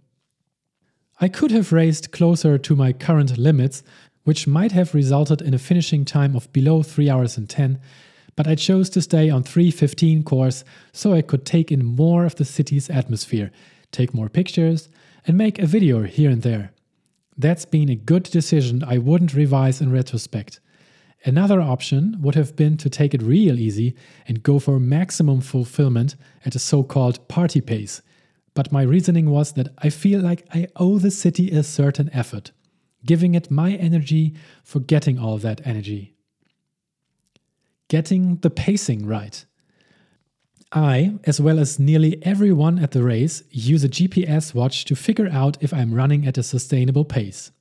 I 1.22 1.30
could 1.30 1.50
have 1.52 1.72
raced 1.72 2.12
closer 2.12 2.58
to 2.58 2.76
my 2.76 2.92
current 2.92 3.38
limits, 3.38 3.82
which 4.26 4.46
might 4.46 4.74
have 4.74 4.94
resulted 4.94 5.42
in 5.42 5.54
a 5.54 5.60
finishing 5.60 6.04
time 6.04 6.36
of 6.36 6.52
below 6.52 6.84
3 6.84 7.10
hours 7.10 7.38
and 7.38 7.50
10, 7.50 7.80
but 8.36 8.48
I 8.48 8.56
chose 8.56 8.90
to 8.92 9.02
stay 9.02 9.30
on 9.30 9.44
315 9.44 10.24
course 10.24 10.64
so 10.92 11.14
I 11.14 11.22
could 11.22 11.46
take 11.46 11.72
in 11.72 11.86
more 11.86 12.26
of 12.26 12.36
the 12.36 12.46
city's 12.46 12.90
atmosphere, 12.90 13.50
take 13.92 14.14
more 14.14 14.30
pictures, 14.30 14.90
and 15.26 15.38
make 15.38 15.58
a 15.58 15.66
video 15.66 16.04
here 16.04 16.30
and 16.30 16.42
there. 16.42 16.74
That's 17.38 17.66
been 17.66 17.90
a 17.90 17.96
good 17.96 18.24
decision 18.24 18.84
I 18.84 18.98
wouldn't 18.98 19.34
revise 19.34 19.80
in 19.80 19.92
retrospect. 19.92 20.60
Another 21.24 21.62
option 21.62 22.18
would 22.20 22.36
have 22.36 22.56
been 22.56 22.78
to 22.78 22.90
take 22.90 23.14
it 23.14 23.24
real 23.24 23.58
easy 23.58 23.96
and 24.28 24.44
go 24.44 24.60
for 24.60 24.80
maximum 24.80 25.42
fulfillment 25.42 26.16
at 26.46 26.56
a 26.56 26.60
so 26.60 26.84
called 26.84 27.28
party 27.28 27.62
pace, 27.62 28.02
but 28.58 28.72
my 28.72 28.82
reasoning 28.82 29.30
was 29.30 29.52
that 29.52 29.68
I 29.84 29.92
feel 29.92 30.20
like 30.20 30.48
I 30.52 30.68
owe 30.78 30.98
the 30.98 31.12
city 31.12 31.52
a 31.52 31.62
certain 31.62 32.10
effort, 32.12 32.54
giving 33.06 33.36
it 33.36 33.52
my 33.52 33.74
energy 33.74 34.34
for 34.64 34.80
getting 34.80 35.20
all 35.20 35.38
that 35.38 35.62
energy. 35.64 36.16
Getting 37.88 38.38
the 38.38 38.50
pacing 38.50 39.06
right. 39.06 39.46
I, 40.72 41.20
as 41.26 41.40
well 41.40 41.60
as 41.60 41.78
nearly 41.78 42.18
everyone 42.26 42.80
at 42.80 42.94
the 42.94 43.04
race, 43.04 43.44
use 43.52 43.84
a 43.84 43.90
GPS 43.90 44.56
watch 44.56 44.86
to 44.86 44.96
figure 44.96 45.30
out 45.32 45.62
if 45.62 45.72
I'm 45.72 45.94
running 45.94 46.26
at 46.26 46.40
a 46.40 46.42
sustainable 46.42 47.06
pace. 47.06 47.52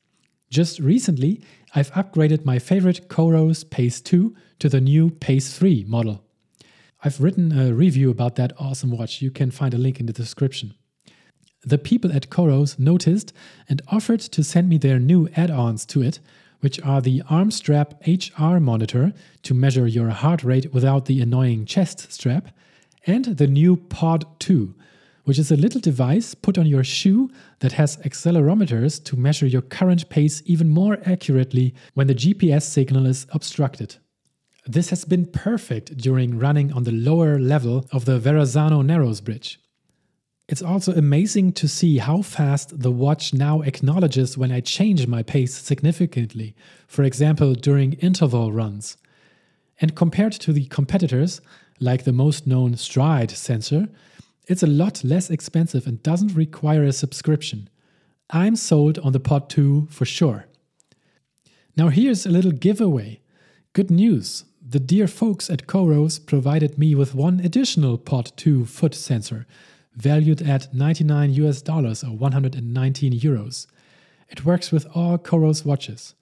Just 0.49 0.78
recently, 0.78 1.42
I've 1.74 1.92
upgraded 1.92 2.47
my 2.47 2.59
favorite 2.59 3.11
Coros 3.11 3.68
Pace 3.68 4.01
2 4.01 4.34
to 4.61 4.68
the 4.70 4.80
new 4.80 5.11
Pace 5.11 5.59
3 5.59 5.84
model. 5.86 6.24
I've 7.05 7.20
written 7.20 7.53
a 7.53 7.74
review 7.74 8.09
about 8.11 8.36
that 8.36 8.55
awesome 8.59 8.92
watch. 8.92 9.20
You 9.20 9.30
can 9.30 9.51
find 9.51 9.74
a 9.74 9.78
link 9.78 10.01
in 10.01 10.07
the 10.07 10.14
description. 10.14 10.72
The 11.66 11.78
people 11.78 12.12
at 12.12 12.30
Coros 12.30 12.78
noticed 12.78 13.32
and 13.68 13.82
offered 13.88 14.20
to 14.20 14.44
send 14.44 14.68
me 14.68 14.78
their 14.78 15.00
new 15.00 15.28
add 15.34 15.50
ons 15.50 15.84
to 15.86 16.00
it, 16.00 16.20
which 16.60 16.80
are 16.82 17.00
the 17.00 17.22
arm 17.28 17.50
strap 17.50 18.00
HR 18.06 18.58
monitor 18.58 19.12
to 19.42 19.52
measure 19.52 19.88
your 19.88 20.10
heart 20.10 20.44
rate 20.44 20.72
without 20.72 21.06
the 21.06 21.20
annoying 21.20 21.66
chest 21.66 22.12
strap, 22.12 22.56
and 23.04 23.24
the 23.24 23.48
new 23.48 23.76
Pod 23.76 24.24
2, 24.38 24.76
which 25.24 25.40
is 25.40 25.50
a 25.50 25.56
little 25.56 25.80
device 25.80 26.36
put 26.36 26.56
on 26.56 26.66
your 26.66 26.84
shoe 26.84 27.30
that 27.58 27.72
has 27.72 27.96
accelerometers 27.98 29.02
to 29.02 29.16
measure 29.16 29.46
your 29.46 29.62
current 29.62 30.08
pace 30.08 30.44
even 30.46 30.68
more 30.68 30.98
accurately 31.04 31.74
when 31.94 32.06
the 32.06 32.14
GPS 32.14 32.62
signal 32.62 33.06
is 33.06 33.26
obstructed. 33.30 33.96
This 34.68 34.90
has 34.90 35.04
been 35.04 35.26
perfect 35.26 35.96
during 35.96 36.38
running 36.38 36.72
on 36.72 36.84
the 36.84 36.92
lower 36.92 37.40
level 37.40 37.86
of 37.90 38.04
the 38.04 38.20
Verrazano 38.20 38.82
Narrows 38.82 39.20
Bridge. 39.20 39.58
It's 40.49 40.62
also 40.62 40.92
amazing 40.92 41.55
to 41.55 41.66
see 41.66 41.99
how 41.99 42.22
fast 42.22 42.80
the 42.80 42.92
watch 42.92 43.34
now 43.34 43.62
acknowledges 43.62 44.38
when 44.38 44.53
I 44.53 44.61
change 44.61 45.09
my 45.09 45.24
pace 45.24 45.57
significantly, 45.57 46.55
for 46.86 47.03
example, 47.03 47.55
during 47.55 47.94
interval 47.94 48.53
runs. 48.53 48.97
And 49.80 49.97
compared 49.97 50.32
to 50.34 50.53
the 50.53 50.66
competitors, 50.66 51.40
like 51.80 52.05
the 52.05 52.12
most 52.12 52.47
known 52.47 52.74
Stryd 52.74 53.32
sensor, 53.32 53.88
it's 54.47 54.62
a 54.62 54.68
lot 54.68 55.03
less 55.03 55.30
expensive 55.30 55.84
and 55.84 56.03
doesn't 56.05 56.34
require 56.34 56.84
a 56.84 56.92
subscription. 56.92 57.68
I'm 58.30 58.55
sold 58.55 59.01
on 59.01 59.12
the 59.12 59.20
Pod 59.20 59.51
2 59.51 59.88
for 59.90 60.05
sure. 60.05 60.47
Now, 61.76 61.88
here's 61.88 62.24
a 62.24 62.30
little 62.30 62.53
giveaway. 62.53 63.20
Good 63.72 63.90
news 63.90 64.44
the 64.68 64.80
dear 64.80 65.07
folks 65.07 65.49
at 65.49 65.68
Coros 65.68 66.18
provided 66.18 66.76
me 66.76 66.97
with 66.97 67.14
one 67.14 67.38
additional 67.38 67.99
Pod 67.99 68.32
2 68.36 68.64
foot 68.64 68.94
sensor 68.94 69.47
valued 69.97 70.42
at 70.42 70.72
99 70.74 71.32
US 71.32 71.62
dollars 71.62 72.05
or 72.05 72.16
119 72.16 73.12
euros. 73.18 73.66
It 74.28 74.44
works 74.44 74.70
with 74.70 74.86
all 74.94 75.18
Coros 75.18 75.64
watches. 75.64 76.14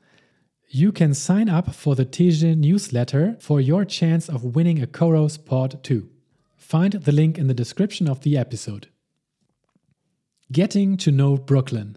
You 0.69 0.93
can 0.93 1.15
sign 1.15 1.49
up 1.49 1.75
for 1.75 1.95
the 1.95 2.07
TG 2.07 2.57
newsletter 2.57 3.37
for 3.41 3.61
your 3.61 3.85
chance 3.85 4.29
of 4.29 4.57
winning 4.57 4.83
a 4.83 4.87
Coros 4.87 5.37
Pod 5.45 5.83
2. 5.83 6.09
Find 6.57 6.95
the 6.95 7.13
link 7.13 7.39
in 7.39 7.47
the 7.47 7.55
description 7.55 8.09
of 8.09 8.21
the 8.23 8.37
episode. 8.37 8.89
Getting 10.51 10.97
to 10.99 11.11
know 11.11 11.37
Brooklyn. 11.37 11.97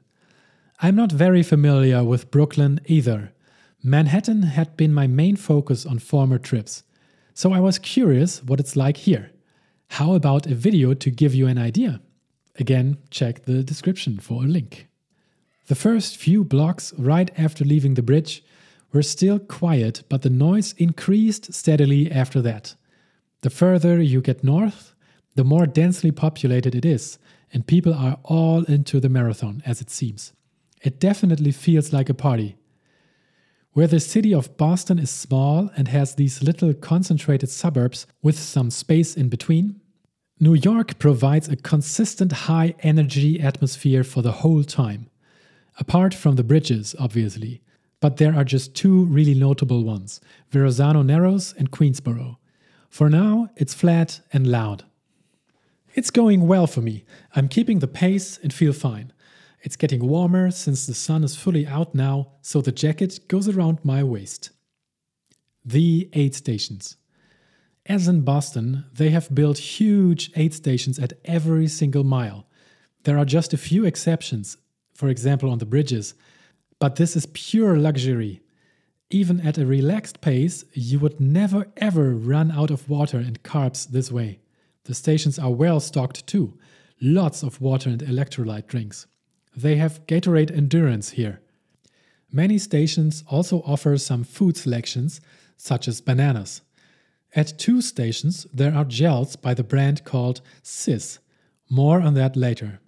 I'm 0.80 0.95
not 0.95 1.11
very 1.11 1.41
familiar 1.41 2.03
with 2.03 2.30
Brooklyn 2.30 2.80
either. 2.86 3.34
Manhattan 3.84 4.43
had 4.43 4.78
been 4.78 4.93
my 4.93 5.07
main 5.07 5.36
focus 5.36 5.86
on 5.86 5.99
former 5.99 6.38
trips, 6.38 6.84
so 7.34 7.53
I 7.53 7.59
was 7.59 7.80
curious 7.80 8.43
what 8.43 8.59
it's 8.59 8.75
like 8.75 8.97
here. 8.97 9.32
How 9.89 10.13
about 10.13 10.45
a 10.45 10.55
video 10.55 10.93
to 10.93 11.09
give 11.09 11.33
you 11.33 11.47
an 11.47 11.57
idea? 11.57 12.01
Again, 12.59 12.97
check 13.09 13.45
the 13.45 13.63
description 13.63 14.19
for 14.19 14.43
a 14.43 14.47
link. 14.47 14.88
The 15.67 15.75
first 15.75 16.17
few 16.17 16.43
blocks 16.43 16.93
right 16.97 17.29
after 17.38 17.65
leaving 17.65 17.95
the 17.95 18.01
bridge 18.01 18.43
were 18.93 19.03
still 19.03 19.39
quiet, 19.39 20.03
but 20.09 20.21
the 20.21 20.29
noise 20.29 20.73
increased 20.77 21.53
steadily 21.53 22.11
after 22.11 22.41
that. 22.41 22.75
The 23.41 23.49
further 23.49 24.01
you 24.01 24.21
get 24.21 24.43
north, 24.43 24.93
the 25.35 25.43
more 25.43 25.67
densely 25.67 26.11
populated 26.11 26.73
it 26.73 26.85
is, 26.85 27.19
and 27.53 27.67
people 27.67 27.93
are 27.93 28.17
all 28.23 28.63
into 28.63 28.99
the 28.99 29.09
marathon, 29.09 29.61
as 29.65 29.81
it 29.81 29.89
seems. 29.89 30.33
It 30.81 30.99
definitely 30.99 31.51
feels 31.51 31.93
like 31.93 32.09
a 32.09 32.13
party. 32.13 32.55
Where 33.78 33.86
the 33.86 33.99
city 33.99 34.34
of 34.34 34.57
Boston 34.57 34.97
is 34.97 35.11
small 35.11 35.69
and 35.78 35.88
has 35.89 36.15
these 36.15 36.41
little 36.41 36.73
concentrated 36.73 37.51
suburbs 37.51 38.07
with 38.23 38.36
some 38.36 38.71
space 38.71 39.15
in 39.15 39.30
between, 39.30 39.80
New 40.39 40.55
York 40.55 40.97
provides 40.97 41.47
a 41.47 41.57
consistent 41.57 42.32
high 42.32 42.73
energy 42.80 43.39
atmosphere 43.39 44.03
for 44.03 44.23
the 44.23 44.32
whole 44.41 44.63
time. 44.63 45.11
Apart 45.80 46.15
from 46.15 46.38
the 46.38 46.43
bridges, 46.43 46.95
obviously, 46.97 47.61
but 47.99 48.17
there 48.17 48.34
are 48.34 48.43
just 48.43 48.73
two 48.73 49.05
really 49.05 49.36
notable 49.36 49.84
ones 49.84 50.21
Verrazano 50.49 51.03
Narrows 51.03 51.53
and 51.55 51.69
Queensboro. 51.69 52.38
For 52.89 53.11
now, 53.11 53.49
it's 53.57 53.75
flat 53.75 54.21
and 54.34 54.47
loud. 54.47 54.86
It's 55.93 56.09
going 56.09 56.47
well 56.47 56.65
for 56.65 56.82
me. 56.82 57.05
I'm 57.36 57.47
keeping 57.47 57.78
the 57.78 57.88
pace 57.88 58.39
and 58.41 58.51
feel 58.51 58.73
fine. 58.73 59.13
It's 59.68 59.76
getting 59.76 60.07
warmer 60.07 60.49
since 60.49 60.86
the 60.86 60.93
sun 60.93 61.26
is 61.26 61.36
fully 61.36 61.68
out 61.68 61.93
now, 61.93 62.30
so 62.41 62.61
the 62.61 62.72
jacket 62.72 63.28
goes 63.28 63.49
around 63.49 63.84
my 63.84 64.01
waist. 64.01 64.51
The 65.65 66.09
aid 66.13 66.36
stations. 66.36 66.95
As 67.86 68.07
in 68.07 68.22
Boston, 68.22 68.86
they 68.93 69.09
have 69.09 69.36
built 69.36 69.57
huge 69.57 70.32
aid 70.38 70.53
stations 70.53 70.97
at 70.99 71.20
every 71.26 71.68
single 71.68 72.05
mile. 72.05 72.47
There 73.03 73.18
are 73.18 73.26
just 73.26 73.51
a 73.51 73.57
few 73.57 73.84
exceptions, 73.84 74.55
for 74.93 75.09
example 75.09 75.49
on 75.49 75.57
the 75.57 75.65
bridges, 75.65 76.13
but 76.80 76.95
this 76.95 77.18
is 77.18 77.26
pure 77.34 77.76
luxury. 77.76 78.39
Even 79.09 79.41
at 79.41 79.57
a 79.57 79.65
relaxed 79.65 80.22
pace, 80.22 80.63
you 80.72 80.97
would 80.99 81.20
never 81.20 81.68
ever 81.76 82.15
run 82.15 82.51
out 82.51 82.72
of 82.72 82.89
water 82.89 83.18
and 83.18 83.43
carbs 83.43 83.86
this 83.86 84.13
way. 84.13 84.39
The 84.86 84.95
stations 84.95 85.38
are 85.38 85.51
well 85.51 85.82
stocked 85.82 86.26
too, 86.26 86.57
lots 87.01 87.43
of 87.43 87.59
water 87.59 87.89
and 87.89 87.99
electrolyte 87.99 88.68
drinks. 88.68 89.07
They 89.57 89.77
have 89.77 90.05
Gatorade 90.05 90.55
Endurance 90.55 91.09
here. 91.09 91.41
Many 92.31 92.59
stations 92.59 93.23
also 93.27 93.63
offer 93.65 93.97
some 93.97 94.23
food 94.23 94.55
selections, 94.55 95.19
such 95.57 95.87
as 95.87 95.99
bananas. 95.99 96.61
At 97.35 97.57
two 97.57 97.81
stations, 97.81 98.45
there 98.53 98.75
are 98.75 98.85
gels 98.85 99.35
by 99.35 99.55
the 99.55 99.63
brand 99.63 100.03
called 100.03 100.41
Sis. 100.61 101.17
More 101.71 102.01
on 102.01 102.13
that 102.13 102.35
later. 102.35 102.81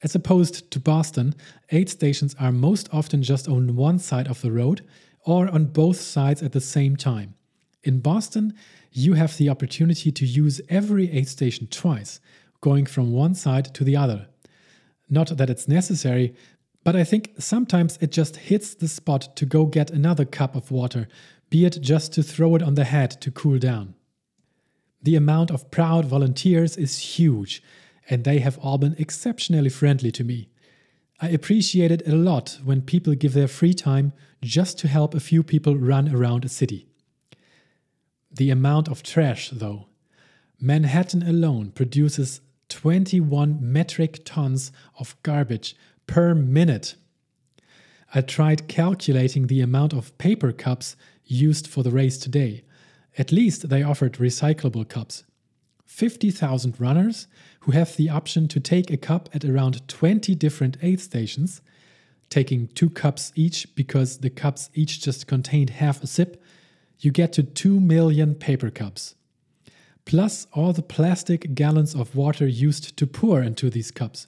As 0.00 0.14
opposed 0.14 0.70
to 0.70 0.78
Boston, 0.78 1.34
aid 1.70 1.90
stations 1.90 2.36
are 2.38 2.52
most 2.52 2.88
often 2.92 3.24
just 3.24 3.48
on 3.48 3.74
one 3.74 3.98
side 3.98 4.28
of 4.28 4.42
the 4.42 4.52
road 4.52 4.86
or 5.26 5.48
on 5.48 5.64
both 5.64 6.00
sides 6.00 6.40
at 6.40 6.52
the 6.52 6.60
same 6.60 6.94
time. 6.94 7.34
In 7.82 7.98
Boston, 7.98 8.54
you 8.92 9.14
have 9.14 9.36
the 9.38 9.48
opportunity 9.48 10.12
to 10.12 10.24
use 10.24 10.60
every 10.68 11.10
aid 11.10 11.26
station 11.26 11.66
twice, 11.66 12.20
going 12.60 12.86
from 12.86 13.10
one 13.10 13.34
side 13.34 13.74
to 13.74 13.82
the 13.82 13.96
other. 13.96 14.28
Not 15.14 15.36
that 15.36 15.48
it's 15.48 15.68
necessary, 15.68 16.34
but 16.82 16.96
I 16.96 17.04
think 17.04 17.34
sometimes 17.38 17.98
it 18.00 18.10
just 18.10 18.36
hits 18.36 18.74
the 18.74 18.88
spot 18.88 19.36
to 19.36 19.46
go 19.46 19.64
get 19.64 19.90
another 19.90 20.24
cup 20.24 20.56
of 20.56 20.70
water 20.70 21.06
be 21.50 21.64
it 21.64 21.80
just 21.80 22.12
to 22.12 22.22
throw 22.22 22.56
it 22.56 22.62
on 22.62 22.74
the 22.74 22.82
head 22.82 23.12
to 23.20 23.30
cool 23.30 23.60
down. 23.60 23.94
The 25.00 25.14
amount 25.14 25.52
of 25.52 25.70
proud 25.70 26.04
volunteers 26.04 26.76
is 26.76 26.98
huge, 27.16 27.62
and 28.10 28.24
they 28.24 28.40
have 28.40 28.58
all 28.58 28.76
been 28.76 28.96
exceptionally 28.98 29.68
friendly 29.68 30.10
to 30.12 30.24
me. 30.24 30.48
I 31.20 31.28
appreciate 31.28 31.92
it 31.92 32.08
a 32.08 32.16
lot 32.16 32.58
when 32.64 32.82
people 32.82 33.14
give 33.14 33.34
their 33.34 33.46
free 33.46 33.72
time 33.72 34.12
just 34.42 34.80
to 34.80 34.88
help 34.88 35.14
a 35.14 35.20
few 35.20 35.44
people 35.44 35.76
run 35.76 36.12
around 36.12 36.44
a 36.44 36.48
city. 36.48 36.88
The 38.32 38.50
amount 38.50 38.88
of 38.88 39.04
trash, 39.04 39.50
though. 39.50 39.86
Manhattan 40.58 41.22
alone 41.22 41.70
produces 41.70 42.40
21 42.68 43.58
metric 43.60 44.22
tons 44.24 44.72
of 44.98 45.16
garbage 45.22 45.76
per 46.06 46.34
minute. 46.34 46.96
I 48.14 48.20
tried 48.20 48.68
calculating 48.68 49.46
the 49.46 49.60
amount 49.60 49.92
of 49.92 50.16
paper 50.18 50.52
cups 50.52 50.96
used 51.24 51.66
for 51.66 51.82
the 51.82 51.90
race 51.90 52.18
today. 52.18 52.62
At 53.18 53.32
least 53.32 53.68
they 53.68 53.82
offered 53.82 54.14
recyclable 54.14 54.88
cups. 54.88 55.24
50,000 55.86 56.80
runners 56.80 57.26
who 57.60 57.72
have 57.72 57.96
the 57.96 58.10
option 58.10 58.48
to 58.48 58.60
take 58.60 58.90
a 58.90 58.96
cup 58.96 59.28
at 59.32 59.44
around 59.44 59.86
20 59.88 60.34
different 60.34 60.76
aid 60.82 61.00
stations, 61.00 61.60
taking 62.28 62.68
two 62.68 62.90
cups 62.90 63.32
each 63.36 63.74
because 63.74 64.18
the 64.18 64.30
cups 64.30 64.70
each 64.74 65.00
just 65.00 65.26
contained 65.26 65.70
half 65.70 66.02
a 66.02 66.06
sip, 66.06 66.42
you 66.98 67.10
get 67.10 67.32
to 67.34 67.42
2 67.42 67.80
million 67.80 68.34
paper 68.34 68.70
cups. 68.70 69.14
Plus 70.04 70.46
all 70.52 70.72
the 70.72 70.82
plastic 70.82 71.54
gallons 71.54 71.94
of 71.94 72.14
water 72.14 72.46
used 72.46 72.96
to 72.96 73.06
pour 73.06 73.42
into 73.42 73.70
these 73.70 73.90
cups. 73.90 74.26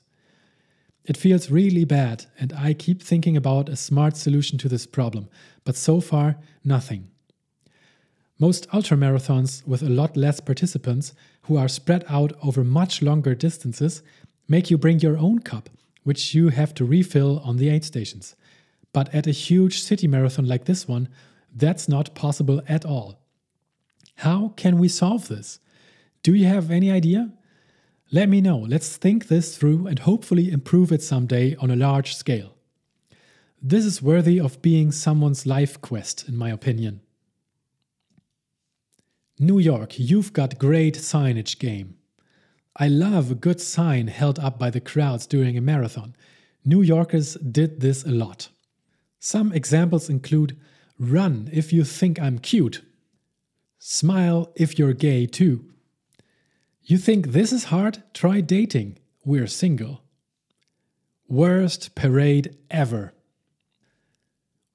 It 1.04 1.16
feels 1.16 1.50
really 1.50 1.84
bad, 1.84 2.26
and 2.38 2.52
I 2.54 2.72
keep 2.72 3.02
thinking 3.02 3.36
about 3.36 3.68
a 3.68 3.76
smart 3.76 4.16
solution 4.16 4.58
to 4.58 4.68
this 4.68 4.86
problem, 4.86 5.28
but 5.64 5.76
so 5.76 6.00
far, 6.00 6.36
nothing. 6.64 7.10
Most 8.38 8.68
ultramarathons 8.70 9.66
with 9.66 9.82
a 9.82 9.88
lot 9.88 10.16
less 10.16 10.40
participants, 10.40 11.14
who 11.42 11.56
are 11.56 11.68
spread 11.68 12.04
out 12.08 12.32
over 12.42 12.64
much 12.64 13.02
longer 13.02 13.34
distances, 13.34 14.02
make 14.48 14.70
you 14.70 14.76
bring 14.76 14.98
your 14.98 15.16
own 15.16 15.38
cup, 15.38 15.70
which 16.02 16.34
you 16.34 16.48
have 16.48 16.74
to 16.74 16.84
refill 16.84 17.38
on 17.40 17.56
the 17.56 17.68
aid 17.68 17.84
stations. 17.84 18.34
But 18.92 19.14
at 19.14 19.26
a 19.26 19.32
huge 19.32 19.80
city 19.80 20.08
marathon 20.08 20.46
like 20.46 20.64
this 20.64 20.88
one, 20.88 21.08
that's 21.54 21.88
not 21.88 22.14
possible 22.14 22.60
at 22.68 22.84
all. 22.84 23.20
How 24.16 24.52
can 24.56 24.78
we 24.78 24.88
solve 24.88 25.28
this? 25.28 25.60
Do 26.26 26.34
you 26.34 26.46
have 26.46 26.72
any 26.72 26.90
idea? 26.90 27.30
Let 28.10 28.28
me 28.28 28.40
know. 28.40 28.58
Let's 28.58 28.96
think 28.96 29.28
this 29.28 29.56
through 29.56 29.86
and 29.86 30.00
hopefully 30.00 30.50
improve 30.50 30.90
it 30.90 31.00
someday 31.00 31.54
on 31.60 31.70
a 31.70 31.76
large 31.76 32.16
scale. 32.16 32.56
This 33.62 33.84
is 33.84 34.02
worthy 34.02 34.40
of 34.40 34.60
being 34.60 34.90
someone's 34.90 35.46
life 35.46 35.80
quest, 35.80 36.28
in 36.28 36.36
my 36.36 36.50
opinion. 36.50 37.00
New 39.38 39.60
York, 39.60 40.00
you've 40.00 40.32
got 40.32 40.58
great 40.58 40.96
signage 40.96 41.60
game. 41.60 41.94
I 42.74 42.88
love 42.88 43.30
a 43.30 43.36
good 43.36 43.60
sign 43.60 44.08
held 44.08 44.40
up 44.40 44.58
by 44.58 44.70
the 44.70 44.80
crowds 44.80 45.28
during 45.28 45.56
a 45.56 45.60
marathon. 45.60 46.16
New 46.64 46.82
Yorkers 46.82 47.34
did 47.34 47.80
this 47.80 48.02
a 48.04 48.10
lot. 48.10 48.48
Some 49.20 49.52
examples 49.52 50.10
include 50.10 50.58
Run 50.98 51.48
if 51.52 51.72
you 51.72 51.84
think 51.84 52.18
I'm 52.18 52.40
cute. 52.40 52.82
Smile 53.78 54.50
if 54.56 54.76
you're 54.76 54.92
gay 54.92 55.26
too. 55.26 55.70
You 56.88 56.98
think 56.98 57.32
this 57.32 57.52
is 57.52 57.64
hard? 57.64 58.04
Try 58.14 58.40
dating. 58.40 58.98
We're 59.24 59.48
single. 59.48 60.02
Worst 61.26 61.96
parade 61.96 62.56
ever. 62.70 63.12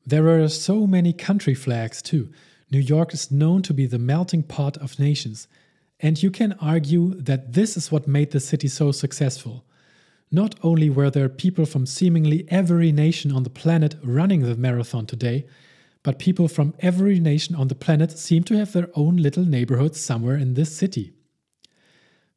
There 0.05 0.27
are 0.27 0.49
so 0.49 0.85
many 0.85 1.13
country 1.13 1.53
flags 1.53 2.01
too. 2.01 2.29
New 2.69 2.79
York 2.79 3.13
is 3.13 3.31
known 3.31 3.61
to 3.61 3.73
be 3.73 3.85
the 3.85 3.97
melting 3.97 4.43
pot 4.43 4.75
of 4.75 4.99
nations, 4.99 5.47
and 6.01 6.21
you 6.21 6.31
can 6.31 6.51
argue 6.59 7.13
that 7.13 7.53
this 7.53 7.77
is 7.77 7.93
what 7.93 8.09
made 8.09 8.31
the 8.31 8.41
city 8.41 8.67
so 8.67 8.91
successful. 8.91 9.63
Not 10.29 10.55
only 10.61 10.89
were 10.89 11.09
there 11.09 11.29
people 11.29 11.65
from 11.65 11.85
seemingly 11.85 12.45
every 12.49 12.91
nation 12.91 13.31
on 13.31 13.43
the 13.43 13.49
planet 13.49 13.95
running 14.03 14.41
the 14.41 14.57
marathon 14.57 15.05
today, 15.05 15.45
but 16.03 16.19
people 16.19 16.49
from 16.49 16.73
every 16.79 17.21
nation 17.21 17.55
on 17.55 17.69
the 17.69 17.75
planet 17.75 18.19
seem 18.19 18.43
to 18.43 18.57
have 18.57 18.73
their 18.73 18.89
own 18.95 19.15
little 19.15 19.45
neighborhoods 19.45 20.01
somewhere 20.01 20.35
in 20.35 20.55
this 20.55 20.75
city. 20.75 21.13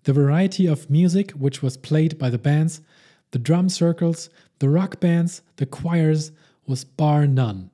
The 0.05 0.13
variety 0.13 0.67
of 0.67 0.91
music 0.91 1.33
which 1.33 1.63
was 1.63 1.77
played 1.77 2.19
by 2.19 2.31
the 2.31 2.39
bands, 2.39 2.81
the 3.31 3.39
drum 3.39 3.69
circles, 3.69 4.31
the 4.59 4.69
rock 4.69 5.01
bands, 5.01 5.43
the 5.57 5.67
choirs 5.67 6.31
was 6.67 6.85
bar 6.85 7.27
none. 7.27 7.71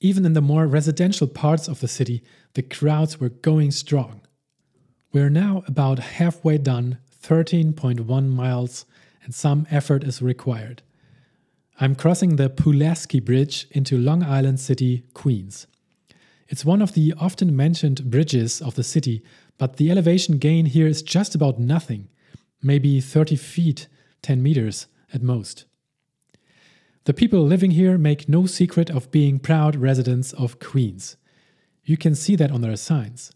Even 0.00 0.24
in 0.24 0.32
the 0.32 0.40
more 0.40 0.66
residential 0.66 1.26
parts 1.26 1.68
of 1.68 1.80
the 1.80 1.88
city, 1.88 2.22
the 2.54 2.62
crowds 2.62 3.20
were 3.20 3.28
going 3.28 3.70
strong. 3.70 4.20
We're 5.12 5.30
now 5.30 5.62
about 5.66 5.98
halfway 5.98 6.58
done, 6.58 6.98
13.1 7.22 8.28
miles, 8.28 8.86
and 9.22 9.34
some 9.34 9.66
effort 9.70 10.04
is 10.04 10.22
required. 10.22 10.82
I'm 11.80 11.94
crossing 11.94 12.36
the 12.36 12.50
Pulaski 12.50 13.20
Bridge 13.20 13.66
into 13.70 13.96
Long 13.96 14.22
Island 14.22 14.60
City, 14.60 15.04
Queens. 15.14 15.66
It's 16.48 16.64
one 16.64 16.82
of 16.82 16.94
the 16.94 17.14
often 17.18 17.54
mentioned 17.54 18.10
bridges 18.10 18.60
of 18.60 18.74
the 18.74 18.82
city, 18.82 19.22
but 19.60 19.76
the 19.76 19.90
elevation 19.90 20.38
gain 20.38 20.64
here 20.64 20.86
is 20.86 21.02
just 21.02 21.34
about 21.34 21.60
nothing, 21.60 22.08
maybe 22.62 22.98
30 22.98 23.36
feet, 23.36 23.88
10 24.22 24.42
meters 24.42 24.86
at 25.12 25.22
most. 25.22 25.66
The 27.04 27.12
people 27.12 27.42
living 27.42 27.72
here 27.72 27.98
make 27.98 28.26
no 28.26 28.46
secret 28.46 28.88
of 28.88 29.10
being 29.10 29.38
proud 29.38 29.76
residents 29.76 30.32
of 30.32 30.60
Queens. 30.60 31.18
You 31.84 31.98
can 31.98 32.14
see 32.14 32.36
that 32.36 32.50
on 32.50 32.62
their 32.62 32.74
signs. 32.74 33.32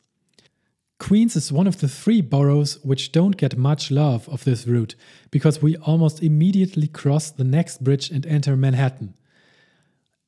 Queens 0.99 1.37
is 1.37 1.53
one 1.53 1.67
of 1.67 1.81
the 1.81 1.89
three 1.89 2.23
boroughs 2.23 2.79
which 2.83 3.13
don't 3.13 3.37
get 3.37 3.59
much 3.59 3.91
love 3.91 4.27
of 4.31 4.45
this 4.45 4.67
route 4.67 4.95
because 5.31 5.61
we 5.61 5.77
almost 5.77 6.23
immediately 6.23 6.89
cross 6.89 7.31
the 7.31 7.45
next 7.45 7.85
bridge 7.85 8.11
and 8.11 8.25
enter 8.25 8.57
Manhattan. 8.57 9.13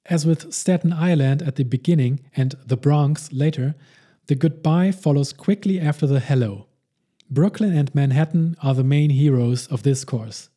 As 0.04 0.26
with 0.26 0.52
Staten 0.52 0.92
Island 0.92 1.40
at 1.40 1.56
the 1.56 1.64
beginning 1.64 2.20
and 2.36 2.54
the 2.66 2.76
Bronx 2.76 3.32
later, 3.32 3.76
the 4.26 4.34
goodbye 4.34 4.90
follows 4.90 5.32
quickly 5.32 5.78
after 5.78 6.06
the 6.06 6.20
hello. 6.20 6.66
Brooklyn 7.30 7.76
and 7.76 7.94
Manhattan 7.94 8.56
are 8.62 8.74
the 8.74 8.84
main 8.84 9.10
heroes 9.10 9.66
of 9.68 9.82
this 9.82 10.04
course. 10.04 10.48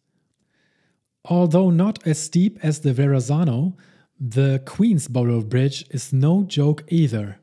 Although 1.26 1.70
not 1.70 2.06
as 2.08 2.20
steep 2.20 2.58
as 2.64 2.80
the 2.80 2.94
Verrazano, 2.94 3.76
the 4.20 4.62
Queensboro 4.66 5.48
Bridge 5.48 5.86
is 5.92 6.12
no 6.12 6.44
joke 6.44 6.84
either. 6.88 7.40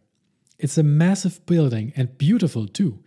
It's 0.59 0.79
a 0.79 0.83
massive 0.83 1.45
building 1.47 1.93
and 1.97 2.19
beautiful 2.19 2.67
too. 2.67 2.99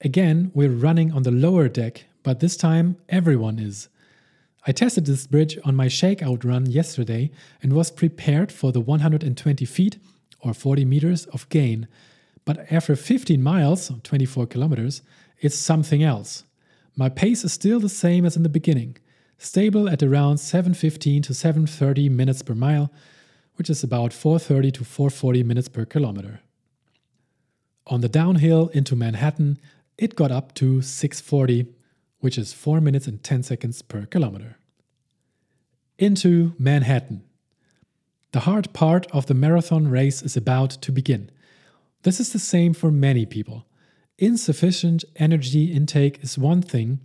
Again, 0.00 0.50
we're 0.54 0.70
running 0.70 1.12
on 1.12 1.22
the 1.22 1.30
lower 1.30 1.68
deck, 1.68 2.04
but 2.22 2.40
this 2.40 2.56
time 2.56 2.96
everyone 3.08 3.58
is. 3.58 3.88
I 4.66 4.72
tested 4.72 5.06
this 5.06 5.26
bridge 5.26 5.56
on 5.64 5.76
my 5.76 5.86
shakeout 5.86 6.44
run 6.44 6.66
yesterday 6.66 7.30
and 7.62 7.72
was 7.72 7.90
prepared 7.90 8.50
for 8.50 8.72
the 8.72 8.80
120 8.80 9.64
feet 9.64 9.98
or 10.40 10.52
40 10.52 10.84
meters 10.84 11.26
of 11.26 11.48
gain. 11.48 11.86
But 12.46 12.72
after 12.72 12.96
15 12.96 13.42
miles, 13.42 13.92
24 14.02 14.46
kilometers, 14.46 15.02
it's 15.40 15.58
something 15.58 16.02
else. 16.02 16.44
My 16.96 17.10
pace 17.10 17.44
is 17.44 17.52
still 17.52 17.80
the 17.80 17.90
same 17.90 18.24
as 18.24 18.36
in 18.36 18.42
the 18.42 18.48
beginning, 18.48 18.96
stable 19.36 19.90
at 19.90 20.02
around 20.02 20.38
715 20.38 21.22
to 21.22 21.34
730 21.34 22.08
minutes 22.08 22.40
per 22.40 22.54
mile, 22.54 22.90
which 23.56 23.68
is 23.68 23.82
about 23.82 24.14
430 24.14 24.70
to 24.70 24.84
440 24.84 25.42
minutes 25.42 25.68
per 25.68 25.84
kilometer. 25.84 26.40
On 27.88 28.00
the 28.00 28.08
downhill 28.08 28.68
into 28.68 28.96
Manhattan, 28.96 29.58
it 29.98 30.16
got 30.16 30.30
up 30.30 30.54
to 30.54 30.80
640, 30.80 31.66
which 32.20 32.38
is 32.38 32.52
4 32.52 32.80
minutes 32.80 33.06
and 33.06 33.22
10 33.22 33.42
seconds 33.42 33.82
per 33.82 34.06
kilometer. 34.06 34.56
Into 35.98 36.54
Manhattan. 36.58 37.24
The 38.32 38.40
hard 38.40 38.72
part 38.72 39.06
of 39.12 39.26
the 39.26 39.34
marathon 39.34 39.88
race 39.88 40.22
is 40.22 40.36
about 40.36 40.70
to 40.70 40.92
begin. 40.92 41.30
This 42.06 42.20
is 42.20 42.32
the 42.32 42.38
same 42.38 42.72
for 42.72 42.92
many 42.92 43.26
people. 43.26 43.66
Insufficient 44.16 45.04
energy 45.16 45.72
intake 45.72 46.22
is 46.22 46.38
one 46.38 46.62
thing, 46.62 47.00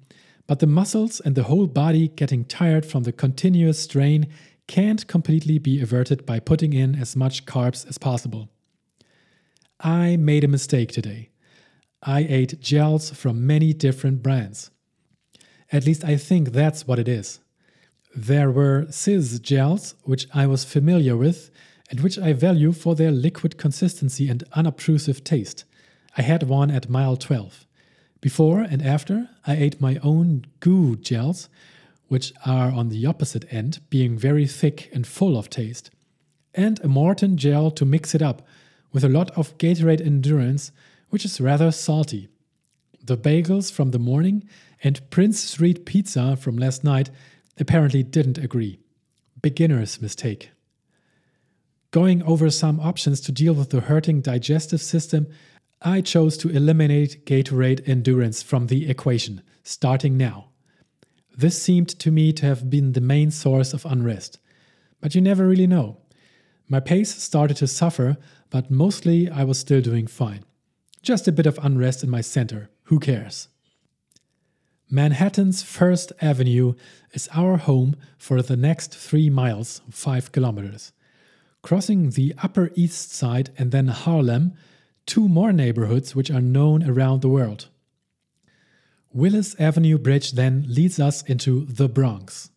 but 0.46 0.60
the 0.60 0.68
muscles 0.68 1.20
and 1.20 1.34
the 1.34 1.46
whole 1.46 1.66
body 1.66 2.10
getting 2.10 2.46
tired 2.46 2.86
from 2.86 3.02
the 3.02 3.12
continuous 3.12 3.80
strain 3.80 4.28
can't 4.68 5.08
completely 5.08 5.58
be 5.58 5.82
averted 5.82 6.24
by 6.24 6.40
putting 6.40 6.74
in 6.74 6.94
as 6.94 7.16
much 7.16 7.48
carbs 7.48 7.84
as 7.90 7.98
possible. 7.98 8.50
I 9.80 10.18
made 10.18 10.44
a 10.44 10.48
mistake 10.48 10.92
today. 10.92 11.32
I 12.04 12.20
ate 12.30 12.62
gels 12.62 13.10
from 13.10 13.48
many 13.48 13.74
different 13.74 14.22
brands. 14.22 14.70
At 15.72 15.88
least 15.88 16.04
I 16.04 16.16
think 16.16 16.52
that's 16.52 16.86
what 16.86 17.00
it 17.00 17.08
is. 17.08 17.40
There 18.16 18.52
were 18.52 18.86
Sis 18.92 19.40
gels, 19.40 19.96
which 20.04 20.28
I 20.32 20.46
was 20.46 20.64
familiar 20.64 21.18
with 21.18 21.50
and 21.92 22.00
which 22.00 22.18
I 22.18 22.32
value 22.32 22.72
for 22.72 22.96
their 22.96 23.12
liquid 23.12 23.58
consistency 23.58 24.30
and 24.30 24.46
unobtrusive 24.54 25.24
taste. 25.26 25.66
I 26.18 26.22
had 26.22 26.44
one 26.44 26.72
at 26.72 26.90
mile 26.90 27.18
12. 27.18 27.68
Before 28.22 28.62
and 28.62 28.82
after, 28.82 29.30
I 29.46 29.58
ate 29.58 29.82
my 29.82 30.00
own 30.02 30.46
GU 30.62 30.96
gels, 30.98 31.50
which 32.08 32.32
are 32.46 32.72
on 32.72 32.90
the 32.90 33.06
opposite 33.06 33.46
end, 33.54 33.82
being 33.90 34.18
very 34.18 34.48
thick 34.48 34.90
and 34.94 35.06
full 35.06 35.38
of 35.38 35.50
taste, 35.50 35.92
and 36.56 36.80
a 36.80 36.88
Maurten 36.88 37.36
gel 37.36 37.72
to 37.72 37.86
mix 37.86 38.16
it 38.16 38.22
up, 38.22 38.48
with 38.94 39.04
a 39.04 39.10
lot 39.10 39.30
of 39.32 39.58
Gatorade 39.58 40.06
Endurance, 40.06 40.72
which 41.10 41.26
is 41.26 41.42
rather 41.42 41.72
salty. 41.72 42.30
The 43.04 43.18
bagels 43.18 43.72
from 43.72 43.92
the 43.92 44.00
morning 44.00 44.48
and 44.84 45.10
Prince 45.10 45.42
Street 45.42 45.86
pizza 45.86 46.38
from 46.38 46.58
last 46.58 46.84
night 46.84 47.10
apparently 47.60 48.04
didn't 48.04 48.38
agree. 48.38 48.80
Beginner's 49.42 50.02
mistake. 50.02 50.52
Going 51.92 52.24
over 52.24 52.50
some 52.50 52.80
options 52.80 53.22
to 53.22 53.32
deal 53.32 53.54
with 53.54 53.70
the 53.70 53.82
hurting 53.82 54.22
digestive 54.22 54.82
system, 54.82 55.28
I 55.82 56.02
chose 56.02 56.38
to 56.38 56.50
eliminate 56.50 57.26
Gatorade 57.26 57.88
Endurance 57.88 58.42
from 58.42 58.68
the 58.68 58.90
equation, 58.90 59.42
starting 59.64 60.18
now. 60.18 60.50
This 61.38 61.62
seemed 61.62 61.90
to 62.00 62.12
me 62.12 62.34
to 62.34 62.46
have 62.46 62.70
been 62.70 62.94
the 62.94 63.02
main 63.02 63.32
source 63.32 63.74
of 63.74 63.86
unrest. 63.86 64.40
But 65.00 65.16
you 65.16 65.22
never 65.22 65.48
really 65.48 65.68
know. 65.68 65.98
My 66.68 66.80
pace 66.80 67.14
started 67.16 67.58
to 67.58 67.68
suffer 67.68 68.18
but 68.52 68.70
mostly 68.70 69.30
I 69.30 69.44
was 69.44 69.58
still 69.58 69.82
doing 69.82 70.06
fine. 70.06 70.44
Just 71.02 71.28
a 71.28 71.32
bit 71.32 71.48
of 71.48 71.58
unrest 71.64 72.04
in 72.04 72.10
my 72.12 72.22
center, 72.22 72.70
who 72.84 73.00
cares? 73.00 73.48
Manhattan's 74.90 75.64
First 75.64 76.12
Avenue 76.22 76.74
is 77.14 77.30
our 77.34 77.58
home 77.58 77.96
for 78.18 78.42
the 78.42 78.58
next 78.58 78.96
three 78.96 79.30
miles, 79.30 79.82
five 79.90 80.32
kilometers. 80.32 80.92
Crossing 81.62 82.12
the 82.12 82.34
Upper 82.42 82.72
East 82.76 83.14
Side 83.14 83.52
and 83.58 83.72
then 83.72 83.88
Harlem, 83.88 84.54
two 85.06 85.28
more 85.28 85.54
neighborhoods 85.54 86.16
which 86.16 86.32
are 86.32 86.42
known 86.42 86.88
around 86.90 87.22
the 87.22 87.30
world. 87.30 87.68
Willis 89.14 89.56
Avenue 89.60 89.98
Bridge 89.98 90.32
then 90.32 90.66
leads 90.68 91.00
us 91.00 91.22
into 91.24 91.66
the 91.66 91.90
Bronx. 91.90 92.50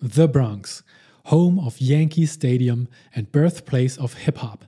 The 0.00 0.28
Bronx, 0.28 0.82
home 1.24 1.58
of 1.58 1.80
Yankee 1.80 2.26
Stadium 2.26 2.88
and 3.14 3.32
birthplace 3.32 3.96
of 3.96 4.14
hip 4.14 4.38
hop, 4.38 4.64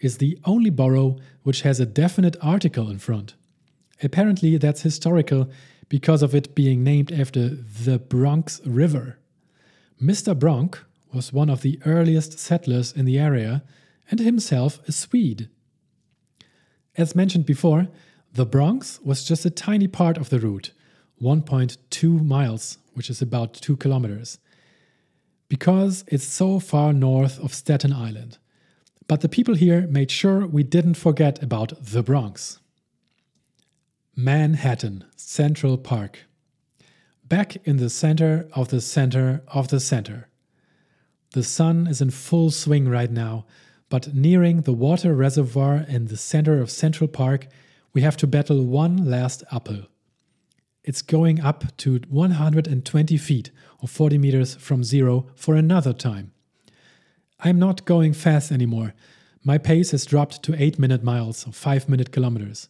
is 0.00 0.18
the 0.18 0.38
only 0.44 0.70
borough 0.70 1.18
which 1.42 1.62
has 1.62 1.78
a 1.78 1.86
definite 1.86 2.36
article 2.40 2.90
in 2.90 2.98
front. 2.98 3.34
Apparently, 4.02 4.56
that's 4.56 4.82
historical 4.82 5.50
because 5.88 6.22
of 6.22 6.34
it 6.34 6.54
being 6.54 6.82
named 6.82 7.12
after 7.12 7.50
the 7.50 7.98
Bronx 7.98 8.60
River. 8.64 9.18
Mr. 10.00 10.34
Bronck 10.34 10.78
was 11.12 11.32
one 11.32 11.50
of 11.50 11.62
the 11.62 11.80
earliest 11.84 12.38
settlers 12.38 12.92
in 12.92 13.04
the 13.04 13.18
area 13.18 13.62
and 14.10 14.20
himself 14.20 14.80
a 14.88 14.92
Swede. 14.92 15.48
As 16.96 17.14
mentioned 17.14 17.46
before, 17.46 17.88
the 18.32 18.46
Bronx 18.46 19.00
was 19.02 19.24
just 19.24 19.44
a 19.44 19.50
tiny 19.50 19.88
part 19.88 20.18
of 20.18 20.30
the 20.30 20.38
route, 20.38 20.72
1.2 21.20 22.24
miles, 22.24 22.78
which 22.94 23.10
is 23.10 23.22
about 23.22 23.54
2 23.54 23.76
kilometers. 23.76 24.38
because 25.50 26.04
it's 26.06 26.24
so 26.24 26.60
far 26.60 26.94
north 26.94 27.38
of 27.40 27.52
Staten 27.52 27.92
Island. 27.92 28.38
But 29.06 29.20
the 29.20 29.28
people 29.28 29.56
here 29.56 29.86
made 29.88 30.10
sure 30.10 30.46
we 30.46 30.62
didn't 30.62 30.94
forget 30.94 31.42
about 31.42 31.72
the 31.82 32.02
Bronx. 32.02 32.60
Manhattan, 34.16 35.04
Central 35.16 35.76
Park. 35.76 36.20
Back 37.24 37.56
in 37.66 37.76
the 37.78 37.90
center 37.90 38.48
of 38.54 38.68
the 38.68 38.80
center 38.80 39.42
of 39.48 39.68
the 39.68 39.80
center. 39.80 40.28
The 41.32 41.44
sun 41.44 41.86
is 41.86 42.00
in 42.00 42.10
full 42.10 42.50
swing 42.50 42.88
right 42.88 43.10
now, 43.10 43.46
but 43.88 44.14
nearing 44.14 44.62
the 44.62 44.72
water 44.72 45.14
reservoir 45.14 45.84
in 45.88 46.06
the 46.06 46.16
center 46.16 46.60
of 46.60 46.70
Central 46.70 47.06
Park, 47.06 47.46
we 47.92 48.00
have 48.00 48.16
to 48.18 48.26
battle 48.26 48.64
one 48.64 49.08
last 49.08 49.44
uphill. 49.50 49.86
It's 50.82 51.02
going 51.02 51.40
up 51.40 51.76
to 51.78 52.00
120 52.08 53.16
feet 53.16 53.50
or 53.80 53.86
40 53.86 54.18
meters 54.18 54.54
from 54.56 54.82
zero 54.82 55.26
for 55.36 55.54
another 55.54 55.92
time. 55.92 56.32
I'm 57.38 57.60
not 57.60 57.84
going 57.84 58.12
fast 58.12 58.50
anymore. 58.50 58.94
My 59.44 59.56
pace 59.56 59.92
has 59.92 60.04
dropped 60.04 60.42
to 60.44 60.60
8 60.60 60.78
minute 60.80 61.04
miles 61.04 61.46
or 61.46 61.52
5 61.52 61.88
minute 61.88 62.10
kilometers. 62.10 62.68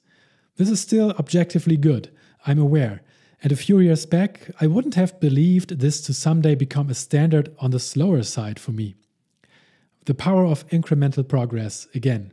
This 0.57 0.69
is 0.69 0.81
still 0.81 1.13
objectively 1.13 1.79
good, 1.79 2.11
I'm 2.47 2.59
aware, 2.59 3.01
and 3.43 3.53
a 3.53 3.57
few 3.57 3.79
years 3.79 4.07
back 4.07 4.51
I 4.61 4.67
wouldn't 4.67 4.95
have 4.95 5.21
believed 5.21 5.79
this 5.79 6.01
to 6.03 6.15
someday 6.15 6.55
become 6.55 6.91
a 6.91 6.95
standard 6.95 7.55
on 7.59 7.71
the 7.71 7.79
slower 7.79 8.23
side 8.23 8.59
for 8.59 8.73
me. 8.73 8.97
The 10.05 10.15
power 10.15 10.45
of 10.45 10.67
incremental 10.69 11.27
progress 11.27 11.87
again. 11.95 12.33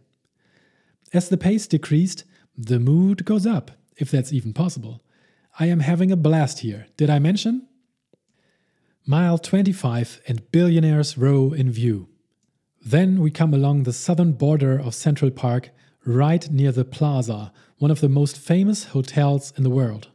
As 1.14 1.30
the 1.30 1.38
pace 1.38 1.68
decreased, 1.68 2.24
the 2.58 2.80
mood 2.80 3.24
goes 3.24 3.46
up, 3.46 3.72
if 3.98 4.12
that's 4.12 4.34
even 4.34 4.54
possible. 4.54 5.02
I 5.60 5.68
am 5.68 5.80
having 5.80 6.12
a 6.12 6.18
blast 6.18 6.60
here. 6.60 6.88
Did 6.98 7.10
I 7.10 7.20
mention? 7.20 7.68
Mile 9.06 9.38
25 9.38 10.22
and 10.28 10.52
Billionaires 10.52 11.18
Row 11.18 11.54
in 11.54 11.72
view. 11.72 12.10
Then 12.86 13.22
we 13.22 13.32
come 13.32 13.54
along 13.54 13.84
the 13.84 13.94
southern 13.94 14.34
border 14.34 14.78
of 14.78 14.94
Central 14.94 15.32
Park, 15.32 15.70
right 16.06 16.50
near 16.52 16.72
the 16.72 16.86
Plaza, 16.86 17.54
one 17.78 17.92
of 17.92 18.02
the 18.02 18.10
most 18.10 18.38
famous 18.38 18.86
hotels 18.86 19.54
in 19.56 19.64
the 19.64 19.70
world. 19.70 20.10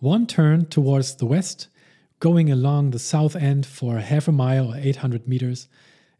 One 0.00 0.26
turn 0.26 0.66
towards 0.66 1.16
the 1.16 1.26
west, 1.26 1.68
going 2.20 2.50
along 2.50 2.90
the 2.90 2.98
south 2.98 3.36
end 3.36 3.66
for 3.66 3.98
half 3.98 4.28
a 4.28 4.32
mile 4.32 4.72
or 4.72 4.76
800 4.76 5.26
meters, 5.28 5.68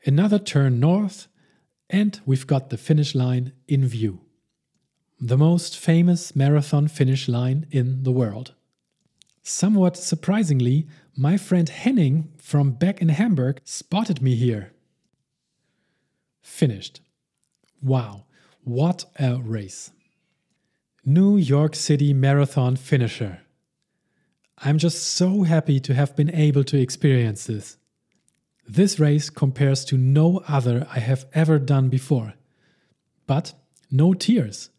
another 0.04 0.38
turn 0.38 0.80
north, 0.80 1.28
and 1.90 2.20
we've 2.26 2.46
got 2.46 2.70
the 2.70 2.76
finish 2.76 3.14
line 3.14 3.52
in 3.66 3.86
view 3.86 4.20
the 5.20 5.36
most 5.36 5.76
famous 5.76 6.36
marathon 6.36 6.86
finish 6.86 7.28
line 7.28 7.66
in 7.70 8.04
the 8.04 8.12
world. 8.12 8.54
Somewhat 9.42 9.96
surprisingly, 9.96 10.86
my 11.16 11.36
friend 11.36 11.68
Henning 11.68 12.32
from 12.36 12.72
back 12.72 13.02
in 13.02 13.08
Hamburg 13.08 13.60
spotted 13.64 14.22
me 14.22 14.36
here. 14.36 14.72
Finished. 16.40 17.00
Wow, 17.82 18.24
what 18.62 19.06
a 19.18 19.36
race! 19.36 19.90
New 21.04 21.36
York 21.36 21.74
City 21.74 22.12
Marathon 22.12 22.76
finisher. 22.76 23.40
I'm 24.64 24.78
just 24.78 25.02
so 25.02 25.44
happy 25.44 25.78
to 25.80 25.94
have 25.94 26.16
been 26.16 26.34
able 26.34 26.64
to 26.64 26.80
experience 26.80 27.44
this. 27.44 27.76
This 28.66 28.98
race 28.98 29.30
compares 29.30 29.84
to 29.86 29.96
no 29.96 30.42
other 30.48 30.86
I 30.90 30.98
have 30.98 31.26
ever 31.32 31.58
done 31.58 31.88
before. 31.88 32.34
But 33.26 33.52
no 33.90 34.14
tears. 34.14 34.70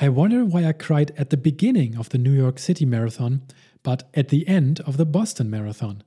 I 0.00 0.08
wonder 0.08 0.44
why 0.44 0.64
I 0.64 0.72
cried 0.72 1.12
at 1.18 1.30
the 1.30 1.36
beginning 1.36 1.96
of 1.96 2.08
the 2.08 2.18
New 2.18 2.32
York 2.32 2.58
City 2.58 2.86
Marathon, 2.86 3.42
but 3.82 4.08
at 4.14 4.30
the 4.30 4.48
end 4.48 4.80
of 4.80 4.96
the 4.96 5.04
Boston 5.04 5.50
Marathon. 5.50 6.02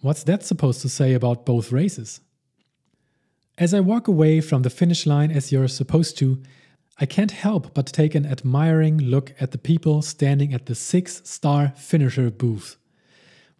What's 0.00 0.24
that 0.24 0.44
supposed 0.44 0.82
to 0.82 0.88
say 0.88 1.14
about 1.14 1.46
both 1.46 1.72
races? 1.72 2.20
As 3.56 3.72
I 3.72 3.80
walk 3.80 4.06
away 4.06 4.40
from 4.40 4.62
the 4.62 4.70
finish 4.70 5.06
line 5.06 5.30
as 5.30 5.50
you're 5.50 5.68
supposed 5.68 6.18
to, 6.18 6.42
I 7.00 7.06
can't 7.06 7.32
help 7.32 7.74
but 7.74 7.86
take 7.86 8.14
an 8.14 8.24
admiring 8.24 8.98
look 8.98 9.34
at 9.40 9.50
the 9.50 9.58
people 9.58 10.00
standing 10.00 10.54
at 10.54 10.66
the 10.66 10.76
six 10.76 11.22
star 11.24 11.72
finisher 11.76 12.30
booth. 12.30 12.76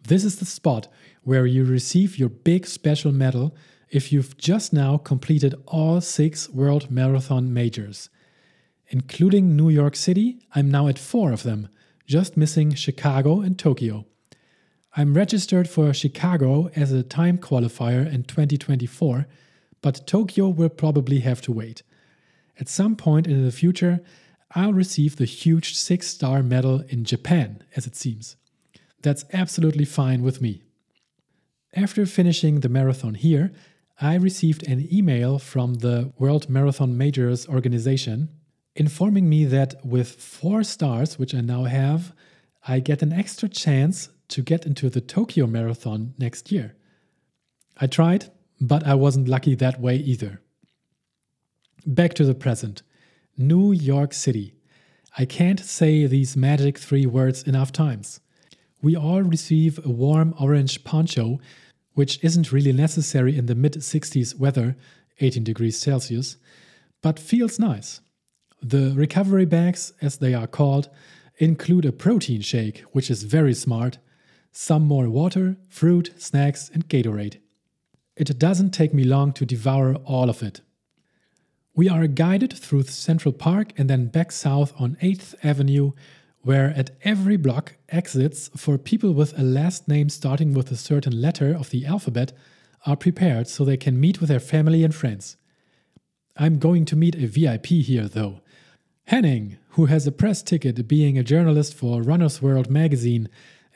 This 0.01 0.23
is 0.23 0.37
the 0.37 0.45
spot 0.45 0.87
where 1.23 1.45
you 1.45 1.65
receive 1.65 2.17
your 2.17 2.29
big 2.29 2.65
special 2.65 3.11
medal 3.11 3.55
if 3.89 4.11
you've 4.11 4.37
just 4.37 4.71
now 4.71 4.97
completed 4.97 5.55
all 5.65 5.99
six 5.99 6.49
World 6.49 6.89
Marathon 6.89 7.53
Majors. 7.53 8.09
Including 8.87 9.55
New 9.55 9.69
York 9.69 9.95
City, 9.95 10.39
I'm 10.53 10.71
now 10.71 10.87
at 10.87 10.99
four 10.99 11.31
of 11.31 11.43
them, 11.43 11.67
just 12.05 12.37
missing 12.37 12.73
Chicago 12.73 13.41
and 13.41 13.57
Tokyo. 13.57 14.05
I'm 14.95 15.13
registered 15.13 15.67
for 15.67 15.93
Chicago 15.93 16.69
as 16.75 16.91
a 16.93 17.03
time 17.03 17.37
qualifier 17.37 18.05
in 18.05 18.23
2024, 18.23 19.27
but 19.81 20.07
Tokyo 20.07 20.47
will 20.47 20.69
probably 20.69 21.19
have 21.19 21.41
to 21.41 21.51
wait. 21.51 21.83
At 22.59 22.69
some 22.69 22.95
point 22.95 23.27
in 23.27 23.43
the 23.45 23.51
future, 23.51 24.01
I'll 24.51 24.73
receive 24.73 25.15
the 25.15 25.25
huge 25.25 25.75
six 25.75 26.07
star 26.07 26.41
medal 26.43 26.81
in 26.89 27.03
Japan, 27.03 27.63
as 27.75 27.85
it 27.85 27.95
seems. 27.95 28.37
That's 29.01 29.25
absolutely 29.33 29.85
fine 29.85 30.23
with 30.23 30.41
me. 30.41 30.63
After 31.73 32.05
finishing 32.05 32.61
the 32.61 32.69
marathon 32.69 33.15
here, 33.15 33.51
I 33.99 34.15
received 34.15 34.67
an 34.67 34.87
email 34.91 35.39
from 35.39 35.75
the 35.75 36.13
World 36.17 36.49
Marathon 36.49 36.97
Majors 36.97 37.47
organization 37.47 38.29
informing 38.75 39.29
me 39.29 39.45
that 39.45 39.75
with 39.85 40.11
four 40.21 40.63
stars, 40.63 41.17
which 41.17 41.33
I 41.33 41.41
now 41.41 41.63
have, 41.63 42.13
I 42.67 42.79
get 42.79 43.01
an 43.01 43.13
extra 43.13 43.47
chance 43.47 44.09
to 44.29 44.41
get 44.41 44.65
into 44.65 44.89
the 44.89 45.01
Tokyo 45.01 45.47
Marathon 45.47 46.13
next 46.17 46.51
year. 46.51 46.75
I 47.77 47.87
tried, 47.87 48.31
but 48.59 48.85
I 48.85 48.95
wasn't 48.95 49.27
lucky 49.27 49.55
that 49.55 49.79
way 49.79 49.97
either. 49.97 50.41
Back 51.87 52.15
to 52.15 52.25
the 52.25 52.33
present 52.33 52.81
New 53.37 53.71
York 53.71 54.11
City. 54.11 54.55
I 55.19 55.25
can't 55.25 55.59
say 55.59 56.07
these 56.07 56.35
magic 56.35 56.79
three 56.79 57.05
words 57.05 57.43
enough 57.43 57.71
times. 57.71 58.21
We 58.81 58.95
all 58.95 59.21
receive 59.21 59.77
a 59.85 59.89
warm 59.89 60.33
orange 60.39 60.83
poncho, 60.83 61.39
which 61.93 62.17
isn't 62.23 62.51
really 62.51 62.73
necessary 62.73 63.37
in 63.37 63.45
the 63.45 63.53
mid 63.53 63.73
60s 63.73 64.35
weather, 64.39 64.75
18 65.19 65.43
degrees 65.43 65.77
Celsius, 65.77 66.37
but 67.03 67.19
feels 67.19 67.59
nice. 67.59 68.01
The 68.63 68.91
recovery 68.95 69.45
bags, 69.45 69.93
as 70.01 70.17
they 70.17 70.33
are 70.33 70.47
called, 70.47 70.89
include 71.37 71.85
a 71.85 71.91
protein 71.91 72.41
shake, 72.41 72.79
which 72.93 73.11
is 73.11 73.21
very 73.21 73.53
smart, 73.53 73.99
some 74.51 74.87
more 74.87 75.07
water, 75.07 75.57
fruit, 75.67 76.15
snacks, 76.17 76.67
and 76.73 76.89
Gatorade. 76.89 77.37
It 78.17 78.39
doesn't 78.39 78.71
take 78.71 78.91
me 78.91 79.03
long 79.03 79.33
to 79.33 79.45
devour 79.45 79.93
all 79.97 80.31
of 80.31 80.41
it. 80.41 80.61
We 81.77 81.89
are 81.89 82.07
guided 82.07 82.53
through 82.53 82.83
Central 82.83 83.33
Park 83.33 83.73
and 83.77 83.89
then 83.89 84.07
back 84.07 84.31
south 84.31 84.71
on 84.79 84.95
8th 85.01 85.35
Avenue, 85.43 85.91
where 86.39 86.69
at 86.69 86.91
every 87.03 87.35
block 87.35 87.75
exits 87.89 88.49
for 88.55 88.77
people 88.77 89.13
with 89.13 89.37
a 89.37 89.43
last 89.43 89.85
name 89.85 90.07
starting 90.07 90.53
with 90.53 90.71
a 90.71 90.77
certain 90.77 91.21
letter 91.21 91.53
of 91.53 91.71
the 91.71 91.85
alphabet 91.85 92.31
are 92.85 92.95
prepared 92.95 93.49
so 93.49 93.65
they 93.65 93.75
can 93.75 93.99
meet 93.99 94.21
with 94.21 94.29
their 94.29 94.39
family 94.39 94.85
and 94.85 94.95
friends. 94.95 95.35
I'm 96.37 96.59
going 96.59 96.85
to 96.85 96.95
meet 96.95 97.15
a 97.15 97.27
VIP 97.27 97.65
here, 97.65 98.07
though. 98.07 98.39
Henning, 99.07 99.57
who 99.71 99.87
has 99.87 100.07
a 100.07 100.13
press 100.13 100.41
ticket 100.41 100.87
being 100.87 101.17
a 101.17 101.23
journalist 101.23 101.73
for 101.73 102.01
Runner's 102.01 102.41
World 102.41 102.69
magazine 102.69 103.27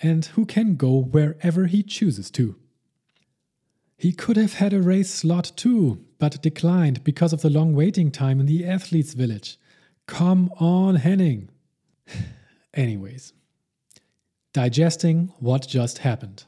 and 0.02 0.26
who 0.26 0.46
can 0.46 0.78
go 0.78 0.98
wherever 1.02 1.66
he 1.66 1.84
chooses 1.84 2.32
to. 2.32 2.56
He 4.00 4.14
could 4.14 4.38
have 4.38 4.54
had 4.54 4.72
a 4.72 4.82
race 4.82 5.14
slot 5.14 5.52
too, 5.58 6.06
but 6.20 6.42
declined 6.42 7.04
because 7.04 7.34
of 7.34 7.42
the 7.42 7.50
long 7.50 7.76
waiting 7.76 8.12
time 8.12 8.40
in 8.40 8.46
the 8.46 8.66
athletes' 8.66 9.14
village. 9.14 9.60
Come 10.08 10.50
on, 10.58 10.96
Henning! 10.96 11.50
Anyways, 12.74 13.34
digesting 14.54 15.34
what 15.40 15.68
just 15.68 15.98
happened. 15.98 16.46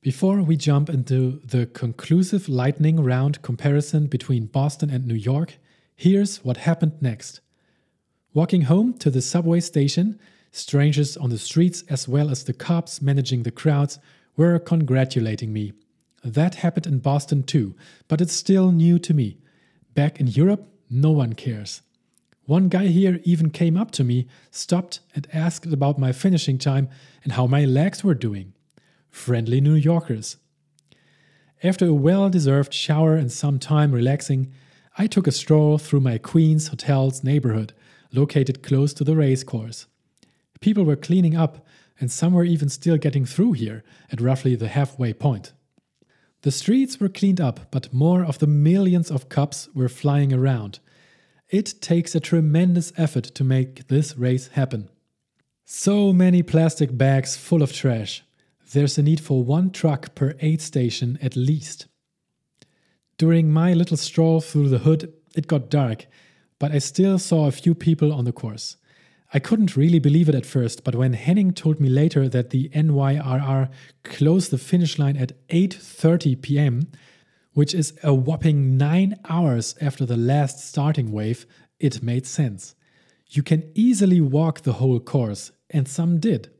Before 0.00 0.42
we 0.42 0.56
jump 0.56 0.88
into 0.88 1.42
the 1.44 1.66
conclusive 1.66 2.48
lightning 2.48 3.04
round 3.04 3.42
comparison 3.42 4.06
between 4.06 4.46
Boston 4.46 4.88
and 4.88 5.06
New 5.06 5.14
York, 5.14 5.58
here's 5.94 6.42
what 6.42 6.56
happened 6.56 7.02
next. 7.02 7.42
Walking 8.32 8.62
home 8.62 8.94
to 8.94 9.10
the 9.10 9.20
subway 9.20 9.60
station, 9.60 10.18
strangers 10.52 11.18
on 11.18 11.28
the 11.28 11.36
streets 11.36 11.84
as 11.90 12.08
well 12.08 12.30
as 12.30 12.44
the 12.44 12.54
cops 12.54 13.02
managing 13.02 13.42
the 13.42 13.50
crowds 13.50 13.98
were 14.38 14.58
congratulating 14.58 15.52
me. 15.52 15.74
That 16.24 16.56
happened 16.56 16.86
in 16.86 17.00
Boston 17.00 17.42
too, 17.42 17.74
but 18.08 18.20
it's 18.20 18.32
still 18.32 18.70
new 18.70 18.98
to 19.00 19.14
me. 19.14 19.38
Back 19.94 20.20
in 20.20 20.26
Europe, 20.26 20.68
no 20.88 21.10
one 21.10 21.32
cares. 21.32 21.82
One 22.44 22.68
guy 22.68 22.86
here 22.86 23.20
even 23.24 23.50
came 23.50 23.76
up 23.76 23.90
to 23.92 24.04
me, 24.04 24.26
stopped, 24.50 25.00
and 25.14 25.26
asked 25.32 25.66
about 25.66 25.98
my 25.98 26.12
finishing 26.12 26.58
time 26.58 26.88
and 27.22 27.32
how 27.32 27.46
my 27.46 27.64
legs 27.64 28.02
were 28.02 28.14
doing. 28.14 28.52
Friendly 29.10 29.60
New 29.60 29.74
Yorkers. 29.74 30.36
After 31.62 31.86
a 31.86 31.94
well 31.94 32.28
deserved 32.28 32.74
shower 32.74 33.14
and 33.14 33.30
some 33.30 33.58
time 33.58 33.92
relaxing, 33.92 34.52
I 34.98 35.06
took 35.06 35.26
a 35.26 35.32
stroll 35.32 35.78
through 35.78 36.00
my 36.00 36.18
Queens 36.18 36.68
Hotel's 36.68 37.22
neighborhood 37.22 37.72
located 38.12 38.62
close 38.62 38.92
to 38.94 39.04
the 39.04 39.16
race 39.16 39.42
course. 39.42 39.86
People 40.60 40.84
were 40.84 40.96
cleaning 40.96 41.36
up, 41.36 41.66
and 41.98 42.10
some 42.10 42.32
were 42.32 42.44
even 42.44 42.68
still 42.68 42.96
getting 42.96 43.24
through 43.24 43.52
here 43.52 43.84
at 44.10 44.20
roughly 44.20 44.54
the 44.54 44.68
halfway 44.68 45.12
point. 45.12 45.52
The 46.42 46.50
streets 46.50 46.98
were 46.98 47.08
cleaned 47.08 47.40
up, 47.40 47.70
but 47.70 47.92
more 47.92 48.24
of 48.24 48.38
the 48.40 48.48
millions 48.48 49.10
of 49.10 49.28
cups 49.28 49.68
were 49.74 49.88
flying 49.88 50.32
around. 50.32 50.80
It 51.48 51.80
takes 51.80 52.14
a 52.14 52.20
tremendous 52.20 52.92
effort 52.96 53.24
to 53.24 53.44
make 53.44 53.86
this 53.86 54.16
race 54.16 54.48
happen. 54.48 54.88
So 55.64 56.12
many 56.12 56.42
plastic 56.42 56.98
bags 56.98 57.36
full 57.36 57.62
of 57.62 57.72
trash. 57.72 58.24
There's 58.72 58.98
a 58.98 59.02
need 59.02 59.20
for 59.20 59.44
one 59.44 59.70
truck 59.70 60.14
per 60.16 60.34
aid 60.40 60.60
station 60.60 61.18
at 61.22 61.36
least. 61.36 61.86
During 63.18 63.52
my 63.52 63.72
little 63.72 63.96
stroll 63.96 64.40
through 64.40 64.70
the 64.70 64.78
hood, 64.80 65.12
it 65.36 65.46
got 65.46 65.70
dark, 65.70 66.06
but 66.58 66.72
I 66.72 66.78
still 66.78 67.18
saw 67.18 67.46
a 67.46 67.52
few 67.52 67.74
people 67.74 68.12
on 68.12 68.24
the 68.24 68.32
course. 68.32 68.76
I 69.34 69.38
couldn't 69.38 69.76
really 69.76 69.98
believe 69.98 70.28
it 70.28 70.34
at 70.34 70.44
first, 70.44 70.84
but 70.84 70.94
when 70.94 71.14
Henning 71.14 71.52
told 71.52 71.80
me 71.80 71.88
later 71.88 72.28
that 72.28 72.50
the 72.50 72.68
NYRR 72.74 73.70
closed 74.04 74.50
the 74.50 74.58
finish 74.58 74.98
line 74.98 75.16
at 75.16 75.32
8:30 75.48 76.42
p.m., 76.42 76.88
which 77.54 77.74
is 77.74 77.94
a 78.02 78.12
whopping 78.12 78.76
9 78.76 79.18
hours 79.28 79.74
after 79.80 80.04
the 80.04 80.18
last 80.18 80.60
starting 80.60 81.12
wave, 81.12 81.46
it 81.80 82.02
made 82.02 82.26
sense. 82.26 82.74
You 83.28 83.42
can 83.42 83.70
easily 83.74 84.20
walk 84.20 84.60
the 84.60 84.74
whole 84.74 85.00
course, 85.00 85.52
and 85.70 85.88
some 85.88 86.20
did. 86.20 86.50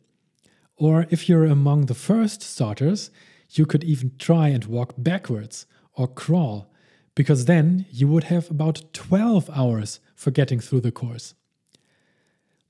Or 0.76 1.06
if 1.10 1.28
you're 1.28 1.44
among 1.44 1.86
the 1.86 1.94
first 1.94 2.40
starters, 2.40 3.10
you 3.50 3.66
could 3.66 3.84
even 3.84 4.12
try 4.18 4.48
and 4.48 4.64
walk 4.64 4.94
backwards 4.96 5.66
or 5.92 6.08
crawl, 6.08 6.72
because 7.14 7.44
then 7.44 7.84
you 7.90 8.08
would 8.08 8.24
have 8.24 8.50
about 8.50 8.82
12 8.94 9.50
hours 9.50 10.00
for 10.14 10.30
getting 10.30 10.60
through 10.60 10.80
the 10.80 10.90
course. 10.90 11.34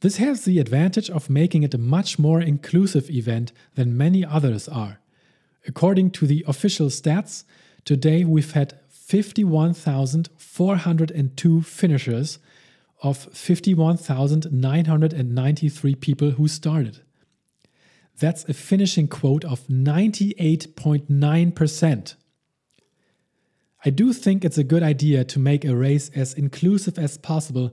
This 0.03 0.17
has 0.17 0.45
the 0.45 0.59
advantage 0.59 1.09
of 1.11 1.31
making 1.31 1.63
it 1.63 1.75
a 1.75 1.79
much 1.79 2.19
more 2.19 2.41
inclusive 2.41 3.09
event 3.09 3.53
than 3.77 3.97
many 3.97 4.25
others 4.25 4.69
are. 4.69 4.99
According 5.69 6.11
to 6.13 6.27
the 6.27 6.45
official 6.49 6.89
stats, 6.89 7.45
today 7.85 8.25
we've 8.25 8.51
had 8.51 8.81
51,402 8.89 11.63
finishers 11.63 12.41
of 13.01 13.17
51,993 13.17 15.95
people 15.95 16.31
who 16.33 16.49
started. 16.49 16.99
That's 18.19 18.45
a 18.49 18.55
finishing 18.55 19.07
quote 19.07 19.45
of 19.45 19.65
98.9%. 19.69 22.15
I 23.85 23.91
do 23.91 24.13
think 24.13 24.45
it's 24.45 24.59
a 24.59 24.65
good 24.65 24.83
idea 24.83 25.23
to 25.23 25.39
make 25.39 25.65
a 25.65 25.77
race 25.77 26.11
as 26.13 26.35
inclusive 26.35 26.99
as 26.99 27.19
possible 27.19 27.73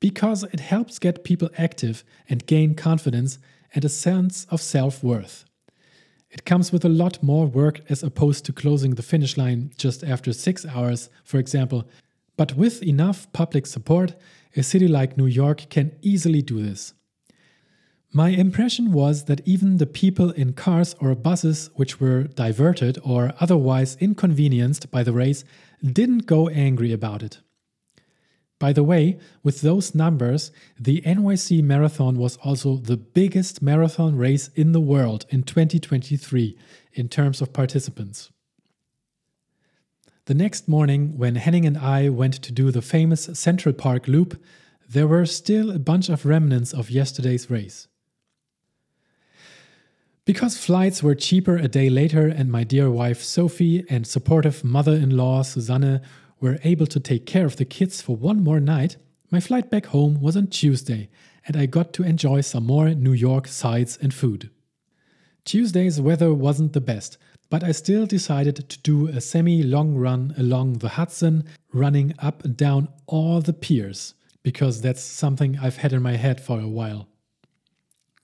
because 0.00 0.42
it 0.44 0.60
helps 0.60 0.98
get 0.98 1.24
people 1.24 1.50
active 1.56 2.04
and 2.28 2.46
gain 2.46 2.74
confidence 2.74 3.38
and 3.74 3.84
a 3.84 3.88
sense 3.88 4.46
of 4.50 4.60
self 4.60 5.02
worth. 5.02 5.44
It 6.30 6.44
comes 6.44 6.72
with 6.72 6.84
a 6.84 6.88
lot 6.88 7.22
more 7.22 7.46
work 7.46 7.80
as 7.88 8.02
opposed 8.02 8.44
to 8.44 8.52
closing 8.52 8.96
the 8.96 9.02
finish 9.02 9.36
line 9.36 9.70
just 9.76 10.02
after 10.02 10.32
six 10.32 10.66
hours, 10.66 11.08
for 11.22 11.38
example, 11.38 11.86
but 12.36 12.56
with 12.56 12.82
enough 12.82 13.32
public 13.32 13.66
support, 13.66 14.16
a 14.56 14.62
city 14.62 14.88
like 14.88 15.16
New 15.16 15.26
York 15.26 15.68
can 15.70 15.92
easily 16.02 16.42
do 16.42 16.62
this. 16.62 16.94
My 18.12 18.28
impression 18.28 18.92
was 18.92 19.24
that 19.24 19.46
even 19.46 19.78
the 19.78 19.86
people 19.86 20.30
in 20.30 20.52
cars 20.52 20.94
or 21.00 21.14
buses 21.16 21.70
which 21.74 22.00
were 22.00 22.24
diverted 22.24 22.98
or 23.04 23.32
otherwise 23.40 23.96
inconvenienced 24.00 24.90
by 24.90 25.02
the 25.02 25.12
race 25.12 25.44
didn't 25.82 26.26
go 26.26 26.48
angry 26.48 26.92
about 26.92 27.22
it. 27.22 27.40
By 28.64 28.72
the 28.72 28.82
way, 28.82 29.18
with 29.42 29.60
those 29.60 29.94
numbers, 29.94 30.50
the 30.80 31.02
NYC 31.02 31.62
Marathon 31.62 32.16
was 32.16 32.38
also 32.38 32.76
the 32.76 32.96
biggest 32.96 33.60
marathon 33.60 34.16
race 34.16 34.48
in 34.54 34.72
the 34.72 34.80
world 34.80 35.26
in 35.28 35.42
2023 35.42 36.56
in 36.94 37.08
terms 37.10 37.42
of 37.42 37.52
participants. 37.52 38.30
The 40.24 40.32
next 40.32 40.66
morning, 40.66 41.18
when 41.18 41.34
Henning 41.34 41.66
and 41.66 41.76
I 41.76 42.08
went 42.08 42.40
to 42.42 42.52
do 42.52 42.70
the 42.70 42.80
famous 42.80 43.28
Central 43.34 43.74
Park 43.74 44.08
loop, 44.08 44.42
there 44.88 45.08
were 45.08 45.26
still 45.26 45.70
a 45.70 45.78
bunch 45.78 46.08
of 46.08 46.24
remnants 46.24 46.72
of 46.72 46.90
yesterday's 46.90 47.50
race. 47.50 47.86
Because 50.24 50.56
flights 50.56 51.02
were 51.02 51.14
cheaper 51.14 51.58
a 51.58 51.68
day 51.68 51.90
later, 51.90 52.28
and 52.28 52.50
my 52.50 52.64
dear 52.64 52.90
wife 52.90 53.22
Sophie 53.22 53.84
and 53.90 54.06
supportive 54.06 54.64
mother 54.64 54.94
in 54.94 55.18
law 55.18 55.42
Susanne 55.42 56.00
were 56.44 56.58
able 56.62 56.86
to 56.86 57.00
take 57.00 57.24
care 57.24 57.46
of 57.46 57.56
the 57.56 57.64
kids 57.64 58.02
for 58.02 58.14
one 58.16 58.44
more 58.44 58.60
night, 58.60 58.98
my 59.30 59.40
flight 59.40 59.70
back 59.70 59.86
home 59.86 60.20
was 60.20 60.36
on 60.36 60.48
Tuesday, 60.48 61.08
and 61.46 61.56
I 61.56 61.64
got 61.64 61.94
to 61.94 62.02
enjoy 62.02 62.42
some 62.42 62.66
more 62.66 62.90
New 62.90 63.14
York 63.14 63.48
sights 63.48 63.96
and 63.96 64.12
food. 64.12 64.50
Tuesday's 65.46 66.02
weather 66.02 66.34
wasn't 66.34 66.74
the 66.74 66.82
best, 66.82 67.16
but 67.48 67.64
I 67.64 67.72
still 67.72 68.04
decided 68.04 68.56
to 68.68 68.78
do 68.80 69.08
a 69.08 69.22
semi 69.22 69.62
long 69.62 69.94
run 69.94 70.34
along 70.36 70.74
the 70.74 70.90
Hudson, 70.90 71.44
running 71.72 72.12
up 72.18 72.44
and 72.44 72.54
down 72.54 72.88
all 73.06 73.40
the 73.40 73.54
piers, 73.54 74.12
because 74.42 74.82
that's 74.82 75.02
something 75.02 75.58
I've 75.58 75.78
had 75.78 75.94
in 75.94 76.02
my 76.02 76.16
head 76.16 76.42
for 76.42 76.60
a 76.60 76.68
while. 76.68 77.08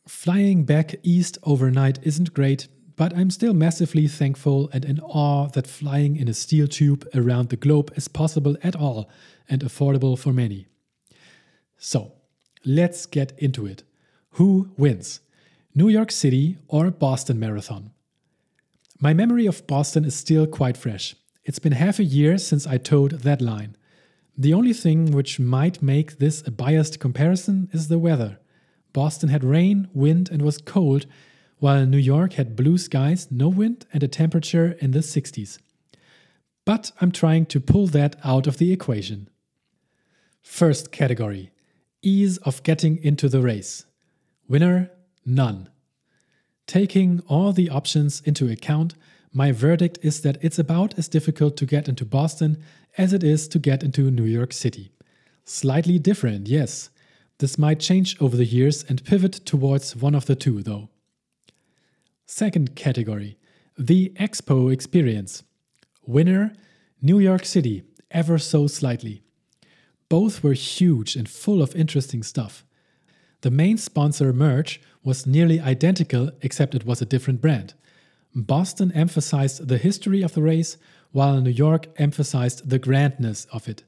Flying 0.07 0.65
back 0.65 0.95
east 1.03 1.39
overnight 1.43 1.99
isn't 2.03 2.35
great, 2.35 2.69
but 3.01 3.17
I'm 3.17 3.31
still 3.31 3.55
massively 3.55 4.07
thankful 4.09 4.69
and 4.75 4.85
in 4.85 5.01
awe 5.01 5.47
that 5.55 5.67
flying 5.67 6.17
in 6.17 6.29
a 6.29 6.35
steel 6.35 6.69
tube 6.69 7.09
around 7.15 7.49
the 7.49 7.57
globe 7.57 7.91
is 7.97 8.09
possible 8.09 8.59
at 8.63 8.77
all 8.77 9.09
and 9.49 9.63
affordable 9.63 10.19
for 10.19 10.35
many. 10.35 10.67
So, 11.79 12.13
let's 12.63 13.07
get 13.07 13.33
into 13.39 13.65
it. 13.65 13.85
Who 14.33 14.73
wins? 14.77 15.21
New 15.75 15.89
York 15.89 16.11
City 16.11 16.59
or 16.69 16.91
Boston 16.91 17.41
Marathon? 17.41 17.93
My 19.01 19.15
memory 19.15 19.47
of 19.47 19.67
Boston 19.67 20.05
is 20.05 20.15
still 20.15 20.47
quite 20.47 20.77
fresh. 20.77 21.17
It's 21.43 21.59
been 21.59 21.73
half 21.73 22.01
a 22.01 22.05
year 22.05 22.37
since 22.37 22.67
I 22.67 22.77
toed 22.77 23.13
that 23.23 23.41
line. 23.41 23.79
The 24.37 24.53
only 24.53 24.75
thing 24.75 25.13
which 25.13 25.41
might 25.41 25.81
make 25.81 26.19
this 26.19 26.47
a 26.47 26.51
biased 26.51 27.01
comparison 27.01 27.71
is 27.73 27.89
the 27.89 27.99
weather. 27.99 28.41
Boston 28.93 29.31
had 29.31 29.43
rain, 29.43 29.89
wind, 29.95 30.29
and 30.31 30.43
was 30.43 30.59
cold, 30.59 31.07
while 31.61 31.87
New 31.87 31.99
York 31.99 32.33
had 32.33 32.57
blue 32.57 32.77
skies, 32.79 33.29
no 33.31 33.49
wind, 33.49 33.87
and 33.93 34.03
a 34.03 34.09
temperature 34.09 34.77
in 34.81 34.91
the 34.91 34.99
60s. 34.99 35.59
But 36.65 36.93
I'm 37.01 37.13
trying 37.13 37.47
to 37.47 37.61
pull 37.61 37.87
that 37.89 38.17
out 38.25 38.47
of 38.47 38.59
the 38.59 38.73
equation. 38.73 39.29
First 40.43 40.91
category 40.91 41.53
ease 42.03 42.39
of 42.39 42.63
getting 42.63 42.97
into 43.05 43.29
the 43.29 43.43
race. 43.43 43.85
Winner, 44.49 44.91
none. 45.25 45.69
Taking 46.67 47.21
all 47.29 47.53
the 47.53 47.69
options 47.69 48.23
into 48.25 48.51
account, 48.51 48.95
my 49.33 49.53
verdict 49.53 49.99
is 50.03 50.23
that 50.23 50.39
it's 50.41 50.59
about 50.59 50.99
as 50.99 51.09
difficult 51.09 51.57
to 51.59 51.67
get 51.67 51.89
into 51.89 52.05
Boston 52.05 52.57
as 52.97 53.13
it 53.13 53.23
is 53.23 53.47
to 53.49 53.59
get 53.59 53.83
into 53.83 54.11
New 54.11 54.25
York 54.25 54.53
City. 54.53 54.93
Slightly 55.45 55.99
different, 55.99 56.49
yes. 56.49 56.91
This 57.39 57.59
might 57.59 57.81
change 57.81 58.17
over 58.21 58.37
the 58.37 58.45
years 58.45 58.85
and 58.89 59.05
pivot 59.05 59.45
towards 59.45 59.95
one 59.95 60.15
of 60.15 60.27
the 60.27 60.37
two, 60.37 60.63
though. 60.63 60.89
Second 62.33 62.77
category 62.77 63.37
the 63.77 64.11
Expo 64.11 64.73
experience. 64.73 65.43
Winner 66.07 66.53
New 67.03 67.19
York 67.19 67.45
City, 67.45 67.83
ever 68.13 68.39
so 68.39 68.69
slightly. 68.69 69.25
Both 70.09 70.45
were 70.45 70.53
huge 70.53 71.17
and 71.17 71.29
full 71.29 71.61
of 71.61 71.75
interesting 71.75 72.23
stuff. 72.23 72.65
The 73.41 73.51
main 73.51 73.79
sponsor 73.79 74.33
merch 74.33 74.81
was 75.03 75.27
nearly 75.27 75.59
identical, 75.59 76.31
except 76.41 76.77
it 76.77 76.87
was 76.87 77.03
a 77.03 77.05
different 77.05 77.41
brand. 77.41 77.75
Boston 78.33 78.93
emphasized 78.93 79.67
the 79.67 79.79
history 79.79 80.23
of 80.23 80.35
the 80.35 80.43
race, 80.43 80.77
while 81.11 81.41
New 81.41 81.51
York 81.51 81.89
emphasized 81.97 82.71
the 82.71 82.79
grandness 82.79 83.49
of 83.53 83.67
it. 83.67 83.83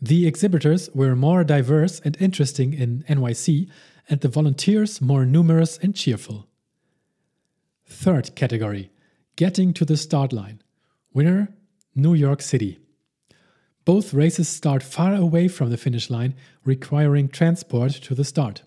The 0.00 0.26
exhibitors 0.26 0.88
were 0.94 1.14
more 1.14 1.44
diverse 1.44 2.00
and 2.00 2.16
interesting 2.18 2.72
in 2.72 3.04
NYC, 3.10 3.68
and 4.08 4.22
the 4.22 4.28
volunteers 4.28 5.02
more 5.02 5.26
numerous 5.26 5.76
and 5.76 5.94
cheerful. 5.94 6.48
Third 7.86 8.34
category 8.34 8.90
Getting 9.36 9.74
to 9.74 9.84
the 9.84 9.96
start 9.96 10.32
line. 10.32 10.62
Winner 11.12 11.48
New 11.94 12.14
York 12.14 12.40
City. 12.40 12.78
Both 13.84 14.14
races 14.14 14.48
start 14.48 14.82
far 14.82 15.14
away 15.14 15.48
from 15.48 15.70
the 15.70 15.76
finish 15.76 16.08
line, 16.08 16.34
requiring 16.64 17.28
transport 17.28 17.92
to 17.92 18.14
the 18.14 18.24
start. 18.24 18.62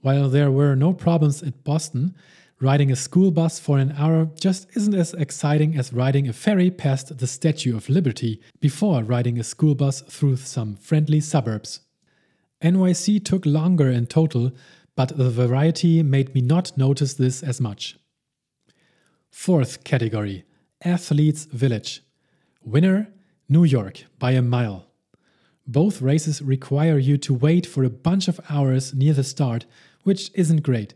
While 0.00 0.28
there 0.28 0.50
were 0.50 0.74
no 0.74 0.92
problems 0.92 1.42
at 1.42 1.62
Boston, 1.64 2.14
riding 2.60 2.90
a 2.90 2.96
school 2.96 3.30
bus 3.30 3.60
for 3.60 3.78
an 3.78 3.94
hour 3.96 4.28
just 4.40 4.68
isn't 4.76 4.94
as 4.94 5.14
exciting 5.14 5.76
as 5.78 5.92
riding 5.92 6.28
a 6.28 6.32
ferry 6.32 6.70
past 6.70 7.18
the 7.18 7.26
Statue 7.26 7.76
of 7.76 7.88
Liberty 7.88 8.40
before 8.60 9.02
riding 9.02 9.38
a 9.38 9.44
school 9.44 9.74
bus 9.74 10.00
through 10.00 10.36
some 10.36 10.76
friendly 10.76 11.20
suburbs. 11.20 11.80
NYC 12.62 13.24
took 13.24 13.46
longer 13.46 13.88
in 13.88 14.06
total, 14.06 14.50
but 14.96 15.16
the 15.16 15.30
variety 15.30 16.02
made 16.02 16.34
me 16.34 16.40
not 16.40 16.76
notice 16.76 17.14
this 17.14 17.42
as 17.42 17.60
much. 17.60 17.96
Fourth 19.30 19.84
category 19.84 20.44
Athletes 20.82 21.44
Village. 21.44 22.02
Winner 22.62 23.12
New 23.48 23.64
York 23.64 24.04
by 24.18 24.32
a 24.32 24.42
mile. 24.42 24.86
Both 25.66 26.02
races 26.02 26.42
require 26.42 26.98
you 26.98 27.16
to 27.18 27.34
wait 27.34 27.64
for 27.66 27.84
a 27.84 27.90
bunch 27.90 28.28
of 28.28 28.40
hours 28.50 28.94
near 28.94 29.12
the 29.14 29.24
start 29.24 29.66
which 30.02 30.30
isn't 30.34 30.62
great. 30.62 30.94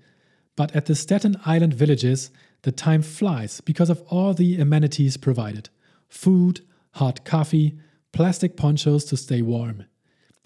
But 0.56 0.74
at 0.74 0.86
the 0.86 0.94
Staten 0.94 1.36
Island 1.46 1.74
villages, 1.74 2.30
the 2.62 2.72
time 2.72 3.02
flies 3.02 3.60
because 3.60 3.90
of 3.90 4.02
all 4.08 4.34
the 4.34 4.60
amenities 4.60 5.16
provided. 5.16 5.68
food, 6.08 6.60
hot 6.92 7.24
coffee, 7.24 7.78
plastic 8.12 8.56
ponchos 8.56 9.04
to 9.06 9.16
stay 9.16 9.40
warm. 9.40 9.84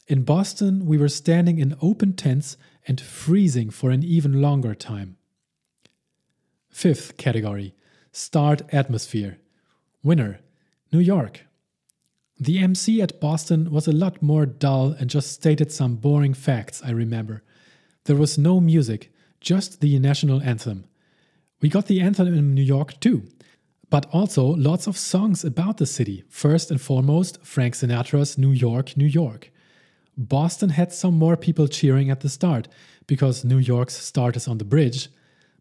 In 0.07 0.22
Boston, 0.22 0.87
we 0.87 0.97
were 0.97 1.09
standing 1.09 1.59
in 1.59 1.76
open 1.82 2.12
tents 2.12 2.57
and 2.87 3.01
freezing 3.01 3.70
for 3.70 3.91
an 3.91 4.05
even 4.05 4.41
longer 4.41 4.74
time. 4.74 5.16
Fifth 6.77 7.16
category 7.16 7.74
Start 8.12 8.61
Atmosphere. 8.70 9.39
Winner 10.03 10.41
New 10.93 10.99
York. 10.99 11.47
The 12.39 12.59
MC 12.59 13.01
at 13.01 13.18
Boston 13.18 13.70
was 13.70 13.89
a 13.89 13.93
lot 13.93 14.20
more 14.20 14.45
dull 14.45 14.93
and 14.93 15.09
just 15.09 15.33
stated 15.33 15.72
some 15.72 15.97
boring 15.97 16.35
facts, 16.35 16.83
I 16.85 16.91
remember. 16.91 17.43
There 18.05 18.14
was 18.14 18.37
no 18.37 18.61
music, 18.61 19.11
just 19.41 19.81
the 19.81 19.99
national 19.99 20.43
anthem. 20.43 20.85
We 21.62 21.70
got 21.70 21.87
the 21.87 22.03
anthem 22.03 22.29
in 22.29 22.55
New 22.55 22.62
York 22.62 23.01
too, 23.01 23.22
but 23.89 24.05
also 24.12 24.45
lots 24.45 24.87
of 24.87 24.99
songs 24.99 25.47
about 25.47 25.79
the 25.79 25.87
city. 25.87 26.24
First 26.29 26.70
and 26.70 26.79
foremost, 26.79 27.43
Frank 27.43 27.72
Sinatra's 27.72 28.37
New 28.37 28.53
York, 28.53 28.99
New 28.99 29.07
York. 29.07 29.51
Boston 30.14 30.68
had 30.68 30.93
some 30.93 31.18
more 31.18 31.39
people 31.39 31.68
cheering 31.68 32.11
at 32.11 32.20
the 32.20 32.29
start 32.29 32.68
because 33.07 33.47
New 33.47 33.59
York's 33.59 33.97
start 33.97 34.37
is 34.37 34.47
on 34.47 34.59
the 34.59 34.64
bridge, 34.66 35.09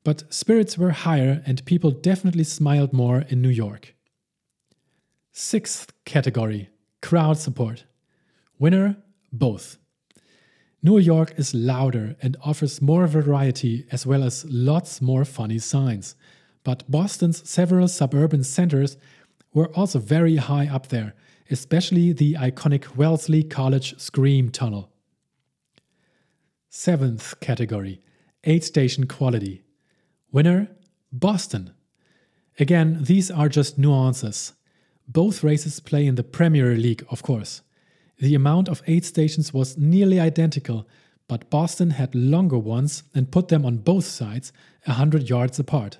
but 0.06 0.32
spirits 0.34 0.78
were 0.78 0.92
higher 0.92 1.42
and 1.48 1.66
people 1.66 1.90
definitely 1.90 2.44
smiled 2.46 2.94
more 2.94 3.26
in 3.28 3.42
New 3.42 3.50
York. 3.50 3.96
Sixth 5.34 5.92
category 6.06 6.70
crowd 7.02 7.38
support. 7.38 7.86
Winner 8.58 8.98
both. 9.34 9.78
New 10.82 11.00
York 11.00 11.34
is 11.38 11.56
louder 11.56 12.16
and 12.22 12.38
offers 12.44 12.82
more 12.82 13.08
variety 13.08 13.86
as 13.92 14.06
well 14.06 14.24
as 14.24 14.46
lots 14.48 15.02
more 15.02 15.26
funny 15.26 15.58
signs. 15.60 16.16
But 16.64 16.90
Boston's 16.90 17.48
several 17.50 17.88
suburban 17.88 18.44
centers 18.44 18.98
were 19.54 19.74
also 19.76 19.98
very 19.98 20.36
high 20.36 20.68
up 20.68 20.88
there, 20.90 21.16
especially 21.50 22.14
the 22.14 22.36
iconic 22.36 22.96
Wellesley 22.96 23.44
College 23.44 24.00
Scream 24.00 24.52
Tunnel. 24.52 24.92
Seventh 26.70 27.40
category 27.40 28.02
Aid 28.44 28.64
Station 28.64 29.08
Quality. 29.08 29.65
Winner 30.36 30.68
Boston. 31.14 31.74
Again, 32.60 32.98
these 33.04 33.32
are 33.32 33.48
just 33.48 33.78
nuances. 33.78 34.52
Both 35.08 35.46
races 35.46 35.80
play 35.80 36.06
in 36.06 36.16
the 36.16 36.26
Premier 36.26 36.76
League, 36.76 37.06
of 37.10 37.24
course. 37.24 37.62
The 38.20 38.36
amount 38.36 38.68
of 38.68 38.84
aid 38.86 39.06
stations 39.06 39.54
was 39.54 39.78
nearly 39.78 40.20
identical, 40.20 40.90
but 41.30 41.50
Boston 41.50 41.92
had 41.92 42.14
longer 42.14 42.58
ones 42.58 43.04
and 43.14 43.32
put 43.32 43.48
them 43.48 43.66
on 43.66 43.78
both 43.78 44.04
sides, 44.04 44.52
a 44.86 44.90
100 44.90 45.30
yards 45.30 45.58
apart. 45.58 46.00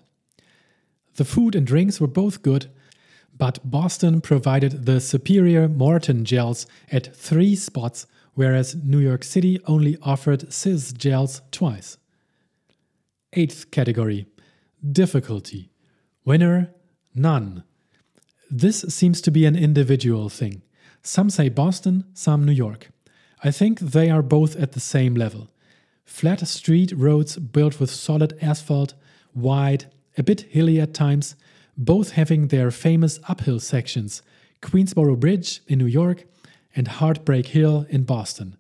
The 1.14 1.24
food 1.24 1.56
and 1.56 1.66
drinks 1.66 2.02
were 2.02 2.06
both 2.06 2.42
good, 2.42 2.66
but 3.38 3.60
Boston 3.64 4.20
provided 4.20 4.86
the 4.86 5.00
superior 5.00 5.70
Maurten 5.70 6.24
gels 6.24 6.68
at 6.92 7.16
three 7.16 7.56
spots, 7.56 8.06
whereas 8.34 8.76
New 8.76 9.00
York 9.00 9.24
City 9.24 9.62
only 9.66 9.98
offered 10.02 10.52
Sis 10.52 10.92
gels 10.92 11.42
twice. 11.52 11.98
Eighth 13.38 13.70
category 13.70 14.28
Difficulty. 14.82 15.70
Winner 16.24 16.74
None. 17.14 17.64
This 18.50 18.82
seems 18.90 19.20
to 19.22 19.32
be 19.32 19.46
an 19.46 19.58
individual 19.58 20.30
thing. 20.30 20.62
Some 21.02 21.30
say 21.30 21.50
Boston, 21.50 22.06
some 22.14 22.46
New 22.46 22.54
York. 22.54 22.90
I 23.44 23.52
think 23.52 23.80
they 23.80 24.10
are 24.10 24.22
both 24.22 24.56
at 24.56 24.72
the 24.72 24.80
same 24.80 25.16
level. 25.16 25.50
Flat 26.06 26.48
street 26.48 26.94
roads 26.96 27.38
built 27.38 27.80
with 27.80 27.92
solid 27.92 28.38
asphalt, 28.42 28.94
wide, 29.34 29.86
a 30.18 30.24
bit 30.24 30.42
hilly 30.42 30.80
at 30.80 30.94
times, 30.94 31.36
both 31.78 32.12
having 32.12 32.48
their 32.48 32.72
famous 32.72 33.20
uphill 33.28 33.60
sections 33.60 34.22
Queensboro 34.62 35.20
Bridge 35.20 35.62
in 35.68 35.80
New 35.80 35.86
York 35.86 36.24
and 36.76 36.88
Heartbreak 36.88 37.48
Hill 37.48 37.86
in 37.90 38.04
Boston. 38.04 38.56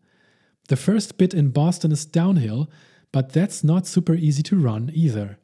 The 0.68 0.76
first 0.76 1.18
bit 1.18 1.34
in 1.34 1.50
Boston 1.50 1.92
is 1.92 2.06
downhill, 2.06 2.70
but 3.16 3.32
that's 3.32 3.64
not 3.64 3.88
super 3.88 4.14
easy 4.14 4.44
to 4.44 4.58
run 4.58 4.92
either. 4.94 5.38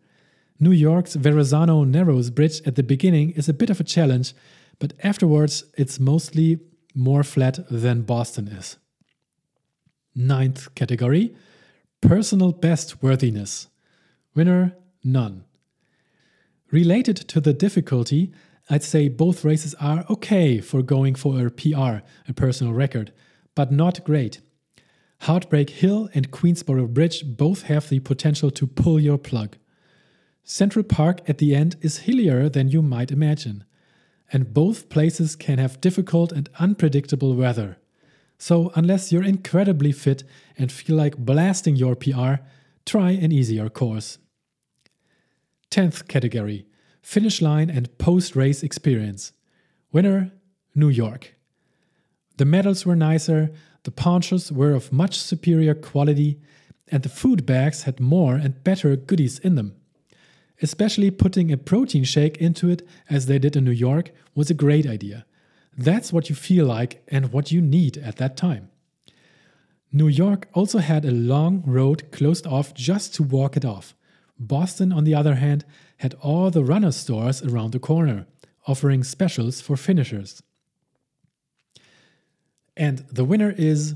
New 0.59 0.71
York's 0.71 1.15
Verrazano 1.15 1.85
Narrows 1.85 2.29
Bridge 2.29 2.61
at 2.65 2.75
the 2.75 2.83
beginning 2.83 3.29
is 3.29 3.47
a 3.47 3.53
bit 3.53 3.69
of 3.69 3.79
a 3.79 3.85
challenge, 3.85 4.33
but 4.77 4.91
afterwards 5.01 5.63
it's 5.77 5.97
mostly 5.97 6.59
more 6.93 7.23
flat 7.23 7.59
than 7.69 8.01
Boston 8.01 8.49
is. 8.49 8.75
Ninth 10.13 10.75
category 10.75 11.33
Personal 12.01 12.51
Best 12.51 13.01
Worthiness. 13.01 13.69
Winner 14.35 14.75
None. 15.01 15.45
Related 16.71 17.15
to 17.15 17.39
the 17.39 17.53
difficulty, 17.53 18.33
I'd 18.69 18.83
say 18.83 19.07
both 19.07 19.45
races 19.45 19.75
are 19.75 20.03
okay 20.09 20.59
for 20.59 20.81
going 20.81 21.15
for 21.15 21.47
a 21.47 21.49
PR, 21.49 22.03
a 22.27 22.33
personal 22.35 22.73
record, 22.73 23.13
but 23.55 23.71
not 23.71 24.03
great. 24.03 24.41
Heartbreak 25.21 25.69
Hill 25.69 26.09
and 26.13 26.31
Queensboro 26.31 26.87
Bridge 26.87 27.23
both 27.25 27.63
have 27.63 27.89
the 27.89 27.99
potential 27.99 28.51
to 28.51 28.67
pull 28.67 28.99
your 28.99 29.17
plug. 29.17 29.57
Central 30.43 30.83
Park 30.83 31.21
at 31.27 31.37
the 31.37 31.55
end 31.55 31.75
is 31.81 31.99
hillier 31.99 32.49
than 32.49 32.69
you 32.69 32.81
might 32.81 33.11
imagine 33.11 33.63
and 34.31 34.53
both 34.53 34.89
places 34.89 35.35
can 35.35 35.59
have 35.59 35.81
difficult 35.81 36.31
and 36.31 36.49
unpredictable 36.57 37.35
weather. 37.35 37.77
So, 38.37 38.71
unless 38.75 39.11
you're 39.11 39.23
incredibly 39.23 39.91
fit 39.91 40.23
and 40.57 40.71
feel 40.71 40.95
like 40.95 41.17
blasting 41.17 41.75
your 41.75 41.95
PR, 41.95 42.35
try 42.85 43.11
an 43.11 43.31
easier 43.31 43.69
course. 43.69 44.17
10th 45.69 46.07
category 46.07 46.65
Finish 47.01 47.41
line 47.41 47.69
and 47.69 47.97
post 47.97 48.35
race 48.35 48.61
experience. 48.61 49.31
Winner 49.91 50.31
New 50.75 50.89
York. 50.89 51.35
The 52.37 52.45
medals 52.45 52.85
were 52.85 52.95
nicer, 52.95 53.51
the 53.83 53.91
ponchos 53.91 54.51
were 54.51 54.73
of 54.73 54.91
much 54.91 55.17
superior 55.17 55.73
quality, 55.73 56.39
and 56.87 57.03
the 57.03 57.09
food 57.09 57.45
bags 57.45 57.83
had 57.83 57.99
more 57.99 58.35
and 58.35 58.63
better 58.63 58.95
goodies 58.95 59.39
in 59.39 59.55
them. 59.55 59.75
Especially 60.61 61.09
putting 61.09 61.51
a 61.51 61.57
protein 61.57 62.03
shake 62.03 62.37
into 62.37 62.69
it, 62.69 62.87
as 63.09 63.25
they 63.25 63.39
did 63.39 63.55
in 63.55 63.63
New 63.63 63.71
York, 63.71 64.11
was 64.35 64.49
a 64.49 64.55
great 64.55 64.85
idea. 64.85 65.25
That's 65.75 66.13
what 66.13 66.29
you 66.29 66.35
feel 66.35 66.65
like 66.65 67.01
and 67.07 67.31
what 67.31 67.51
you 67.51 67.61
need 67.61 67.97
at 67.97 68.17
that 68.17 68.37
time. 68.37 68.69
New 69.91 70.07
York 70.07 70.47
also 70.53 70.79
had 70.79 71.03
a 71.03 71.11
long 71.11 71.63
road 71.65 72.11
closed 72.11 72.45
off 72.45 72.73
just 72.73 73.13
to 73.15 73.23
walk 73.23 73.57
it 73.57 73.65
off. 73.65 73.95
Boston, 74.39 74.91
on 74.91 75.03
the 75.03 75.15
other 75.15 75.35
hand, 75.35 75.65
had 75.97 76.13
all 76.21 76.49
the 76.49 76.63
runner 76.63 76.91
stores 76.91 77.43
around 77.43 77.71
the 77.71 77.79
corner, 77.79 78.25
offering 78.67 79.03
specials 79.03 79.61
for 79.61 79.75
finishers. 79.75 80.41
And 82.81 83.05
the 83.11 83.25
winner 83.25 83.53
is 83.59 83.93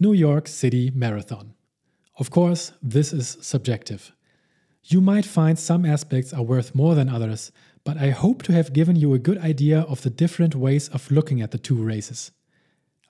New 0.00 0.14
York 0.14 0.48
City 0.48 0.90
Marathon. 0.94 1.52
Of 2.18 2.30
course, 2.30 2.72
this 2.82 3.12
is 3.12 3.36
subjective. 3.42 4.12
You 4.82 5.02
might 5.02 5.26
find 5.26 5.58
some 5.58 5.84
aspects 5.84 6.32
are 6.32 6.42
worth 6.42 6.74
more 6.74 6.94
than 6.94 7.10
others, 7.10 7.52
but 7.84 7.98
I 7.98 8.08
hope 8.08 8.42
to 8.44 8.54
have 8.54 8.72
given 8.72 8.96
you 8.96 9.12
a 9.12 9.18
good 9.18 9.36
idea 9.36 9.80
of 9.80 10.00
the 10.00 10.08
different 10.08 10.54
ways 10.54 10.88
of 10.88 11.10
looking 11.10 11.42
at 11.42 11.50
the 11.50 11.58
two 11.58 11.74
races. 11.74 12.30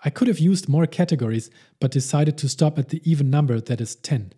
I 0.04 0.10
could 0.10 0.26
have 0.26 0.40
used 0.40 0.68
more 0.68 0.86
categories, 0.88 1.48
but 1.78 1.92
decided 1.92 2.36
to 2.38 2.48
stop 2.48 2.76
at 2.76 2.88
the 2.88 3.00
even 3.08 3.30
number 3.30 3.60
that 3.60 3.80
is 3.80 3.94
10. 3.94 4.32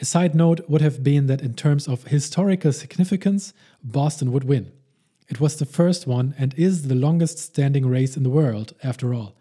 A 0.00 0.04
side 0.04 0.34
note 0.34 0.68
would 0.68 0.82
have 0.82 1.04
been 1.04 1.28
that 1.28 1.40
in 1.40 1.54
terms 1.54 1.86
of 1.86 2.08
historical 2.08 2.72
significance, 2.72 3.54
Boston 3.80 4.32
would 4.32 4.42
win. 4.42 4.72
It 5.28 5.38
was 5.38 5.56
the 5.56 5.66
first 5.66 6.04
one 6.04 6.34
and 6.36 6.52
is 6.54 6.88
the 6.88 6.96
longest 6.96 7.38
standing 7.38 7.86
race 7.86 8.16
in 8.16 8.24
the 8.24 8.36
world, 8.40 8.74
after 8.82 9.14
all. 9.14 9.36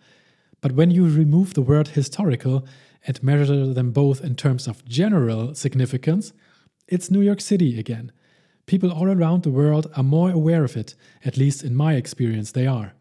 But 0.64 0.72
when 0.72 0.92
you 0.92 1.10
remove 1.10 1.56
the 1.56 1.62
word 1.62 1.90
historical 1.90 2.66
and 3.06 3.22
measure 3.22 3.74
them 3.74 3.92
both 3.92 4.24
in 4.24 4.36
terms 4.36 4.66
of 4.66 4.86
general 4.86 5.54
significance, 5.56 6.32
it's 6.88 7.12
New 7.12 7.20
York 7.20 7.42
City 7.42 7.78
again. 7.78 8.14
People 8.66 8.90
all 8.90 9.12
around 9.12 9.44
the 9.44 9.52
world 9.52 9.92
are 9.98 10.04
more 10.04 10.32
aware 10.32 10.64
of 10.64 10.78
it, 10.78 10.96
at 11.26 11.36
least 11.36 11.66
in 11.66 11.76
my 11.76 11.96
experience, 11.96 12.54
they 12.54 12.66
are. 12.66 12.94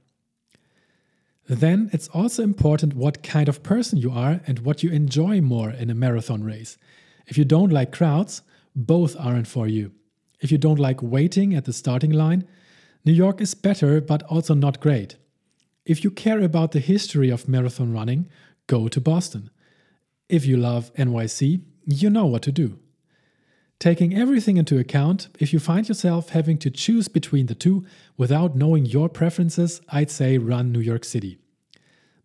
Then 1.48 1.88
it's 1.92 2.08
also 2.08 2.42
important 2.42 2.96
what 2.96 3.22
kind 3.22 3.48
of 3.48 3.62
person 3.62 3.96
you 3.96 4.10
are 4.10 4.40
and 4.44 4.58
what 4.58 4.82
you 4.82 4.90
enjoy 4.90 5.40
more 5.40 5.70
in 5.70 5.88
a 5.88 5.94
marathon 5.94 6.42
race. 6.42 6.76
If 7.28 7.38
you 7.38 7.44
don't 7.44 7.70
like 7.70 7.92
crowds, 7.92 8.42
both 8.74 9.14
aren't 9.16 9.46
for 9.46 9.68
you. 9.68 9.92
If 10.40 10.50
you 10.50 10.58
don't 10.58 10.80
like 10.80 11.00
waiting 11.00 11.54
at 11.54 11.66
the 11.66 11.72
starting 11.72 12.10
line, 12.10 12.44
New 13.04 13.12
York 13.12 13.40
is 13.40 13.54
better 13.54 14.00
but 14.00 14.24
also 14.24 14.52
not 14.52 14.80
great. 14.80 15.14
If 15.84 16.04
you 16.04 16.10
care 16.10 16.40
about 16.40 16.72
the 16.72 16.78
history 16.78 17.28
of 17.30 17.48
marathon 17.48 17.92
running, 17.92 18.28
go 18.68 18.88
to 18.88 19.00
Boston. 19.00 19.50
If 20.28 20.46
you 20.46 20.56
love 20.56 20.94
NYC, 20.94 21.62
you 21.86 22.08
know 22.08 22.26
what 22.26 22.42
to 22.42 22.52
do. 22.52 22.78
Taking 23.80 24.14
everything 24.16 24.58
into 24.58 24.78
account, 24.78 25.28
if 25.40 25.52
you 25.52 25.58
find 25.58 25.88
yourself 25.88 26.28
having 26.28 26.56
to 26.58 26.70
choose 26.70 27.08
between 27.08 27.46
the 27.46 27.56
two 27.56 27.84
without 28.16 28.54
knowing 28.54 28.86
your 28.86 29.08
preferences, 29.08 29.80
I'd 29.88 30.10
say 30.10 30.38
run 30.38 30.70
New 30.70 30.78
York 30.78 31.04
City. 31.04 31.38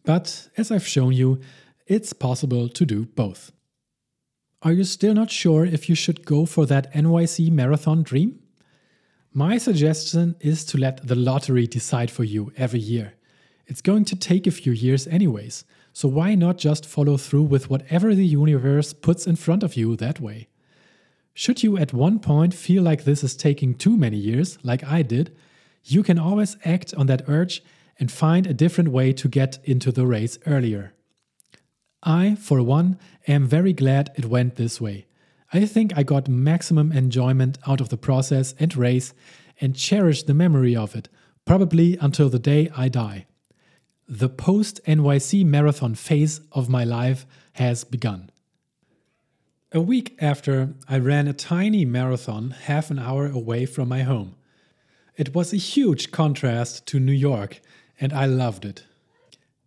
But 0.04 0.50
as 0.56 0.70
I've 0.70 0.88
shown 0.88 1.14
you, 1.14 1.40
it's 1.88 2.14
possible 2.14 2.70
to 2.70 2.86
do 2.86 3.06
both. 3.06 3.52
Are 4.62 4.72
you 4.72 4.84
still 4.84 5.16
not 5.16 5.32
sure 5.32 5.66
if 5.66 5.90
you 5.90 5.96
should 5.96 6.26
go 6.26 6.46
for 6.46 6.68
that 6.68 6.94
NYC 6.94 7.50
marathon 7.52 8.04
dream? 8.04 8.40
My 9.34 9.58
suggestion 9.58 10.36
is 10.40 10.64
to 10.66 10.78
let 10.78 11.08
the 11.08 11.16
lottery 11.16 11.66
decide 11.66 12.12
for 12.12 12.24
you 12.24 12.52
every 12.56 12.80
year. 12.80 13.17
It's 13.68 13.82
going 13.82 14.06
to 14.06 14.16
take 14.16 14.48
a 14.48 14.52
few 14.52 14.72
years, 14.72 15.08
anyways, 15.08 15.66
so 15.92 16.08
why 16.08 16.36
not 16.36 16.58
just 16.58 16.86
follow 16.86 17.18
through 17.18 17.44
with 17.44 17.70
whatever 17.70 18.16
the 18.16 18.26
universe 18.26 18.94
puts 18.94 19.28
in 19.28 19.36
front 19.36 19.62
of 19.62 19.76
you 19.76 19.96
that 19.98 20.22
way? 20.22 20.48
Should 21.34 21.64
you 21.64 21.78
at 21.78 21.94
one 21.94 22.20
point 22.20 22.54
feel 22.54 22.82
like 22.82 23.04
this 23.04 23.24
is 23.24 23.36
taking 23.36 23.76
too 23.76 23.98
many 23.98 24.18
years, 24.18 24.58
like 24.64 24.84
I 24.84 25.02
did, 25.02 25.36
you 25.84 26.02
can 26.02 26.18
always 26.18 26.58
act 26.64 26.94
on 26.96 27.08
that 27.08 27.28
urge 27.28 27.62
and 28.00 28.12
find 28.12 28.48
a 28.48 28.54
different 28.54 28.90
way 28.90 29.12
to 29.14 29.28
get 29.28 29.60
into 29.64 29.92
the 29.92 30.06
race 30.06 30.40
earlier. 30.46 30.94
I, 32.04 32.36
for 32.36 32.64
one, 32.64 32.98
am 33.28 33.48
very 33.48 33.74
glad 33.74 34.12
it 34.16 34.26
went 34.26 34.56
this 34.56 34.80
way. 34.80 35.08
I 35.52 35.66
think 35.66 35.92
I 35.96 36.04
got 36.04 36.28
maximum 36.28 36.92
enjoyment 36.92 37.58
out 37.68 37.82
of 37.82 37.90
the 37.90 37.98
process 37.98 38.54
and 38.60 38.76
race 38.76 39.14
and 39.60 39.76
cherish 39.76 40.24
the 40.24 40.34
memory 40.34 40.76
of 40.76 40.96
it, 40.96 41.10
probably 41.46 41.98
until 42.00 42.30
the 42.30 42.40
day 42.40 42.70
I 42.76 42.90
die. 42.90 43.26
The 44.10 44.30
post 44.30 44.80
NYC 44.86 45.44
marathon 45.44 45.94
phase 45.94 46.40
of 46.54 46.70
my 46.70 46.86
life 46.86 47.26
has 47.54 47.84
begun. 47.84 48.30
A 49.74 49.82
week 49.82 50.16
after, 50.22 50.76
I 50.88 50.98
ran 51.00 51.28
a 51.28 51.34
tiny 51.34 51.84
marathon 51.84 52.52
half 52.52 52.90
an 52.90 53.00
hour 53.00 53.28
away 53.28 53.66
from 53.66 53.90
my 53.90 54.04
home. 54.04 54.36
It 55.18 55.36
was 55.36 55.52
a 55.52 55.58
huge 55.58 56.12
contrast 56.12 56.86
to 56.88 57.02
New 57.02 57.12
York, 57.12 57.60
and 58.00 58.14
I 58.14 58.28
loved 58.28 58.64
it. 58.64 58.86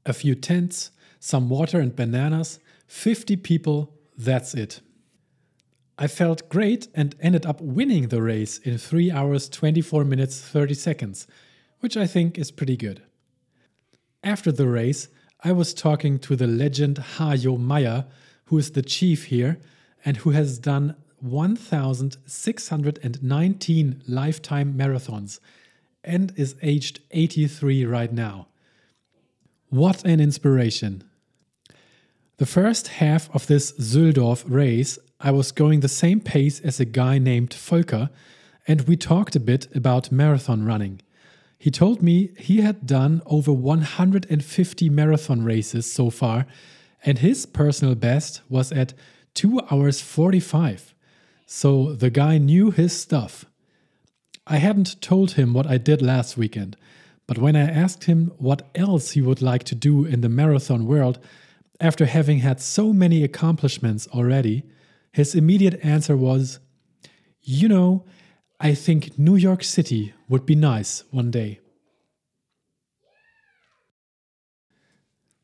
A 0.07 0.15
few 0.15 0.35
tents, 0.35 0.91
some 1.19 1.51
water 1.51 1.79
and 1.79 1.95
bananas, 1.95 2.61
50 2.87 3.37
people, 3.37 3.93
that's 4.17 4.55
it. 4.55 4.81
I 5.99 6.07
felt 6.07 6.49
great 6.49 6.89
and 6.95 7.15
ended 7.21 7.45
up 7.45 7.61
winning 7.61 8.09
the 8.09 8.23
race 8.23 8.57
in 8.57 8.79
3 8.79 9.11
hours 9.11 9.51
24 9.51 10.03
minutes 10.05 10.41
30 10.41 10.73
seconds, 10.73 11.27
which 11.81 11.95
I 11.95 12.07
think 12.07 12.39
is 12.39 12.51
pretty 12.51 12.79
good. 12.79 13.03
After 14.23 14.53
the 14.53 14.69
race, 14.69 15.09
I 15.43 15.53
was 15.53 15.73
talking 15.73 16.19
to 16.21 16.37
the 16.37 16.47
legend 16.47 16.99
Hajo 16.99 17.57
Meyer, 17.57 18.05
who 18.47 18.59
is 18.59 18.73
the 18.73 18.83
chief 18.83 19.25
here 19.25 19.59
and 20.05 20.19
who 20.19 20.31
has 20.31 20.59
done 20.59 20.97
1,619 21.21 24.03
lifetime 24.07 24.75
marathons 24.75 25.41
and 26.05 26.35
is 26.37 26.55
aged 26.63 27.01
83 27.11 27.87
right 27.87 28.13
now. 28.13 28.49
What 29.69 30.05
an 30.05 30.21
inspiration! 30.21 31.03
The 32.39 32.47
first 32.47 32.89
half 32.89 33.29
of 33.35 33.47
this 33.47 33.73
Zühldorf 33.73 34.45
race, 34.47 34.99
I 35.21 35.31
was 35.31 35.53
going 35.53 35.81
the 35.81 35.89
same 35.89 36.21
pace 36.21 36.59
as 36.61 36.81
a 36.81 36.87
guy 36.87 37.19
named 37.19 37.53
Volker, 37.53 38.09
and 38.67 38.81
we 38.83 38.97
talked 38.97 39.37
a 39.37 39.41
bit 39.41 39.69
about 39.75 40.11
marathon 40.11 40.65
running. 40.65 41.03
He 41.61 41.71
told 41.71 42.01
me 42.01 42.31
he 42.39 42.63
had 42.63 42.87
done 42.87 43.21
over 43.27 43.53
150 43.53 44.89
marathon 44.89 45.45
races 45.45 45.93
so 45.93 46.09
far, 46.09 46.47
and 47.05 47.19
his 47.19 47.45
personal 47.45 47.95
best 47.95 48.41
was 48.49 48.73
at 48.73 48.95
2 49.35 49.61
hours 49.71 50.01
45. 50.01 50.95
So 51.45 51.93
the 51.93 52.09
guy 52.09 52.39
knew 52.39 52.71
his 52.71 52.99
stuff. 52.99 53.45
I 54.47 54.57
hadn't 54.57 55.03
told 55.03 55.33
him 55.33 55.53
what 55.53 55.67
I 55.67 55.77
did 55.77 56.01
last 56.01 56.39
weekend, 56.39 56.79
but 57.27 57.37
when 57.37 57.57
I 57.57 57.71
asked 57.71 58.05
him 58.05 58.33
what 58.39 58.63
else 58.75 59.11
he 59.11 59.21
would 59.21 59.43
like 59.43 59.65
to 59.65 59.75
do 59.75 60.07
in 60.07 60.23
the 60.23 60.31
marathon 60.31 60.87
world, 60.87 61.19
after 61.79 62.07
having 62.07 62.39
had 62.39 62.63
so 62.63 62.91
many 62.91 63.23
accomplishments 63.23 64.09
already, 64.15 64.63
his 65.13 65.35
immediate 65.35 65.79
answer 65.85 66.17
was, 66.17 66.59
You 67.43 67.69
know, 67.69 68.07
I 68.59 68.75
think 68.75 69.19
New 69.19 69.37
York 69.37 69.63
City 69.63 70.15
would 70.31 70.47
be 70.47 70.55
nice 70.55 71.03
one 71.11 71.31
day. 71.31 71.59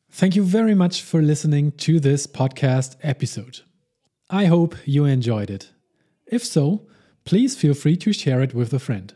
Thank 0.08 0.36
you 0.36 0.44
very 0.44 0.76
much 0.76 1.02
for 1.02 1.20
listening 1.20 1.72
to 1.72 1.98
this 1.98 2.28
podcast 2.28 2.96
episode. 3.02 3.60
I 4.30 4.44
hope 4.44 4.76
you 4.84 5.04
enjoyed 5.04 5.50
it. 5.50 5.72
If 6.26 6.44
so, 6.44 6.86
please 7.24 7.56
feel 7.56 7.74
free 7.74 7.96
to 7.96 8.12
share 8.12 8.40
it 8.40 8.54
with 8.54 8.72
a 8.72 8.78
friend. 8.78 9.12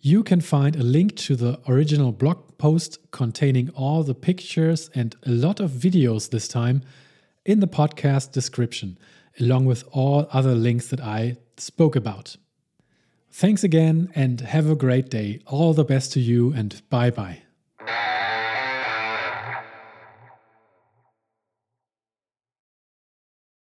You 0.00 0.22
can 0.22 0.42
find 0.42 0.76
a 0.76 0.82
link 0.82 1.16
to 1.16 1.34
the 1.34 1.60
original 1.66 2.12
blog 2.12 2.58
post 2.58 2.98
containing 3.10 3.70
all 3.70 4.02
the 4.02 4.14
pictures 4.14 4.90
and 4.94 5.16
a 5.26 5.30
lot 5.30 5.60
of 5.60 5.70
videos 5.70 6.28
this 6.28 6.46
time 6.46 6.82
in 7.46 7.60
the 7.60 7.66
podcast 7.66 8.32
description, 8.32 8.98
along 9.40 9.64
with 9.64 9.82
all 9.92 10.28
other 10.30 10.54
links 10.54 10.88
that 10.88 11.00
I 11.00 11.38
spoke 11.56 11.96
about. 11.96 12.36
Thanks 13.32 13.62
again 13.62 14.10
and 14.14 14.40
have 14.40 14.68
a 14.68 14.74
great 14.74 15.08
day. 15.08 15.40
All 15.46 15.72
the 15.72 15.84
best 15.84 16.12
to 16.12 16.20
you 16.20 16.52
and 16.52 16.82
bye 16.90 17.10
bye. 17.10 17.42